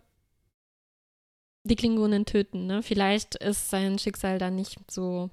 die 1.62 1.76
Klingonen 1.76 2.26
töten, 2.26 2.66
ne? 2.66 2.82
Vielleicht 2.82 3.36
ist 3.36 3.70
sein 3.70 4.00
Schicksal 4.00 4.38
dann 4.40 4.56
nicht 4.56 4.78
so 4.90 5.30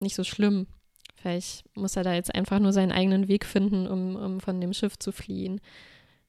nicht 0.00 0.16
so 0.16 0.24
schlimm. 0.24 0.66
Vielleicht 1.20 1.64
muss 1.76 1.96
er 1.96 2.02
da 2.04 2.14
jetzt 2.14 2.34
einfach 2.34 2.58
nur 2.58 2.72
seinen 2.72 2.92
eigenen 2.92 3.28
Weg 3.28 3.44
finden, 3.44 3.86
um, 3.86 4.16
um 4.16 4.40
von 4.40 4.60
dem 4.60 4.72
Schiff 4.72 4.98
zu 4.98 5.12
fliehen. 5.12 5.60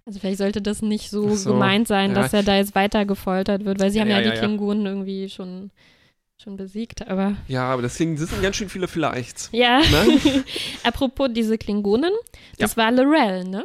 Also 0.05 0.19
vielleicht 0.19 0.39
sollte 0.39 0.61
das 0.61 0.81
nicht 0.81 1.09
so, 1.09 1.33
so, 1.35 1.53
gemeint 1.53 1.87
sein, 1.87 2.09
ja. 2.09 2.15
dass 2.21 2.33
er 2.33 2.43
da 2.43 2.57
jetzt 2.57 2.75
weiter 2.75 3.05
gefoltert 3.05 3.63
wird, 3.65 3.79
weil 3.79 3.91
sie 3.91 4.01
haben 4.01 4.09
Ja, 4.09 4.19
ja, 4.19 4.25
ja, 4.25 4.31
die 4.31 4.35
ja. 4.37 4.41
Klingonen 4.43 4.85
irgendwie 4.85 5.29
schon, 5.29 5.71
schon 6.41 6.57
besiegt. 6.57 7.07
Aber 7.07 7.35
Ja, 7.47 7.65
aber 7.71 7.83
das, 7.83 7.95
sind- 7.95 8.19
ganz 8.41 8.55
schön 8.55 8.67
viele 8.67 8.87
Vielleicht. 8.87 9.49
ja, 9.53 9.79
Ne? 9.79 10.43
apropos 10.83 11.29
diese 11.31 11.57
Klingonen, 11.57 12.11
das 12.57 12.75
war 12.75 12.91
Lorel, 12.91 13.45
ne? 13.45 13.63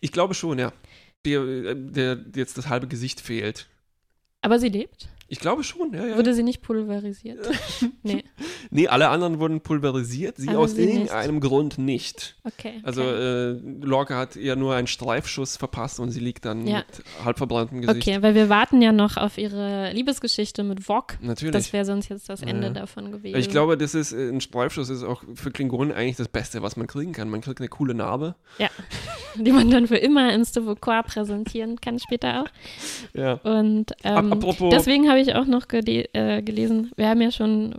Ich 0.00 0.12
glaube 0.12 0.34
schon, 0.34 0.58
ja. 0.58 0.72
Äh, 1.26 1.74
der, 1.74 2.16
der 2.16 2.18
jetzt 2.36 2.56
das 2.58 2.68
halbe 2.68 2.86
Gesicht 2.86 3.20
fehlt. 3.20 3.66
Aber 4.42 4.58
sie 4.58 4.68
lebt. 4.68 5.08
Ich 5.28 5.40
glaube 5.40 5.64
schon, 5.64 5.92
ja, 5.94 6.06
ja. 6.06 6.16
Wurde 6.16 6.34
sie 6.34 6.42
nicht 6.42 6.60
pulverisiert? 6.62 7.46
nee, 8.02 8.24
Nee, 8.70 8.88
alle 8.88 9.08
anderen 9.08 9.40
wurden 9.40 9.60
pulverisiert, 9.60 10.36
sie 10.36 10.48
Aber 10.50 10.58
aus 10.60 10.72
sie 10.74 10.84
nicht. 10.86 10.94
irgendeinem 10.96 11.40
Grund 11.40 11.78
nicht. 11.78 12.36
okay. 12.44 12.80
Also 12.82 13.02
äh, 13.02 13.52
Lorca 13.82 14.16
hat 14.18 14.36
ihr 14.36 14.56
nur 14.56 14.74
einen 14.74 14.86
Streifschuss 14.86 15.56
verpasst 15.56 16.00
und 16.00 16.10
sie 16.10 16.20
liegt 16.20 16.44
dann 16.44 16.66
Ja. 16.66 16.78
mit 16.78 17.04
halb 17.24 17.38
verbranntem 17.38 17.80
Gesicht. 17.82 18.06
Okay, 18.08 18.22
weil 18.22 18.34
wir 18.34 18.48
warten 18.48 18.82
ja 18.82 18.92
noch 18.92 19.16
auf 19.16 19.38
ihre 19.38 19.92
Liebesgeschichte 19.92 20.62
mit 20.62 20.82
Vog. 20.88 21.16
Natürlich. 21.20 21.52
Das 21.52 21.72
wäre 21.72 21.84
sonst 21.84 22.08
jetzt 22.08 22.28
das 22.28 22.42
Ende 22.42 22.68
Ja. 22.68 22.72
davon 22.72 23.10
gewesen. 23.12 23.36
ich 23.38 23.48
glaube, 23.50 23.76
das 23.78 23.94
ist 23.94 24.12
äh, 24.12 24.28
ein 24.28 24.40
Streifschuss 24.40 24.88
ist 24.90 25.02
auch 25.04 25.22
für 25.34 25.50
Klingonen 25.50 25.92
eigentlich 25.92 26.16
das 26.16 26.28
Beste, 26.28 26.62
was 26.62 26.76
man 26.76 26.86
kriegen 26.86 27.12
kann. 27.12 27.30
Man 27.30 27.40
kriegt 27.40 27.60
eine 27.60 27.68
coole 27.68 27.94
Narbe. 27.94 28.34
Die 29.36 29.52
man 29.52 29.70
dann 29.70 29.86
für 29.86 29.96
immer 29.96 30.32
ins 30.32 30.52
Devocore 30.52 31.02
präsentieren 31.04 31.80
kann, 31.80 31.98
später 31.98 32.42
auch. 32.42 32.48
Ja. 33.14 33.34
Und 33.42 33.92
ähm, 34.04 34.32
apropos- 34.32 34.70
deswegen 34.70 35.08
habe 35.08 35.20
ich 35.20 35.34
auch 35.34 35.46
noch 35.46 35.68
gele 35.68 36.08
äh, 36.12 36.42
gelesen, 36.42 36.90
wir 36.96 37.08
haben 37.08 37.20
ja 37.20 37.30
schon 37.30 37.74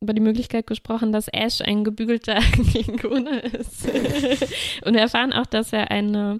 über 0.00 0.12
die 0.12 0.20
Möglichkeit 0.20 0.66
gesprochen, 0.66 1.12
dass 1.12 1.28
Ash 1.28 1.60
ein 1.62 1.82
gebügelter 1.82 2.34
Klingone 2.70 3.40
ist. 3.40 3.88
Und 4.84 4.94
wir 4.94 5.00
erfahren 5.00 5.32
auch, 5.32 5.46
dass 5.46 5.72
er 5.72 5.90
eine 5.90 6.38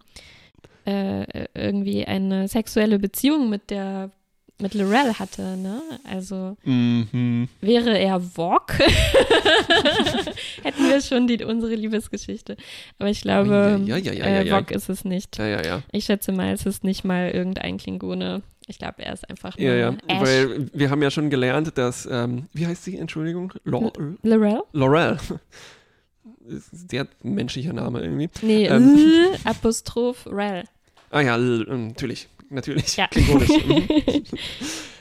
äh, 0.87 1.47
irgendwie 1.55 2.05
eine 2.05 2.47
sexuelle 2.47 2.99
Beziehung 2.99 3.49
mit 3.49 3.71
der 3.71 4.11
mit 4.61 4.75
Lorel 4.75 5.19
hatte, 5.19 5.57
ne? 5.57 5.83
Also 6.09 6.57
Mhm. 6.65 7.49
wäre 7.61 7.99
er 7.99 8.21
Vog, 8.21 8.73
hätten 10.63 10.89
wir 10.89 11.01
schon 11.01 11.27
die, 11.27 11.43
unsere 11.45 11.75
Liebesgeschichte. 11.75 12.57
Aber 12.99 13.09
ich 13.11 13.21
glaube, 13.23 13.81
Ja, 13.85 13.97
ja, 13.97 14.13
ja, 14.13 14.25
äh. 14.41 14.51
Vog 14.51 14.71
ist 14.71 14.89
es 14.89 15.05
nicht. 15.05 15.37
Ja, 15.39 15.47
ja, 15.47 15.63
ja. 15.65 15.83
Ich 15.93 16.05
schätze 16.05 16.33
mal, 16.33 16.53
es 16.53 16.67
ist 16.67 16.85
nicht 16.85 17.05
mal 17.05 17.31
irgendein 17.31 17.79
Klingone. 17.79 18.43
Ich 18.67 18.79
glaube, 18.79 19.03
er 19.05 19.13
ist 19.13 19.29
einfach 19.29 19.59
nur 19.59 19.67
Ja, 19.69 19.75
ja. 19.75 19.89
Ash. 20.07 20.21
Weil 20.23 20.69
wir 20.73 20.89
haben 20.91 21.03
ja 21.03 21.11
schon 21.11 21.29
gelernt, 21.31 21.77
dass, 21.77 22.07
ähm, 22.11 22.47
wie 22.53 22.67
heißt 22.67 22.85
sie, 22.85 22.97
Entschuldigung? 22.97 23.53
Lor 23.65 23.93
Lorel? 24.73 25.19
Ist 26.47 26.93
Der 26.93 27.07
menschlicher 27.23 27.73
Name 27.73 28.03
irgendwie. 28.03 28.29
Nee, 28.43 28.67
Ähm. 28.67 28.97
L 28.97 29.39
Apostroph 29.45 30.27
Rel. 30.27 30.65
Ah 31.11 31.21
ja, 31.23 31.37
natürlich. 31.39 32.29
Natürlich. 32.55 32.97
Ja. 32.97 33.07
Klingonisch. 33.09 33.51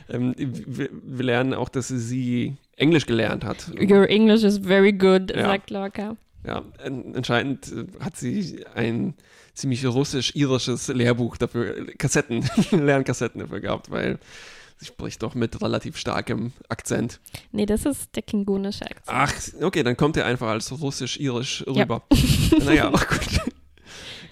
Mhm. 0.09 0.33
ähm, 0.37 0.55
wir, 0.67 0.89
wir 0.91 1.23
lernen 1.25 1.53
auch, 1.53 1.69
dass 1.69 1.87
sie 1.87 2.55
Englisch 2.75 3.05
gelernt 3.05 3.45
hat. 3.45 3.71
Your 3.79 4.09
English 4.09 4.43
is 4.43 4.57
very 4.57 4.91
good, 4.91 5.33
Ja. 5.33 5.45
sagt 5.45 5.69
Lorca. 5.69 6.17
Ja, 6.45 6.61
an- 6.83 7.13
anscheinend 7.15 7.71
äh, 7.71 7.85
hat 8.03 8.17
sie 8.17 8.65
ein 8.75 9.13
ziemlich 9.53 9.85
russisch-irisches 9.85 10.89
Lehrbuch 10.89 11.37
dafür, 11.37 11.85
Kassetten, 11.97 12.43
Lernkassetten 12.71 13.39
dafür 13.39 13.61
gehabt, 13.61 13.91
weil 13.91 14.19
sie 14.77 14.85
spricht 14.87 15.23
doch 15.23 15.35
mit 15.35 15.61
relativ 15.61 15.95
starkem 15.97 16.51
Akzent. 16.67 17.21
Nee, 17.53 17.65
das 17.65 17.85
ist 17.85 18.13
der 18.15 18.23
klingonische 18.23 18.83
Akzent. 18.83 19.03
Ach, 19.07 19.33
okay, 19.63 19.83
dann 19.83 19.95
kommt 19.95 20.17
er 20.17 20.25
einfach 20.25 20.49
als 20.49 20.69
russisch-irisch 20.81 21.63
Ja. 21.65 21.83
rüber. 21.83 22.03
naja, 22.65 22.91
ach 22.93 23.07
gut. 23.07 23.19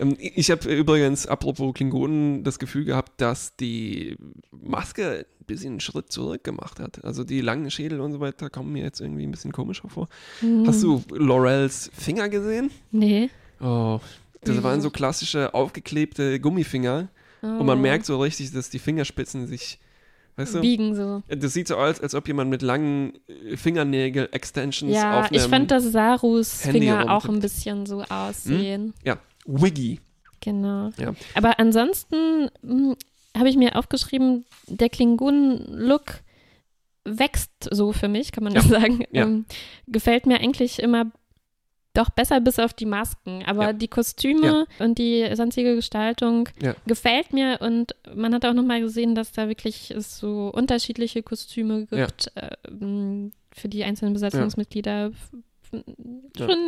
Ähm, 0.02 0.18
Ich 0.20 0.52
habe 0.52 0.74
übrigens, 0.74 1.28
apropos 1.28 1.74
Klingonen, 1.74 2.44
das 2.44 2.60
Gefühl 2.60 2.86
gehabt, 2.86 3.22
dass 3.22 3.56
die 3.56 4.18
Maske 4.52 5.26
ein 5.40 5.46
bisschen 5.46 5.72
einen 5.72 5.80
Schritt 5.80 6.12
zurück 6.12 6.44
gemacht 6.44 6.80
hat. 6.80 7.04
Also 7.06 7.24
die 7.24 7.42
langen 7.42 7.70
Schädel 7.72 8.02
und 8.02 8.12
so 8.12 8.20
weiter 8.20 8.50
kommen 8.50 8.74
mir 8.74 8.84
jetzt 8.84 9.00
irgendwie 9.02 9.24
ein 9.24 9.32
bisschen 9.32 9.52
komischer 9.52 9.88
vor. 9.90 10.08
Hm. 10.40 10.66
Hast 10.68 10.82
du 10.84 11.02
Laurels 11.14 11.90
Finger 11.94 12.28
gesehen? 12.30 12.72
Nee. 12.92 13.30
Oh, 13.60 14.00
das 14.44 14.64
waren 14.64 14.82
so 14.82 14.90
klassische 14.90 15.54
aufgeklebte 15.54 16.40
Gummifinger. 16.40 17.10
Oh. 17.44 17.48
Und 17.48 17.66
man 17.66 17.80
merkt 17.82 18.06
so 18.06 18.20
richtig, 18.20 18.52
dass 18.54 18.70
die 18.70 18.80
Fingerspitzen 18.80 19.46
sich, 19.48 19.80
weißt 20.36 20.56
du? 20.56 20.62
Biegen 20.62 20.96
so. 20.96 21.22
Das 21.28 21.54
sieht 21.54 21.68
so 21.68 21.76
aus, 21.76 22.00
als 22.00 22.16
ob 22.16 22.28
jemand 22.28 22.50
mit 22.50 22.62
langen 22.64 23.14
äh, 23.28 23.56
Fingernägel-Extensions 23.58 24.94
Ja, 24.94 25.22
auf 25.22 25.32
ich 25.32 25.42
einem 25.42 25.50
fand, 25.50 25.72
dass 25.72 25.84
Sarus 25.92 26.66
Handy 26.66 26.80
Finger 26.82 27.04
auch 27.12 27.28
rumtippt. 27.28 27.34
ein 27.34 27.40
bisschen 27.40 27.86
so 27.86 28.04
aussehen. 28.04 28.94
Ja, 29.04 29.18
Wiggy. 29.46 30.00
Genau. 30.42 30.90
Ja. 30.98 31.14
Aber 31.36 31.60
ansonsten 31.60 32.50
hm, 32.62 32.96
habe 33.38 33.50
ich 33.50 33.58
mir 33.58 33.76
aufgeschrieben, 33.76 34.46
der 34.68 34.90
Klingonen-Look 34.90 36.22
wächst 37.06 37.52
so 37.72 37.94
für 37.94 38.08
mich, 38.08 38.32
kann 38.32 38.44
man 38.44 38.54
Ja. 38.54 38.62
das 38.62 38.70
sagen. 38.70 39.04
Ja. 39.12 39.24
Ähm, 39.24 39.46
gefällt 39.88 40.26
mir 40.26 40.40
eigentlich 40.40 40.80
immer 40.80 41.12
doch 41.94 42.10
besser 42.10 42.40
bis 42.40 42.58
auf 42.58 42.74
die 42.74 42.86
Masken. 42.86 43.44
Aber 43.46 43.66
Ja. 43.68 43.74
die 43.74 43.88
Kostüme 43.90 44.66
und 44.80 44.98
die 44.98 45.28
sonstige 45.36 45.76
Gestaltung 45.76 46.48
Ja. 46.62 46.74
gefällt 46.88 47.34
mir 47.34 47.58
und 47.62 47.96
man 48.16 48.34
hat 48.34 48.46
auch 48.46 48.54
nochmal 48.54 48.80
gesehen, 48.82 49.14
dass 49.14 49.32
da 49.34 49.48
wirklich 49.50 49.92
es 49.92 50.18
so 50.18 50.50
unterschiedliche 50.54 51.22
Kostüme 51.22 51.88
Ja. 51.92 52.06
gibt 52.06 52.32
äh, 52.36 52.50
für 53.54 53.68
die 53.68 53.84
einzelnen 53.84 54.14
Besatzungsmitglieder. 54.14 55.08
F- 55.08 55.32
f- 55.74 55.84
Ja. 56.38 56.48
Schon 56.50 56.68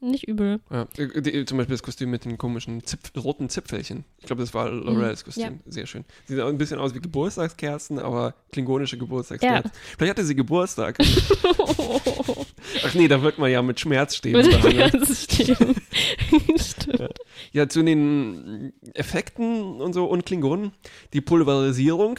nicht, 0.00 0.26
übel. 0.28 0.60
Ja, 0.70 0.86
äh, 0.96 1.22
die, 1.22 1.44
zum 1.44 1.58
Beispiel 1.58 1.74
das 1.74 1.82
Kostüm 1.82 2.10
mit 2.10 2.24
den 2.24 2.38
komischen 2.38 2.84
Zipf 2.84 3.12
roten 3.16 3.48
Zipfelchen. 3.48 4.04
Ich 4.18 4.26
glaube, 4.26 4.42
das 4.42 4.54
war 4.54 4.70
Laurels 4.70 5.24
Kostüm. 5.24 5.44
Mhm. 5.44 5.60
Ja. 5.66 5.72
Sehr 5.72 5.86
schön. 5.86 6.04
Sieht 6.26 6.40
auch 6.40 6.48
ein 6.48 6.58
bisschen 6.58 6.78
aus 6.78 6.94
wie 6.94 7.00
Geburtstagskerzen, 7.00 7.98
aber 7.98 8.34
klingonische 8.52 8.96
Geburtstagskerzen. 8.98 9.70
Vielleicht 9.96 10.10
hatte 10.10 10.24
sie 10.24 10.34
Geburtstag. 10.34 10.98
Ach 12.84 12.94
nee, 12.94 13.08
da 13.08 13.22
wird 13.22 13.38
man 13.38 13.50
ja 13.50 13.62
mit 13.62 13.80
Schmerzstäben 13.80 14.42
Würde 14.42 14.58
behandelt. 14.58 14.94
das 15.08 15.24
stimmt. 15.24 15.80
stimmt. 16.60 17.14
Ja, 17.52 17.68
zu 17.68 17.82
den 17.82 18.72
Effekten 18.94 19.80
und 19.80 19.92
so 19.92 20.06
und 20.06 20.24
Klingonen. 20.26 20.72
Die 21.12 21.20
Pulverisierung. 21.20 22.18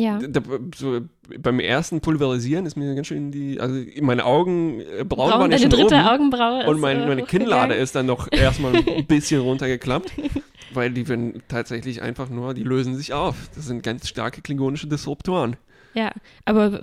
Ja. 0.00 0.18
Da, 0.18 0.40
so, 0.74 1.00
beim 1.38 1.60
ersten 1.60 2.00
Pulverisieren 2.00 2.64
ist 2.66 2.76
mir 2.76 2.94
ganz 2.94 3.06
schön 3.06 3.30
die, 3.30 3.60
also 3.60 3.80
meine 4.00 4.24
Augen 4.24 4.80
äh, 4.80 5.04
braun, 5.04 5.30
waren 5.30 5.52
ja 5.52 5.58
deine 5.58 5.60
schon 5.60 5.70
dritte 5.70 5.94
oben. 5.96 6.06
Augenbraue 6.06 6.66
Und 6.66 6.76
ist, 6.76 6.80
mein, 6.80 7.00
äh, 7.02 7.06
meine 7.06 7.22
Kinnlade 7.24 7.74
ist 7.74 7.94
dann 7.94 8.06
noch 8.06 8.28
erstmal 8.32 8.74
ein 8.76 9.06
bisschen 9.08 9.42
runtergeklappt, 9.42 10.12
weil 10.74 10.90
die 10.90 11.06
werden 11.08 11.42
tatsächlich 11.48 12.02
einfach 12.02 12.28
nur, 12.30 12.54
die 12.54 12.62
lösen 12.64 12.96
sich 12.96 13.12
auf. 13.12 13.36
Das 13.54 13.66
sind 13.66 13.82
ganz 13.82 14.08
starke 14.08 14.40
klingonische 14.40 14.86
Disruptoren. 14.86 15.56
Ja, 15.94 16.12
aber 16.44 16.80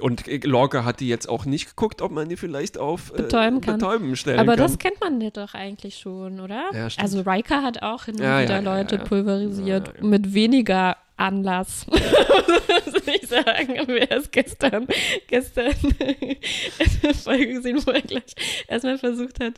Und 0.00 0.26
äh, 0.26 0.40
Lorca 0.44 0.84
hat 0.84 1.00
die 1.00 1.08
jetzt 1.08 1.28
auch 1.28 1.44
nicht 1.44 1.68
geguckt, 1.68 2.02
ob 2.02 2.10
man 2.12 2.28
die 2.28 2.36
vielleicht 2.36 2.76
auf 2.78 3.12
äh, 3.12 3.18
Betäuben 3.22 3.60
kann. 3.60 3.78
Betäuben 3.78 4.16
stellen 4.16 4.40
Aber 4.40 4.56
kann. 4.56 4.64
das 4.64 4.78
kennt 4.78 5.00
man 5.00 5.20
ja 5.20 5.30
doch 5.30 5.54
eigentlich 5.54 5.98
schon, 5.98 6.40
oder? 6.40 6.64
Ja, 6.72 6.88
also 6.96 7.20
Riker 7.20 7.62
hat 7.62 7.82
auch 7.82 8.06
hin 8.06 8.16
und 8.16 8.22
Ja, 8.22 8.42
wieder 8.42 8.60
ja, 8.60 8.76
Leute 8.76 8.98
pulverisiert, 8.98 10.02
mit 10.02 10.34
weniger 10.34 10.96
Anlass. 11.22 11.86
Muss 11.90 13.06
ich 13.06 13.28
sagen, 13.28 13.78
aber 13.80 14.10
erst 14.10 14.32
gestern, 14.32 14.86
gestern 15.28 15.72
eine 16.00 17.14
Folge 17.14 17.46
gesehen, 17.54 17.80
wo 17.86 17.90
er 17.92 18.02
gleich 18.02 18.34
erstmal 18.68 18.98
versucht 18.98 19.40
hat, 19.40 19.54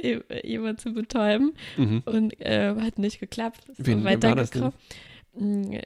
je- 0.00 0.20
jemand 0.44 0.80
zu 0.80 0.92
betäuben 0.92 1.52
Mhm. 1.76 2.02
und 2.04 2.40
äh, 2.40 2.74
hat 2.80 2.98
nicht 2.98 3.20
geklappt. 3.20 3.60
Wen- 3.78 4.04
wer 4.04 4.22
war 4.22 4.34
das 4.36 4.50
denn? 4.50 4.72
Mm, 5.34 5.78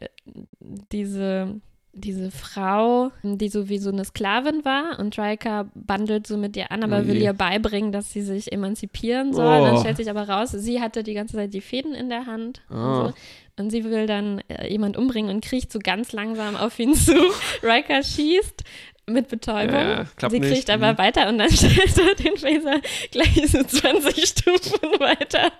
Diese, 0.92 1.60
diese 1.94 2.30
Frau, 2.30 3.10
die 3.22 3.48
so 3.48 3.68
wie 3.68 3.78
so 3.78 3.90
eine 3.90 4.04
Sklavin 4.04 4.64
war 4.64 4.98
und 4.98 5.18
Riker 5.18 5.68
bandelt 5.74 6.26
so 6.26 6.36
mit 6.36 6.56
ihr 6.56 6.70
an, 6.70 6.82
aber 6.82 7.02
Oh 7.02 7.06
will 7.06 7.20
ihr 7.20 7.32
beibringen, 7.32 7.92
dass 7.92 8.12
sie 8.12 8.22
sich 8.22 8.52
emanzipieren 8.52 9.32
soll. 9.32 9.60
Oh. 9.60 9.64
Dann 9.64 9.78
stellt 9.78 9.96
sich 9.96 10.10
aber 10.10 10.28
raus, 10.28 10.50
sie 10.50 10.80
hatte 10.80 11.02
die 11.02 11.14
ganze 11.14 11.36
Zeit 11.36 11.54
die 11.54 11.60
Fäden 11.60 11.94
in 11.94 12.08
der 12.08 12.26
Hand. 12.26 12.62
Ah. 12.68 13.06
Und, 13.06 13.06
so. 13.06 13.62
und 13.62 13.70
sie 13.70 13.84
will 13.84 14.06
dann 14.06 14.40
äh, 14.48 14.70
jemand 14.70 14.96
umbringen 14.96 15.34
und 15.34 15.44
kriecht 15.44 15.72
so 15.72 15.78
ganz 15.78 16.12
langsam 16.12 16.56
auf 16.56 16.78
ihn 16.78 16.94
zu. 16.94 17.14
Riker 17.62 18.02
schießt 18.02 18.64
mit 19.06 19.28
Betäubung. 19.28 19.74
Ja, 19.74 20.06
sie 20.30 20.40
nicht. 20.40 20.52
kriegt 20.52 20.70
aber 20.70 20.92
Mhm. 20.92 20.98
weiter 20.98 21.28
und 21.28 21.38
dann 21.38 21.50
stellt 21.50 21.98
er 21.98 22.14
den 22.14 22.36
Phaser 22.38 22.80
gleich 23.10 23.50
so 23.50 23.62
20 23.62 24.26
Stufen 24.26 24.80
weiter 24.98 25.52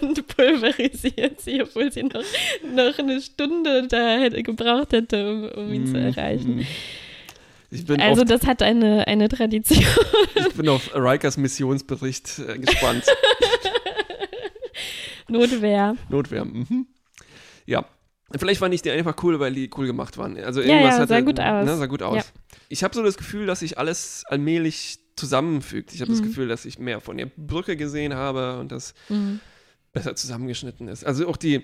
und 0.00 0.26
pulverisiert 0.28 1.40
sie, 1.40 1.62
obwohl 1.62 1.90
sie 1.92 2.04
noch, 2.04 2.22
noch 2.74 2.98
eine 2.98 3.20
Stunde 3.20 3.86
da 3.88 4.18
hätte, 4.18 4.42
gebraucht 4.42 4.92
hätte, 4.92 5.30
um, 5.30 5.48
um 5.64 5.72
ihn 5.72 5.86
zu 5.86 5.92
Mhm. 5.94 6.06
erreichen. 6.06 6.66
Ich 7.70 7.84
bin, 7.84 8.00
Also 8.00 8.22
auf, 8.22 8.28
das 8.28 8.46
hat 8.46 8.62
eine, 8.62 9.04
eine 9.08 9.28
Tradition. 9.28 9.84
ich 10.36 10.54
bin 10.54 10.68
auf 10.68 10.94
Rikers 10.94 11.36
Missionsbericht 11.36 12.38
äh, 12.38 12.58
gespannt. 12.58 13.04
Notwehr. 15.28 15.96
Notwehr. 16.08 16.44
Mhm. 16.44 16.86
Ja. 17.66 17.84
Vielleicht 18.36 18.60
fand 18.60 18.74
ich 18.74 18.82
die 18.82 18.90
einfach 18.90 19.16
cool, 19.22 19.40
weil 19.40 19.54
die 19.54 19.70
cool 19.76 19.86
gemacht 19.86 20.18
waren. 20.18 20.36
Also 20.38 20.60
Ja, 20.60 20.68
irgendwas 20.68 20.94
ja, 20.94 20.98
hatte, 21.00 21.08
sah 21.08 21.20
gut 21.20 21.40
aus. 21.40 21.64
Ne, 21.66 21.76
sah 21.76 21.86
gut 21.86 22.02
aus. 22.02 22.16
Ja. 22.16 22.22
Ich 22.68 22.84
habe 22.84 22.94
so 22.94 23.02
das 23.02 23.16
Gefühl, 23.16 23.46
dass 23.46 23.60
sich 23.60 23.78
alles 23.78 24.24
allmählich 24.28 24.98
zusammenfügt. 25.16 25.92
Ich 25.94 26.00
habe 26.00 26.10
das 26.10 26.20
Mhm. 26.20 26.24
Gefühl, 26.26 26.48
dass 26.48 26.64
ich 26.64 26.78
mehr 26.78 27.00
von 27.00 27.16
der 27.16 27.26
Brücke 27.36 27.76
gesehen 27.76 28.14
habe 28.14 28.58
und 28.58 28.72
das 28.72 28.94
Mhm. 29.08 29.40
besser 29.92 30.16
zusammengeschnitten 30.16 30.88
ist. 30.88 31.04
Also 31.06 31.28
auch 31.28 31.36
die. 31.36 31.56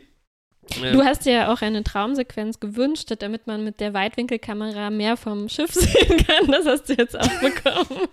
äh, 0.83 0.93
Du 0.93 1.03
hast 1.03 1.27
ja 1.27 1.53
auch 1.53 1.63
eine 1.63 1.83
Traumsequenz 1.83 2.61
gewünscht, 2.61 3.11
damit 3.19 3.47
man 3.49 3.65
mit 3.65 3.81
der 3.81 3.93
Weitwinkelkamera 3.95 4.91
mehr 4.91 5.17
vom 5.17 5.49
Schiff 5.49 5.73
sehen 5.75 6.17
kann. 6.27 6.47
Das 6.53 6.67
hast 6.67 6.89
du 6.89 6.93
jetzt 6.95 7.19
auch 7.19 7.41
bekommen. 7.41 8.07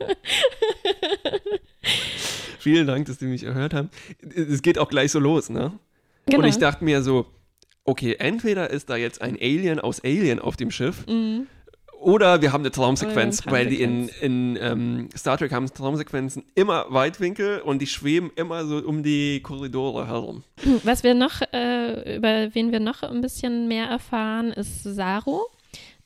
vielen 2.59 2.87
Dank, 2.87 3.07
dass 3.07 3.17
die 3.17 3.25
mich 3.25 3.43
erhört 3.43 3.73
haben. 3.73 3.89
Es 4.35 4.61
geht 4.61 4.77
auch 4.79 4.89
gleich 4.89 5.11
so 5.11 5.19
los, 5.19 5.49
ne? 5.49 5.73
genau. 6.25 6.39
Und 6.39 6.45
ich 6.49 6.57
dachte 6.57 6.83
mir 6.83 7.01
so, 7.01 7.25
okay, 7.87 8.15
entweder 8.19 8.69
ist 8.69 8.89
da 8.89 8.95
jetzt 8.95 9.21
ein 9.21 9.35
Alien 9.41 9.79
aus 9.79 10.03
Alien 10.03 10.39
auf 10.39 10.55
dem 10.57 10.69
Schiff 10.69 11.05
Mhm. 11.07 11.47
oder 11.99 12.41
wir 12.41 12.51
haben 12.53 12.61
eine 12.61 12.71
Traumsequenz, 12.71 13.39
Oder 13.41 13.47
eine 13.47 13.57
weil 13.57 13.67
die 13.67 13.81
in, 13.81 14.09
in 14.21 14.57
ähm, 14.61 15.09
Star 15.17 15.37
Trek 15.37 15.51
haben 15.51 15.65
Traumsequenzen 15.73 16.43
immer 16.53 16.85
Weitwinkel 16.89 17.61
und 17.61 17.79
die 17.81 17.87
schweben 17.87 18.29
immer 18.35 18.65
so 18.65 18.77
um 18.77 19.01
die 19.01 19.39
Korridore 19.41 20.07
herum. 20.07 20.43
Was 20.83 21.03
wir 21.03 21.15
noch, 21.15 21.41
äh, 21.53 22.17
über 22.17 22.53
wen 22.53 22.71
wir 22.71 22.79
noch 22.79 23.01
ein 23.03 23.21
bisschen 23.21 23.67
mehr 23.67 23.85
erfahren, 23.85 24.51
ist 24.51 24.83
Saru. 24.83 25.41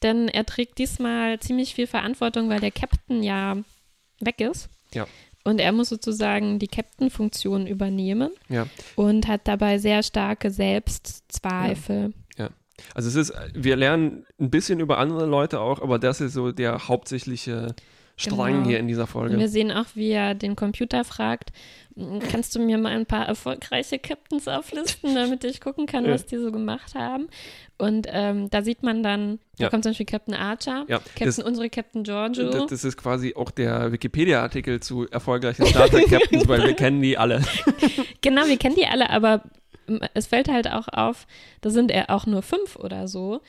Denn 0.01 0.27
er 0.29 0.45
trägt 0.45 0.79
diesmal 0.79 1.39
ziemlich 1.39 1.75
viel 1.75 1.85
Verantwortung, 1.85 2.49
weil 2.49 2.59
der 2.59 2.71
Captain 2.71 3.21
ja 3.21 3.57
weg 4.19 4.41
ist. 4.41 4.67
Ja. 4.95 5.05
Und 5.43 5.59
er 5.59 5.71
muss 5.71 5.89
sozusagen 5.89 6.59
die 6.59 6.67
Captain-Funktion 6.67 7.65
übernehmen 7.67 8.31
Ja. 8.49 8.67
und 8.95 9.27
hat 9.27 9.47
dabei 9.47 9.77
sehr 9.79 10.03
starke 10.03 10.51
Selbstzweifel. 10.51 12.13
Also 12.95 13.09
es 13.09 13.15
ist, 13.29 13.33
wir 13.53 13.75
lernen 13.75 14.25
ein 14.39 14.49
bisschen 14.49 14.79
über 14.79 14.97
andere 14.97 15.27
Leute 15.27 15.59
auch, 15.59 15.83
aber 15.83 15.99
das 15.99 16.19
ist 16.19 16.33
so 16.33 16.51
der 16.51 16.87
hauptsächliche 16.87 17.75
Strang 18.17 18.53
Genau. 18.63 18.67
hier 18.69 18.79
in 18.79 18.87
dieser 18.87 19.03
Und 19.03 19.07
Folge. 19.09 19.37
wir 19.37 19.49
sehen 19.49 19.71
auch, 19.71 19.85
wie 19.93 20.09
er 20.09 20.33
den 20.33 20.55
Computer 20.55 21.03
fragt, 21.03 21.51
"M, 21.51 21.55
kannst 22.31 22.55
du 22.55 22.59
mir 22.59 22.77
mal 22.77 22.91
ein 22.93 23.05
paar 23.05 23.27
erfolgreiche 23.27 23.99
Captains 23.99 24.47
auflisten, 24.47 25.13
damit 25.15 25.43
ich 25.43 25.59
gucken 25.61 25.85
kann, 25.85 26.05
was 26.09 26.25
die 26.25 26.37
so 26.37 26.51
gemacht 26.51 26.95
haben. 26.95 27.27
Und 27.77 28.07
ähm, 28.09 28.49
da 28.49 28.61
sieht 28.61 28.83
man 28.83 29.01
dann, 29.03 29.39
da 29.57 29.65
Ja. 29.65 29.69
kommt 29.69 29.83
zum 29.83 29.91
Beispiel 29.91 30.05
Captain 30.05 30.33
Archer, 30.35 30.85
Ja, 30.87 30.99
Captain, 30.99 31.25
das- 31.25 31.39
unsere 31.39 31.69
Captain 31.69 32.03
Giorgio. 32.03 32.49
Das, 32.49 32.67
das 32.67 32.83
ist 32.83 32.97
quasi 32.97 33.33
auch 33.35 33.51
der 33.51 33.91
Wikipedia-Artikel 33.91 34.79
zu 34.79 35.07
erfolgreichen 35.09 35.65
Star 35.65 35.87
Trek 35.89 36.07
Captains, 36.09 36.47
weil 36.47 36.63
wir 36.63 36.73
kennen 36.73 37.01
die 37.01 37.17
alle. 37.17 37.41
Genau, 38.21 38.45
wir 38.45 38.57
kennen 38.57 38.75
die 38.75 38.85
alle, 38.85 39.09
aber 39.09 39.41
es 40.13 40.27
fällt 40.27 40.47
halt 40.47 40.69
auch 40.71 40.87
auf, 40.89 41.25
da 41.61 41.71
sind 41.71 41.89
er 41.91 42.11
auch 42.11 42.27
nur 42.27 42.43
fünf 42.43 42.75
oder 42.75 43.07
so. 43.07 43.41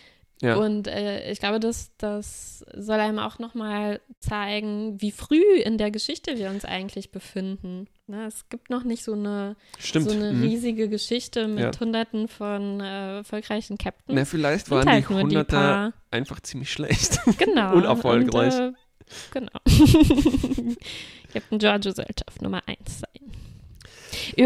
Ja. 0.43 0.57
Und 0.57 0.88
äh, 0.88 1.30
ich 1.30 1.38
glaube, 1.38 1.61
das, 1.61 1.93
das 1.99 2.64
soll 2.76 2.99
einem 2.99 3.20
auch 3.20 3.38
nochmal 3.38 4.01
zeigen, 4.18 5.01
wie 5.01 5.12
früh 5.12 5.40
in 5.64 5.78
der 5.78 5.90
Geschichte 5.93 6.36
wir 6.36 6.51
uns 6.51 6.64
eigentlich 6.64 7.12
befinden. 7.12 7.86
Ne, 8.09 8.26
es 8.26 8.49
gibt 8.49 8.68
noch 8.68 8.82
nicht 8.82 9.05
so 9.05 9.12
eine, 9.12 9.55
Stimmt. 9.78 10.11
so 10.11 10.16
eine 10.16 10.32
Mhm. 10.32 10.43
riesige 10.43 10.88
Geschichte 10.88 11.47
mit 11.47 11.61
Ja. 11.74 11.80
hunderten 11.80 12.26
von 12.26 12.80
äh, 12.80 13.18
erfolgreichen 13.18 13.78
Captains. 13.78 14.16
Na, 14.18 14.24
vielleicht 14.24 14.68
waren 14.70 14.88
halt 14.88 15.09
die 15.09 15.14
nur 15.14 15.45
die 15.45 15.93
einfach 16.11 16.40
ziemlich 16.40 16.72
schlecht. 16.72 17.20
Genau. 17.38 17.72
unerfolgreich. 17.76 18.55
Und, 18.55 18.61
äh, 18.61 18.72
genau. 19.30 19.51
Captain 21.32 21.59
Giorgio 21.59 21.93
sollte 21.93 22.24
auf 22.28 22.40
Nummer 22.40 22.62
1 22.66 23.01
sein. 23.01 23.32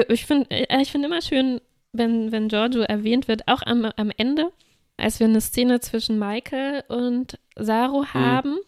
Ich 0.09 0.27
finde 0.27 0.51
äh, 0.51 0.83
ich 0.83 0.93
find 0.93 1.05
immer 1.05 1.23
schön, 1.23 1.61
wenn, 1.93 2.31
wenn 2.33 2.49
Giorgio 2.49 2.83
erwähnt 2.83 3.29
wird, 3.29 3.49
auch 3.49 3.63
am, 3.63 3.85
am 3.97 4.13
Ende, 4.17 4.53
als 4.97 5.21
wir 5.21 5.27
eine 5.27 5.41
Szene 5.41 5.81
zwischen 5.81 6.19
Michael 6.19 6.85
und 6.89 7.39
Saru 7.57 8.01
Mhm. 8.03 8.15
haben, 8.15 8.59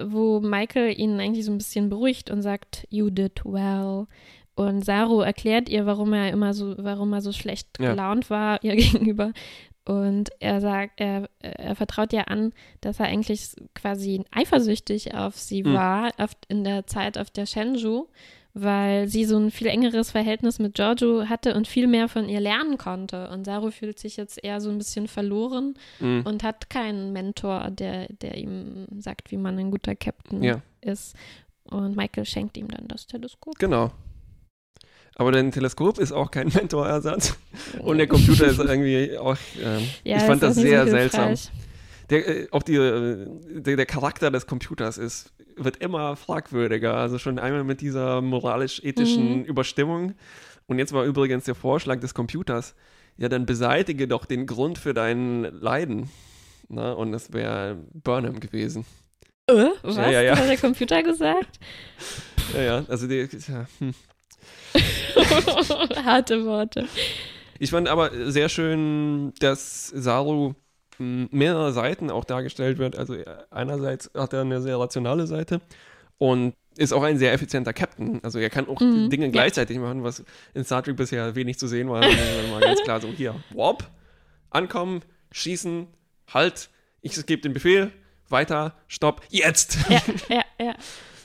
wo 0.00 0.40
Michael 0.40 0.98
ihn 0.98 1.20
eigentlich 1.20 1.44
so 1.44 1.52
ein 1.52 1.58
bisschen 1.58 1.88
beruhigt 1.88 2.30
und 2.30 2.42
sagt, 2.42 2.86
you 2.90 3.10
did 3.10 3.44
well. 3.44 4.06
Und 4.54 4.84
Saru 4.84 5.20
erklärt 5.20 5.68
ihr, 5.68 5.86
warum 5.86 6.12
er 6.12 6.30
immer 6.30 6.52
so, 6.54 6.74
warum 6.78 7.12
er 7.12 7.22
so 7.22 7.32
schlecht 7.32 7.68
Ja. 7.80 7.90
gelaunt 7.90 8.30
war 8.30 8.62
ihr 8.64 8.76
gegenüber. 8.76 9.32
Und 9.84 10.30
er 10.38 10.60
sagt, 10.60 11.00
er, 11.00 11.28
er 11.40 11.74
vertraut 11.74 12.12
ihr 12.12 12.28
an, 12.28 12.52
dass 12.82 13.00
er 13.00 13.06
eigentlich 13.06 13.48
quasi 13.74 14.22
eifersüchtig 14.30 15.14
auf 15.14 15.36
sie 15.36 15.64
Mhm. 15.64 15.74
war, 15.74 16.12
auf, 16.18 16.30
in 16.48 16.62
der 16.62 16.86
Zeit 16.86 17.18
auf 17.18 17.30
der 17.30 17.46
Shenzhou, 17.46 18.06
weil 18.54 19.08
sie 19.08 19.24
so 19.24 19.36
ein 19.38 19.50
viel 19.50 19.66
engeres 19.68 20.10
Verhältnis 20.10 20.58
mit 20.58 20.74
Giorgio 20.74 21.28
hatte 21.28 21.54
und 21.54 21.66
viel 21.66 21.86
mehr 21.86 22.08
von 22.08 22.28
ihr 22.28 22.40
lernen 22.40 22.76
konnte. 22.78 23.30
Und 23.30 23.46
Saru 23.46 23.70
fühlt 23.70 23.98
sich 23.98 24.16
jetzt 24.18 24.42
eher 24.44 24.60
so 24.60 24.68
ein 24.70 24.78
bisschen 24.78 25.08
verloren 25.08 25.74
Mhm. 26.00 26.22
und 26.26 26.42
hat 26.42 26.68
keinen 26.68 27.12
Mentor, 27.12 27.70
der, 27.70 28.08
der 28.20 28.36
ihm 28.36 28.86
sagt, 28.98 29.30
wie 29.30 29.38
man 29.38 29.58
ein 29.58 29.70
guter 29.70 29.94
Captain 29.94 30.42
Ja, 30.42 30.60
ist. 30.82 31.16
Und 31.64 31.96
Michael 31.96 32.26
schenkt 32.26 32.56
ihm 32.58 32.68
dann 32.68 32.88
das 32.88 33.06
Teleskop. 33.06 33.58
genau. 33.58 33.90
Aber 35.14 35.30
dein 35.30 35.50
Teleskop 35.52 35.98
ist 35.98 36.10
auch 36.12 36.30
kein 36.30 36.48
Mentorersatz. 36.54 37.36
Und 37.80 37.98
der 37.98 38.06
Computer 38.06 38.46
ist 38.46 38.58
irgendwie 38.58 39.16
auch. 39.18 39.36
Ähm, 39.62 39.82
Ja, 40.04 40.16
ich 40.16 40.22
fand 40.22 40.42
das 40.42 40.54
sehr 40.56 40.86
seltsam. 40.88 41.34
Der, 42.10 42.26
äh, 42.28 42.48
auch 42.50 42.62
die, 42.62 42.76
äh, 42.76 43.26
der, 43.60 43.76
der 43.76 43.86
Charakter 43.86 44.30
des 44.30 44.46
Computers 44.46 44.96
ist, 44.98 45.32
wird 45.56 45.78
immer 45.78 46.16
fragwürdiger. 46.16 46.94
Also 46.94 47.18
schon 47.18 47.38
einmal 47.38 47.64
mit 47.64 47.80
dieser 47.80 48.20
moralisch-ethischen 48.20 49.40
Mhm. 49.40 49.44
Überstimmung. 49.44 50.14
Und 50.66 50.78
jetzt 50.78 50.92
war 50.92 51.04
übrigens 51.04 51.44
der 51.44 51.54
Vorschlag 51.54 52.00
des 52.00 52.14
Computers, 52.14 52.74
ja, 53.16 53.28
dann 53.28 53.46
beseitige 53.46 54.08
doch 54.08 54.24
den 54.24 54.46
Grund 54.46 54.78
für 54.78 54.94
dein 54.94 55.42
Leiden. 55.60 56.08
Na, 56.68 56.92
und 56.92 57.12
das 57.12 57.32
wäre 57.32 57.78
Burnham 57.92 58.40
gewesen. 58.40 58.86
Äh, 59.46 59.66
was? 59.82 59.96
Ja, 59.96 60.10
ja, 60.10 60.22
ja. 60.22 60.38
Hat 60.38 60.48
der 60.48 60.56
Computer 60.56 61.02
gesagt? 61.02 61.58
Ja, 62.54 62.62
ja, 62.62 62.84
also 62.88 63.06
die, 63.06 63.28
ja, 63.48 63.66
hm. 63.78 63.94
Harte 66.04 66.44
Worte. 66.46 66.86
Ich 67.58 67.70
fand 67.70 67.88
aber 67.88 68.30
sehr 68.30 68.48
schön, 68.48 69.32
dass 69.40 69.88
Saru 69.88 70.54
mehrere 71.30 71.72
Seiten 71.72 72.10
auch 72.10 72.24
dargestellt 72.24 72.78
wird. 72.78 72.96
Also 72.96 73.14
äh, 73.14 73.24
einerseits 73.50 74.10
hat 74.14 74.32
er 74.32 74.42
eine 74.42 74.60
sehr 74.60 74.78
rationale 74.78 75.26
Seite 75.26 75.60
und 76.18 76.54
ist 76.76 76.92
auch 76.92 77.02
ein 77.02 77.18
sehr 77.18 77.32
effizienter 77.32 77.72
Captain. 77.72 78.20
Also 78.22 78.38
er 78.38 78.48
kann 78.50 78.68
auch 78.68 78.80
Mhm, 78.80 79.10
Dinge 79.10 79.26
ja. 79.26 79.32
gleichzeitig 79.32 79.78
machen, 79.78 80.02
was 80.04 80.24
in 80.54 80.64
Star 80.64 80.82
Trek 80.82 80.96
bisher 80.96 81.34
wenig 81.34 81.58
zu 81.58 81.66
sehen 81.66 81.88
war. 81.90 82.02
Sondern 82.02 82.50
mal 82.50 82.60
ganz 82.60 82.82
klar 82.82 83.00
so 83.00 83.08
hier, 83.08 83.34
warp, 83.50 83.88
ankommen, 84.50 85.02
schießen, 85.32 85.86
halt, 86.32 86.70
ich 87.02 87.26
gebe 87.26 87.42
den 87.42 87.52
Befehl, 87.52 87.90
weiter, 88.28 88.74
stopp, 88.88 89.20
jetzt. 89.28 89.76
Ja, 89.88 90.02
ja, 90.28 90.42
ja. 90.58 90.74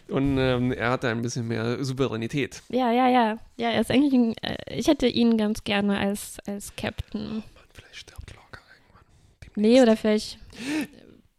Und 0.10 0.38
ähm, 0.38 0.72
er 0.72 0.92
hatte 0.92 1.10
ein 1.10 1.22
bisschen 1.22 1.48
mehr 1.48 1.84
Souveränität. 1.84 2.62
Ja, 2.70 2.92
ja, 2.92 3.10
ja. 3.10 3.38
Ja, 3.58 3.70
er 3.72 3.82
ist 3.82 3.92
eigentlich 3.92 4.14
ein, 4.14 4.36
äh, 4.42 4.56
ich 4.74 4.88
hätte 4.88 5.08
ihn 5.08 5.38
ganz 5.38 5.64
gerne 5.64 5.98
als, 5.98 6.38
als 6.48 6.74
Captain. 6.78 7.36
Mann, 7.36 7.44
vielleicht 7.74 7.96
stirbt 7.98 8.32
irgendwann. 8.32 8.37
Nee, 9.58 9.82
oder 9.82 9.98
vielleicht 9.98 10.38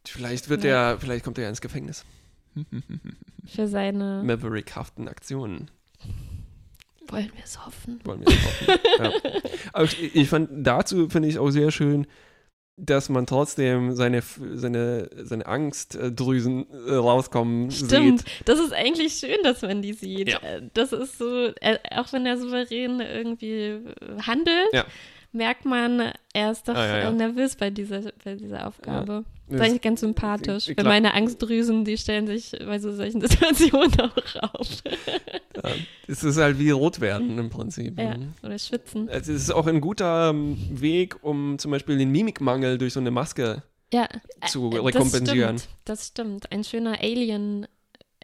Vielleicht 0.07 0.49
wird 0.49 0.63
Nee. 0.63 0.69
er, 0.71 0.99
vielleicht 0.99 1.25
kommt 1.25 1.39
er 1.39 1.45
ja 1.45 1.51
ins 1.51 1.61
Gefängnis. 1.61 2.05
für 3.47 3.67
seine, 3.69 4.23
Maverick-haften 4.25 5.07
Aktionen. 5.09 5.71
wollen 7.09 7.31
wir 7.35 7.45
es 7.45 7.65
hoffen. 7.65 8.01
Wollen 8.05 8.21
wir 8.27 8.27
hoffen. 8.35 8.67
ja. 8.99 9.13
Aber 9.73 9.85
ich, 9.85 10.15
ich 10.17 10.29
fand, 10.29 10.49
dazu 10.67 11.09
finde 11.09 11.29
ich 11.29 11.39
auch 11.39 11.51
sehr 11.51 11.71
schön, 11.71 12.07
dass 12.81 13.09
man 13.09 13.27
trotzdem 13.27 13.95
seine, 13.95 14.23
seine, 14.55 15.11
seine 15.25 15.47
Angstdrüsen 15.47 16.67
äh, 16.87 16.95
rauskommen 16.95 17.71
Stimmt, 17.71 18.21
sieht. 18.21 18.49
das 18.49 18.61
ist 18.61 18.73
eigentlich 18.73 19.15
schön, 19.15 19.39
dass 19.43 19.63
man 19.63 19.83
die 19.83 19.93
sieht. 19.95 20.29
Ja. 20.29 20.39
Äh, 20.41 20.63
Das 20.75 20.93
ist 20.93 21.19
so, 21.19 21.47
äh, 21.61 21.79
auch 21.91 22.13
wenn 22.13 22.25
er 22.25 22.39
souverän 22.39 23.01
irgendwie 23.01 23.81
handelt, 24.27 24.73
Ja. 24.73 24.85
Merkt 25.33 25.65
man, 25.65 26.13
er 26.33 26.51
ist 26.53 26.69
doch 26.69 26.75
Ah, 26.75 26.87
ja, 26.87 26.99
ja. 27.05 27.11
nervös 27.11 27.57
bei 27.57 27.71
dieser, 27.71 28.13
bei 28.25 28.35
dieser 28.35 28.67
Aufgabe. 28.67 29.25
Das 29.49 29.61
ist 29.61 29.67
eigentlich 29.67 29.83
ganz 29.83 30.01
sympathisch. 30.01 30.69
ich 30.69 30.77
Weil 30.77 30.85
meine 30.85 31.15
Angstdrüsen, 31.15 31.85
die 31.85 31.97
stellen 31.97 32.27
sich 32.27 32.53
bei 32.65 32.79
so 32.79 32.93
solchen 32.93 33.21
Situationen 33.27 33.93
auch 34.01 34.53
auf. 34.55 34.69
ja, 34.85 35.71
es 36.07 36.23
ist 36.23 36.37
halt 36.39 36.59
wie 36.59 36.71
rot 36.71 37.01
werden 37.01 37.39
im 37.39 37.49
Prinzip. 37.51 37.99
ja, 37.99 38.17
ne? 38.17 38.29
oder 38.43 38.59
schwitzen. 38.59 39.09
Es 39.09 39.29
ist 39.29 39.51
auch 39.51 39.67
ein 39.67 39.81
guter 39.81 40.31
ähm, 40.31 40.59
Weg, 40.71 41.17
um 41.23 41.59
zum 41.59 41.71
Beispiel 41.71 41.97
den 41.99 42.11
Mimikmangel 42.11 42.77
durch 42.79 42.93
so 42.93 43.01
eine 43.01 43.11
Maske 43.11 43.63
Ja, 43.93 44.07
zu 44.47 44.71
äh, 44.73 44.79
rekompensieren. 44.81 45.57
Das 45.57 45.63
stimmt, 45.63 45.79
das 45.87 46.07
stimmt. 46.09 46.53
Ein 46.53 46.65
schöner 46.65 47.01
Alien, 47.01 47.67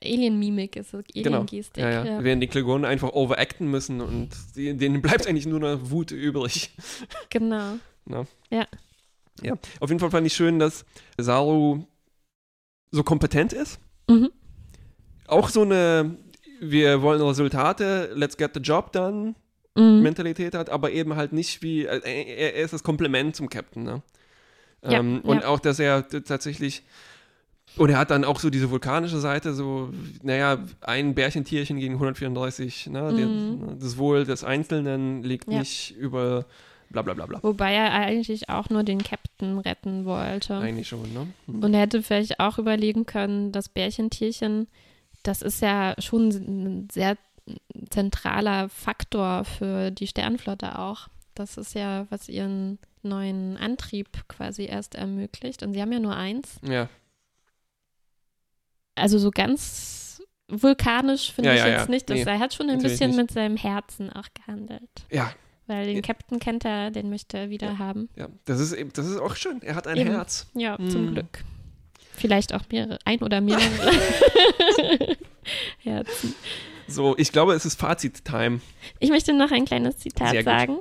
Alien-Mimik 0.04 0.76
ist 0.76 0.94
es, 0.94 1.04
Genau. 1.12 1.38
Alien-Gestik. 1.38 1.82
Ja, 1.82 1.90
ja. 1.90 2.04
ja. 2.04 2.24
Während 2.24 2.42
die 2.42 2.46
Klingonen 2.46 2.84
einfach 2.84 3.12
overacten 3.12 3.70
müssen 3.70 4.00
und 4.00 4.30
denen 4.56 5.02
bleibt 5.02 5.26
eigentlich 5.26 5.46
nur 5.46 5.60
noch 5.60 5.90
Wut 5.90 6.10
übrig. 6.10 6.70
Genau. 7.30 7.78
Ja, 9.42 9.54
auf 9.80 9.90
jeden 9.90 9.98
Fall 9.98 10.10
fand 10.10 10.26
ich 10.26 10.34
schön, 10.34 10.58
dass 10.58 10.84
Saru 11.18 11.84
so 12.92 13.02
kompetent 13.02 13.52
ist. 13.52 13.80
Mhm. 14.08 14.30
Auch 15.26 15.48
so 15.48 15.62
eine, 15.62 16.16
wir 16.60 17.02
wollen 17.02 17.20
Resultate, 17.20 18.10
let's 18.14 18.36
get 18.36 18.52
the 18.54 18.60
job 18.60 18.92
done 18.92 19.34
Mhm. 19.76 20.02
Mentalität 20.02 20.54
hat, 20.54 20.70
aber 20.70 20.92
eben 20.92 21.16
halt 21.16 21.32
nicht 21.32 21.62
wie, 21.62 21.84
äh, 21.84 22.00
er, 22.04 22.54
er 22.54 22.62
ist 22.64 22.72
das 22.72 22.84
Komplement 22.84 23.34
zum 23.34 23.48
Captain, 23.48 23.82
ne? 23.82 24.02
Ja, 24.84 25.00
ähm, 25.00 25.20
und 25.22 25.40
ja. 25.40 25.48
auch, 25.48 25.58
dass 25.58 25.78
er 25.78 26.06
tatsächlich, 26.08 26.84
und 27.76 27.90
er 27.90 27.98
hat 27.98 28.10
dann 28.10 28.24
auch 28.24 28.38
so 28.38 28.50
diese 28.50 28.70
vulkanische 28.70 29.18
Seite, 29.18 29.54
so, 29.54 29.90
naja, 30.22 30.58
ein 30.80 31.14
Bärchentierchen 31.14 31.78
gegen 31.78 31.94
134, 31.94 32.88
ne? 32.88 33.12
Mhm. 33.12 33.66
Der, 33.66 33.76
das 33.76 33.96
Wohl 33.98 34.24
des 34.24 34.44
Einzelnen 34.44 35.22
liegt 35.22 35.50
Ja. 35.50 35.58
nicht 35.58 35.96
über 35.96 36.46
bla 36.90 37.02
bla 37.02 37.14
bla 37.14 37.26
bla. 37.26 37.42
Wobei 37.42 37.72
er 37.72 37.92
eigentlich 37.92 38.48
auch 38.48 38.70
nur 38.70 38.84
den 38.84 39.02
Captain 39.02 39.58
retten 39.58 40.04
wollte. 40.04 40.56
Eigentlich 40.56 40.88
schon, 40.88 41.12
ne? 41.12 41.26
Hm. 41.46 41.62
Und 41.62 41.74
er 41.74 41.80
hätte 41.80 42.02
vielleicht 42.02 42.40
auch 42.40 42.58
überlegen 42.58 43.06
können, 43.06 43.50
das 43.52 43.68
Bärchentierchen, 43.68 44.68
das 45.22 45.42
ist 45.42 45.60
ja 45.60 45.94
schon 45.98 46.28
ein 46.28 46.88
sehr 46.92 47.16
zentraler 47.90 48.68
Faktor 48.68 49.44
für 49.44 49.90
die 49.90 50.06
Sternflotte 50.06 50.78
auch. 50.78 51.08
Das 51.34 51.56
ist 51.56 51.74
ja, 51.74 52.06
was 52.10 52.28
ihren 52.28 52.78
neuen 53.02 53.56
Antrieb 53.56 54.08
quasi 54.28 54.64
erst 54.66 54.94
ermöglicht. 54.94 55.62
Und 55.62 55.74
sie 55.74 55.82
haben 55.82 55.92
ja 55.92 55.98
nur 56.00 56.16
eins. 56.16 56.58
Ja, 56.62 56.88
Also 58.94 59.18
so 59.18 59.30
ganz 59.30 60.22
vulkanisch 60.48 61.32
finde 61.32 61.50
Ja, 61.50 61.54
ich 61.56 61.60
ja, 61.62 61.68
jetzt 61.68 61.86
ja. 61.86 61.90
nicht. 61.90 62.08
Nee, 62.08 62.22
er 62.22 62.38
hat 62.38 62.54
schon 62.54 62.68
ein 62.70 62.78
bisschen 62.80 63.10
nicht. 63.10 63.16
mit 63.16 63.30
seinem 63.32 63.56
Herzen 63.56 64.10
auch 64.12 64.28
gehandelt. 64.34 64.88
ja, 65.10 65.32
Weil 65.66 65.86
den. 65.86 66.02
Captain 66.02 66.38
kennt 66.38 66.64
er, 66.64 66.90
den 66.90 67.08
möchte 67.10 67.38
er 67.38 67.50
wieder 67.50 67.78
haben. 67.78 68.08
ja. 68.16 68.28
Das 68.44 68.60
ist 68.60 68.72
eben, 68.72 68.92
das 68.92 69.06
ist 69.06 69.18
auch 69.18 69.36
schön. 69.36 69.62
Er 69.62 69.74
hat 69.74 69.86
ein 69.86 69.96
Eben. 69.96 70.10
Herz. 70.10 70.46
Ja, 70.54 70.76
zum 70.90 71.06
Mm. 71.10 71.12
Glück. 71.14 71.44
Vielleicht 72.16 72.54
auch 72.54 72.60
mehrere, 72.70 72.98
ein 73.04 73.20
oder 73.22 73.40
mehrere 73.40 73.62
Herzen. 75.82 76.34
So, 76.86 77.16
ich 77.18 77.32
glaube, 77.32 77.54
es 77.54 77.64
ist 77.64 77.80
Fazit-Time. 77.80 78.60
Ich 79.00 79.10
möchte 79.10 79.32
noch 79.32 79.50
ein 79.50 79.64
kleines 79.64 79.96
Zitat 79.98 80.44
sagen. 80.44 80.78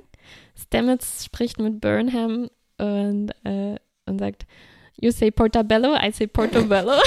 Stamets 0.56 1.26
spricht 1.26 1.58
mit 1.60 1.82
Burnham 1.82 2.50
und, 2.78 3.32
äh, 3.46 3.78
und 4.06 4.20
sagt, 4.20 4.46
You 5.00 5.10
say 5.12 5.32
Portabello, 5.32 5.96
I 5.96 6.12
say 6.12 6.28
Portobello. 6.28 6.92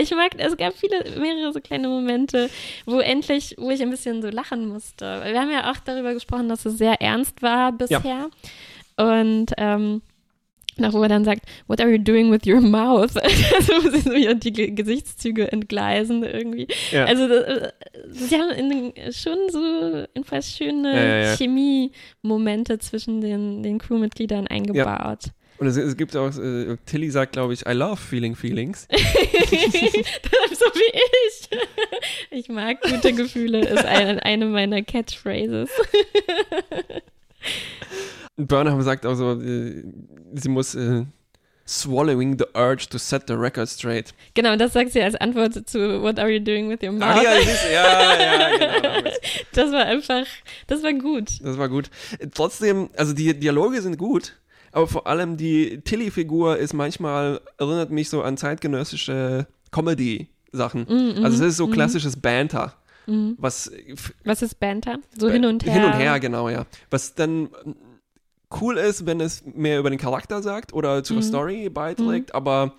ich 0.00 0.10
mag, 0.12 0.32
es 0.38 0.56
gab 0.56 0.74
viele, 0.76 1.04
mehrere 1.20 1.52
so 1.52 1.60
kleine 1.60 1.88
Momente, 1.88 2.48
wo 2.86 3.00
endlich, 3.00 3.54
wo 3.58 3.70
ich 3.70 3.82
ein 3.82 3.90
bisschen 3.90 4.22
so 4.22 4.28
lachen 4.28 4.66
musste. 4.68 5.22
Wir 5.24 5.40
haben 5.40 5.50
ja 5.50 5.70
auch 5.70 5.76
darüber 5.84 6.14
gesprochen, 6.14 6.48
dass 6.48 6.64
es 6.66 6.78
sehr 6.78 7.00
ernst 7.00 7.42
war 7.42 7.72
bisher. 7.72 8.28
Und 8.96 9.52
ähm, 9.58 10.02
nach 10.80 10.92
wo 10.92 11.02
er 11.02 11.08
dann 11.08 11.24
sagt, 11.24 11.42
what 11.66 11.80
are 11.80 11.90
you 11.90 11.98
doing 11.98 12.30
with 12.30 12.46
your 12.46 12.60
mouth? 12.60 13.16
also 13.16 13.90
sie 13.90 14.00
so 14.00 14.12
wieder 14.12 14.34
die 14.34 14.52
Ge- 14.52 14.70
Gesichtszüge 14.70 15.50
entgleisen 15.50 16.22
irgendwie. 16.22 16.68
Ja. 16.92 17.04
Also 17.04 17.24
äh, 17.24 17.72
sie 18.10 18.36
haben 18.36 18.50
in, 18.50 18.92
schon 19.12 19.38
so 19.50 20.04
einfach 20.14 20.40
schöne 20.42 20.94
Ja, 20.94 21.04
ja, 21.04 21.18
ja. 21.30 21.36
Chemie-Momente 21.36 22.78
zwischen 22.78 23.20
den, 23.20 23.62
den 23.62 23.78
Crewmitgliedern 23.78 24.46
eingebaut. 24.46 25.24
Und 25.58 25.66
es, 25.66 25.76
es 25.76 25.96
gibt 25.96 26.14
auch, 26.16 26.36
äh, 26.38 26.76
Tilly 26.86 27.10
sagt, 27.10 27.32
glaube 27.32 27.52
ich, 27.52 27.66
I 27.66 27.72
love 27.72 27.96
feeling 27.96 28.36
feelings. 28.36 28.86
so 28.90 28.98
wie 30.74 31.00
ich. 31.26 31.48
Ich 32.30 32.48
mag 32.48 32.80
gute 32.82 33.12
Gefühle, 33.12 33.60
ist 33.60 33.84
eine, 33.84 34.22
eine 34.24 34.46
meiner 34.46 34.82
Catchphrases. 34.82 35.70
Und 38.36 38.48
Burnham 38.48 38.80
sagt 38.82 39.04
auch 39.04 39.14
so, 39.14 39.40
äh, 39.40 39.82
sie 40.34 40.48
muss 40.48 40.76
äh, 40.76 41.04
swallowing 41.68 42.38
the 42.38 42.46
urge 42.54 42.88
to 42.88 42.98
set 42.98 43.26
the 43.26 43.34
record 43.34 43.68
straight. 43.68 44.14
Genau, 44.34 44.56
das 44.56 44.72
sagt 44.72 44.92
sie 44.92 45.02
als 45.02 45.16
Antwort 45.16 45.68
zu 45.68 46.02
What 46.02 46.18
are 46.18 46.30
you 46.30 46.40
doing 46.40 46.68
with 46.68 46.78
your 46.82 46.92
mouth? 46.92 47.16
Ach 47.16 47.22
ja, 47.22 47.34
du, 47.34 47.72
ja, 47.72 48.20
ja, 48.20 48.56
genau. 48.56 49.10
Das 49.52 49.72
war 49.72 49.84
einfach, 49.84 50.24
das 50.66 50.82
war 50.82 50.92
gut. 50.94 51.30
Das 51.42 51.58
war 51.58 51.68
gut. 51.68 51.90
Trotzdem, 52.32 52.90
also 52.96 53.12
die 53.12 53.34
Dialoge 53.34 53.82
sind 53.82 53.98
gut, 53.98 54.34
aber 54.72 54.86
vor 54.86 55.06
allem 55.06 55.36
die 55.36 55.80
Tilly-Figur 55.80 56.56
ist 56.58 56.72
manchmal, 56.74 57.40
erinnert 57.58 57.90
mich 57.90 58.08
so 58.08 58.22
an 58.22 58.36
zeitgenössische 58.36 59.46
Comedy-Sachen. 59.70 60.82
Mm, 60.82 61.24
Also 61.24 61.38
mhm, 61.38 61.44
es 61.44 61.50
ist 61.52 61.56
so 61.56 61.66
mhm, 61.66 61.72
klassisches 61.72 62.16
Banter, 62.16 62.74
mhm. 63.06 63.34
was 63.38 63.70
Was 64.24 64.42
ist 64.42 64.58
Banter? 64.60 64.98
So 65.18 65.30
hin 65.30 65.44
und 65.44 65.64
her. 65.64 65.72
Hin 65.72 65.84
und 65.84 65.92
her, 65.94 66.20
genau, 66.20 66.48
ja. 66.48 66.66
Was 66.90 67.14
dann 67.14 67.42
mm, 67.44 67.48
cool 68.60 68.78
ist, 68.78 69.06
wenn 69.06 69.20
es 69.20 69.44
mehr 69.44 69.78
über 69.78 69.90
den 69.90 69.98
Charakter 69.98 70.42
sagt 70.42 70.72
oder 70.72 71.04
zur 71.04 71.18
Mhm. 71.18 71.22
Story 71.22 71.68
beiträgt, 71.68 72.34
aber 72.34 72.74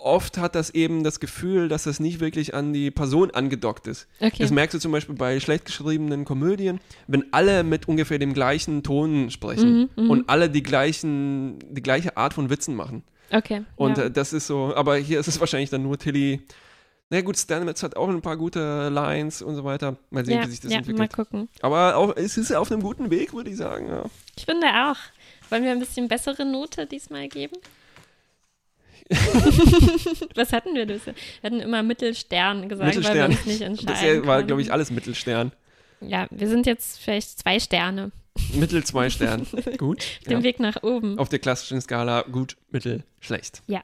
oft 0.00 0.38
hat 0.38 0.54
das 0.54 0.70
eben 0.70 1.04
das 1.04 1.20
Gefühl, 1.20 1.68
dass 1.68 1.86
es 1.86 2.00
nicht 2.00 2.20
wirklich 2.20 2.54
an 2.54 2.72
die 2.72 2.90
Person 2.90 3.30
angedockt 3.30 3.86
ist. 3.86 4.08
Okay. 4.20 4.36
Das 4.38 4.50
merkst 4.50 4.74
du 4.74 4.78
zum 4.78 4.92
Beispiel 4.92 5.14
bei 5.14 5.38
schlecht 5.40 5.66
geschriebenen 5.66 6.24
Komödien, 6.24 6.80
wenn 7.06 7.32
alle 7.32 7.62
mit 7.64 7.88
ungefähr 7.88 8.18
dem 8.18 8.34
gleichen 8.34 8.82
Ton 8.82 9.30
sprechen 9.30 9.88
Mhm, 9.96 10.04
mhm. 10.04 10.10
und 10.10 10.28
alle 10.28 10.50
die 10.50 10.62
gleichen, 10.62 11.58
die 11.70 11.82
gleiche 11.82 12.16
Art 12.16 12.34
von 12.34 12.50
Witzen 12.50 12.74
machen. 12.74 13.02
Okay. 13.32 13.62
Und 13.76 13.98
ja. 13.98 14.04
äh, 14.04 14.10
das 14.10 14.32
ist 14.32 14.46
so, 14.46 14.74
aber 14.74 14.96
hier 14.96 15.20
ist 15.20 15.28
es 15.28 15.38
wahrscheinlich 15.40 15.70
dann 15.70 15.82
nur 15.82 15.98
Tilly. 15.98 16.40
Na 17.10 17.20
gut, 17.22 17.36
Stamets 17.36 17.82
hat 17.82 17.96
auch 17.96 18.08
ein 18.08 18.22
paar 18.22 18.36
gute 18.36 18.88
Lines 18.88 19.42
und 19.42 19.56
so 19.56 19.64
weiter. 19.64 19.96
Mal 20.10 20.24
sehen, 20.24 20.38
ja, 20.38 20.46
wie 20.46 20.50
sich 20.50 20.60
das 20.60 20.70
ja, 20.70 20.78
entwickelt. 20.78 20.98
mal 20.98 21.24
gucken. 21.24 21.48
Aber 21.60 21.96
auch, 21.96 22.16
es 22.16 22.36
ist 22.36 22.52
auf 22.54 22.70
einem 22.70 22.82
guten 22.82 23.10
Weg, 23.10 23.32
würde 23.34 23.50
ich 23.50 23.56
sagen. 23.56 24.08
Ich 24.36 24.44
finde 24.44 24.66
auch. 24.68 24.96
Wollen 25.50 25.64
wir 25.64 25.72
ein 25.72 25.80
bisschen 25.80 26.06
bessere 26.06 26.44
Note 26.44 26.86
diesmal 26.86 27.28
geben? 27.28 27.56
Was 30.34 30.52
hatten 30.52 30.74
wir 30.74 30.86
das? 30.86 31.06
Wir 31.06 31.14
hatten 31.44 31.60
immer 31.60 31.82
Mittelstern 31.82 32.68
gesagt, 32.68 32.96
weil 32.96 33.14
wir 33.14 33.28
Mittelstern. 33.28 33.30
uns 33.32 33.46
nicht 33.46 33.60
entscheiden 33.62 33.86
Bisher 33.94 34.26
war, 34.26 34.42
glaube 34.42 34.62
ich, 34.62 34.72
alles 34.72 34.90
Mittelstern. 34.90 35.52
Ja, 36.00 36.26
wir 36.30 36.48
sind 36.48 36.66
jetzt 36.66 36.98
vielleicht 37.00 37.38
zwei 37.38 37.58
Sterne 37.60 38.12
Mittel, 38.54 38.84
zwei 38.84 39.10
Stern. 39.10 39.46
gut. 39.78 39.98
auf 40.20 40.24
dem 40.24 40.32
Ja. 40.38 40.42
Weg 40.42 40.60
nach 40.60 40.82
oben. 40.82 41.18
Auf 41.18 41.28
der 41.28 41.38
klassischen 41.40 41.80
Skala 41.80 42.22
gut, 42.22 42.56
mittel, 42.70 43.02
schlecht. 43.20 43.62
Ja. 43.66 43.82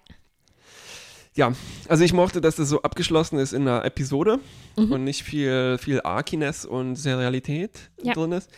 Ja, 1.35 1.53
also 1.89 2.03
ich 2.05 2.14
mochte, 2.14 2.41
dass 2.41 2.57
das 2.57 2.68
so 2.70 2.81
abgeschlossen 2.81 3.39
ist 3.39 3.53
in 3.53 3.62
einer 3.68 3.85
Episode 3.85 4.39
Mhm. 4.79 4.93
und 4.93 5.05
nicht 5.05 5.22
viel, 5.22 5.77
viel 5.79 6.01
Arkiness 6.03 6.64
und 6.64 6.97
Serialität 6.97 7.72
Ja. 8.03 8.14
drin 8.14 8.33
ist. 8.33 8.51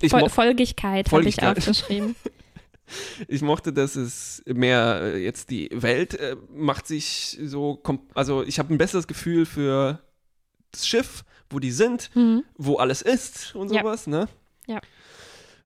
Ich, 0.00 0.10
Fol 0.10 0.20
mo 0.22 0.28
Folgigkeit, 0.28 1.06
habe 1.12 1.28
ich 1.28 1.36
Folgigkeit. 1.36 1.58
aufgeschrieben. 1.58 2.16
ich 3.28 3.42
mochte, 3.42 3.72
dass 3.72 3.96
es 3.96 4.42
mehr 4.46 5.00
äh, 5.14 5.18
jetzt 5.24 5.50
die 5.50 5.68
Welt 5.72 6.14
äh, 6.14 6.36
macht 6.54 6.86
sich 6.86 7.38
so, 7.44 7.82
also 8.14 8.42
ich 8.42 8.58
habe 8.58 8.72
ein 8.74 8.78
besseres 8.78 9.06
Gefühl 9.06 9.46
für 9.46 10.00
das 10.70 10.86
Schiff, 10.86 11.24
wo 11.50 11.58
die 11.58 11.70
sind, 11.70 12.10
Mhm. 12.14 12.42
wo 12.56 12.76
alles 12.76 13.02
ist 13.02 13.54
und 13.54 13.72
Ja. 13.72 13.80
sowas, 13.82 14.06
ne? 14.06 14.28
Ja. 14.66 14.80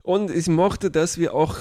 Und 0.02 0.30
ich 0.30 0.48
mochte, 0.48 0.90
dass 0.90 1.18
wir 1.18 1.34
auch 1.34 1.56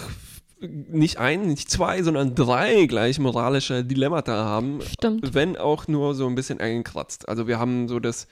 nicht 0.59 1.17
ein, 1.17 1.47
nicht 1.47 1.69
zwei, 1.69 2.01
sondern 2.01 2.33
drei 2.33 2.85
gleich 2.87 3.19
moralische 3.19 3.83
Dilemmata 3.83 4.33
haben, 4.45 4.81
Stimmt. 4.81 5.33
wenn 5.35 5.55
auch 5.55 5.87
nur 5.87 6.15
so 6.15 6.25
ein 6.27 6.33
bisschen 6.35 6.59
eingekratzt. 6.59 7.29
Also 7.29 7.47
wir 7.47 7.59
haben 7.59 7.87
so 7.87 7.99
das 7.99 8.27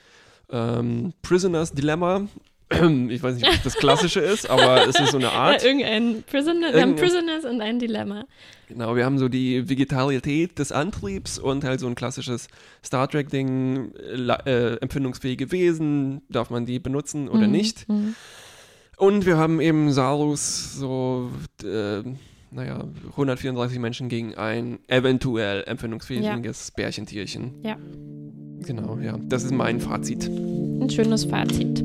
ähm, 0.50 1.12
Prisoners 1.22 1.72
Dilemma. 1.72 2.26
Ich 3.10 3.22
weiß 3.22 3.36
nicht, 3.36 3.46
ob 3.48 3.62
das 3.62 3.74
klassische 3.76 4.20
ist, 4.20 4.50
aber 4.50 4.88
es 4.88 4.98
ist 4.98 5.12
so 5.12 5.18
eine 5.18 5.26
Ja, 5.26 5.32
Art. 5.32 5.64
irgendein 5.64 6.24
Prisoner, 6.28 6.72
wir 6.74 6.82
haben 6.82 6.96
Prisoners 6.96 7.44
und 7.44 7.60
ein 7.60 7.78
Dilemma. 7.78 8.24
Genau, 8.68 8.96
wir 8.96 9.04
haben 9.04 9.18
so 9.18 9.28
die 9.28 9.68
Vegetarität 9.68 10.58
des 10.58 10.72
Antriebs 10.72 11.38
und 11.38 11.62
halt 11.62 11.78
so 11.78 11.86
ein 11.86 11.94
klassisches 11.94 12.48
Star 12.84 13.08
Trek-Ding, 13.08 13.92
äh, 13.94 14.50
äh, 14.50 14.76
empfindungsfähige 14.80 15.52
Wesen, 15.52 16.22
darf 16.28 16.50
man 16.50 16.66
die 16.66 16.80
benutzen 16.80 17.28
oder 17.28 17.46
Mhm. 17.46 17.52
nicht? 17.52 17.88
Mhm. 17.88 18.14
Und 18.98 19.26
wir 19.26 19.36
haben 19.36 19.60
eben 19.60 19.92
Sarus 19.92 20.74
so, 20.74 21.30
äh, 21.62 22.02
naja, 22.50 22.84
134 23.16 23.78
Menschen 23.78 24.08
gegen 24.08 24.34
ein 24.34 24.78
eventuell 24.88 25.62
empfindungsfähiges 25.66 26.72
Bärchentierchen. 26.72 27.54
Ja. 27.62 27.76
Genau, 28.66 28.98
ja. 29.00 29.16
Das 29.28 29.44
ist 29.44 29.52
mein 29.52 29.80
Fazit. 29.80 30.24
Ein 30.28 30.88
schönes 30.90 31.24
Fazit. 31.26 31.84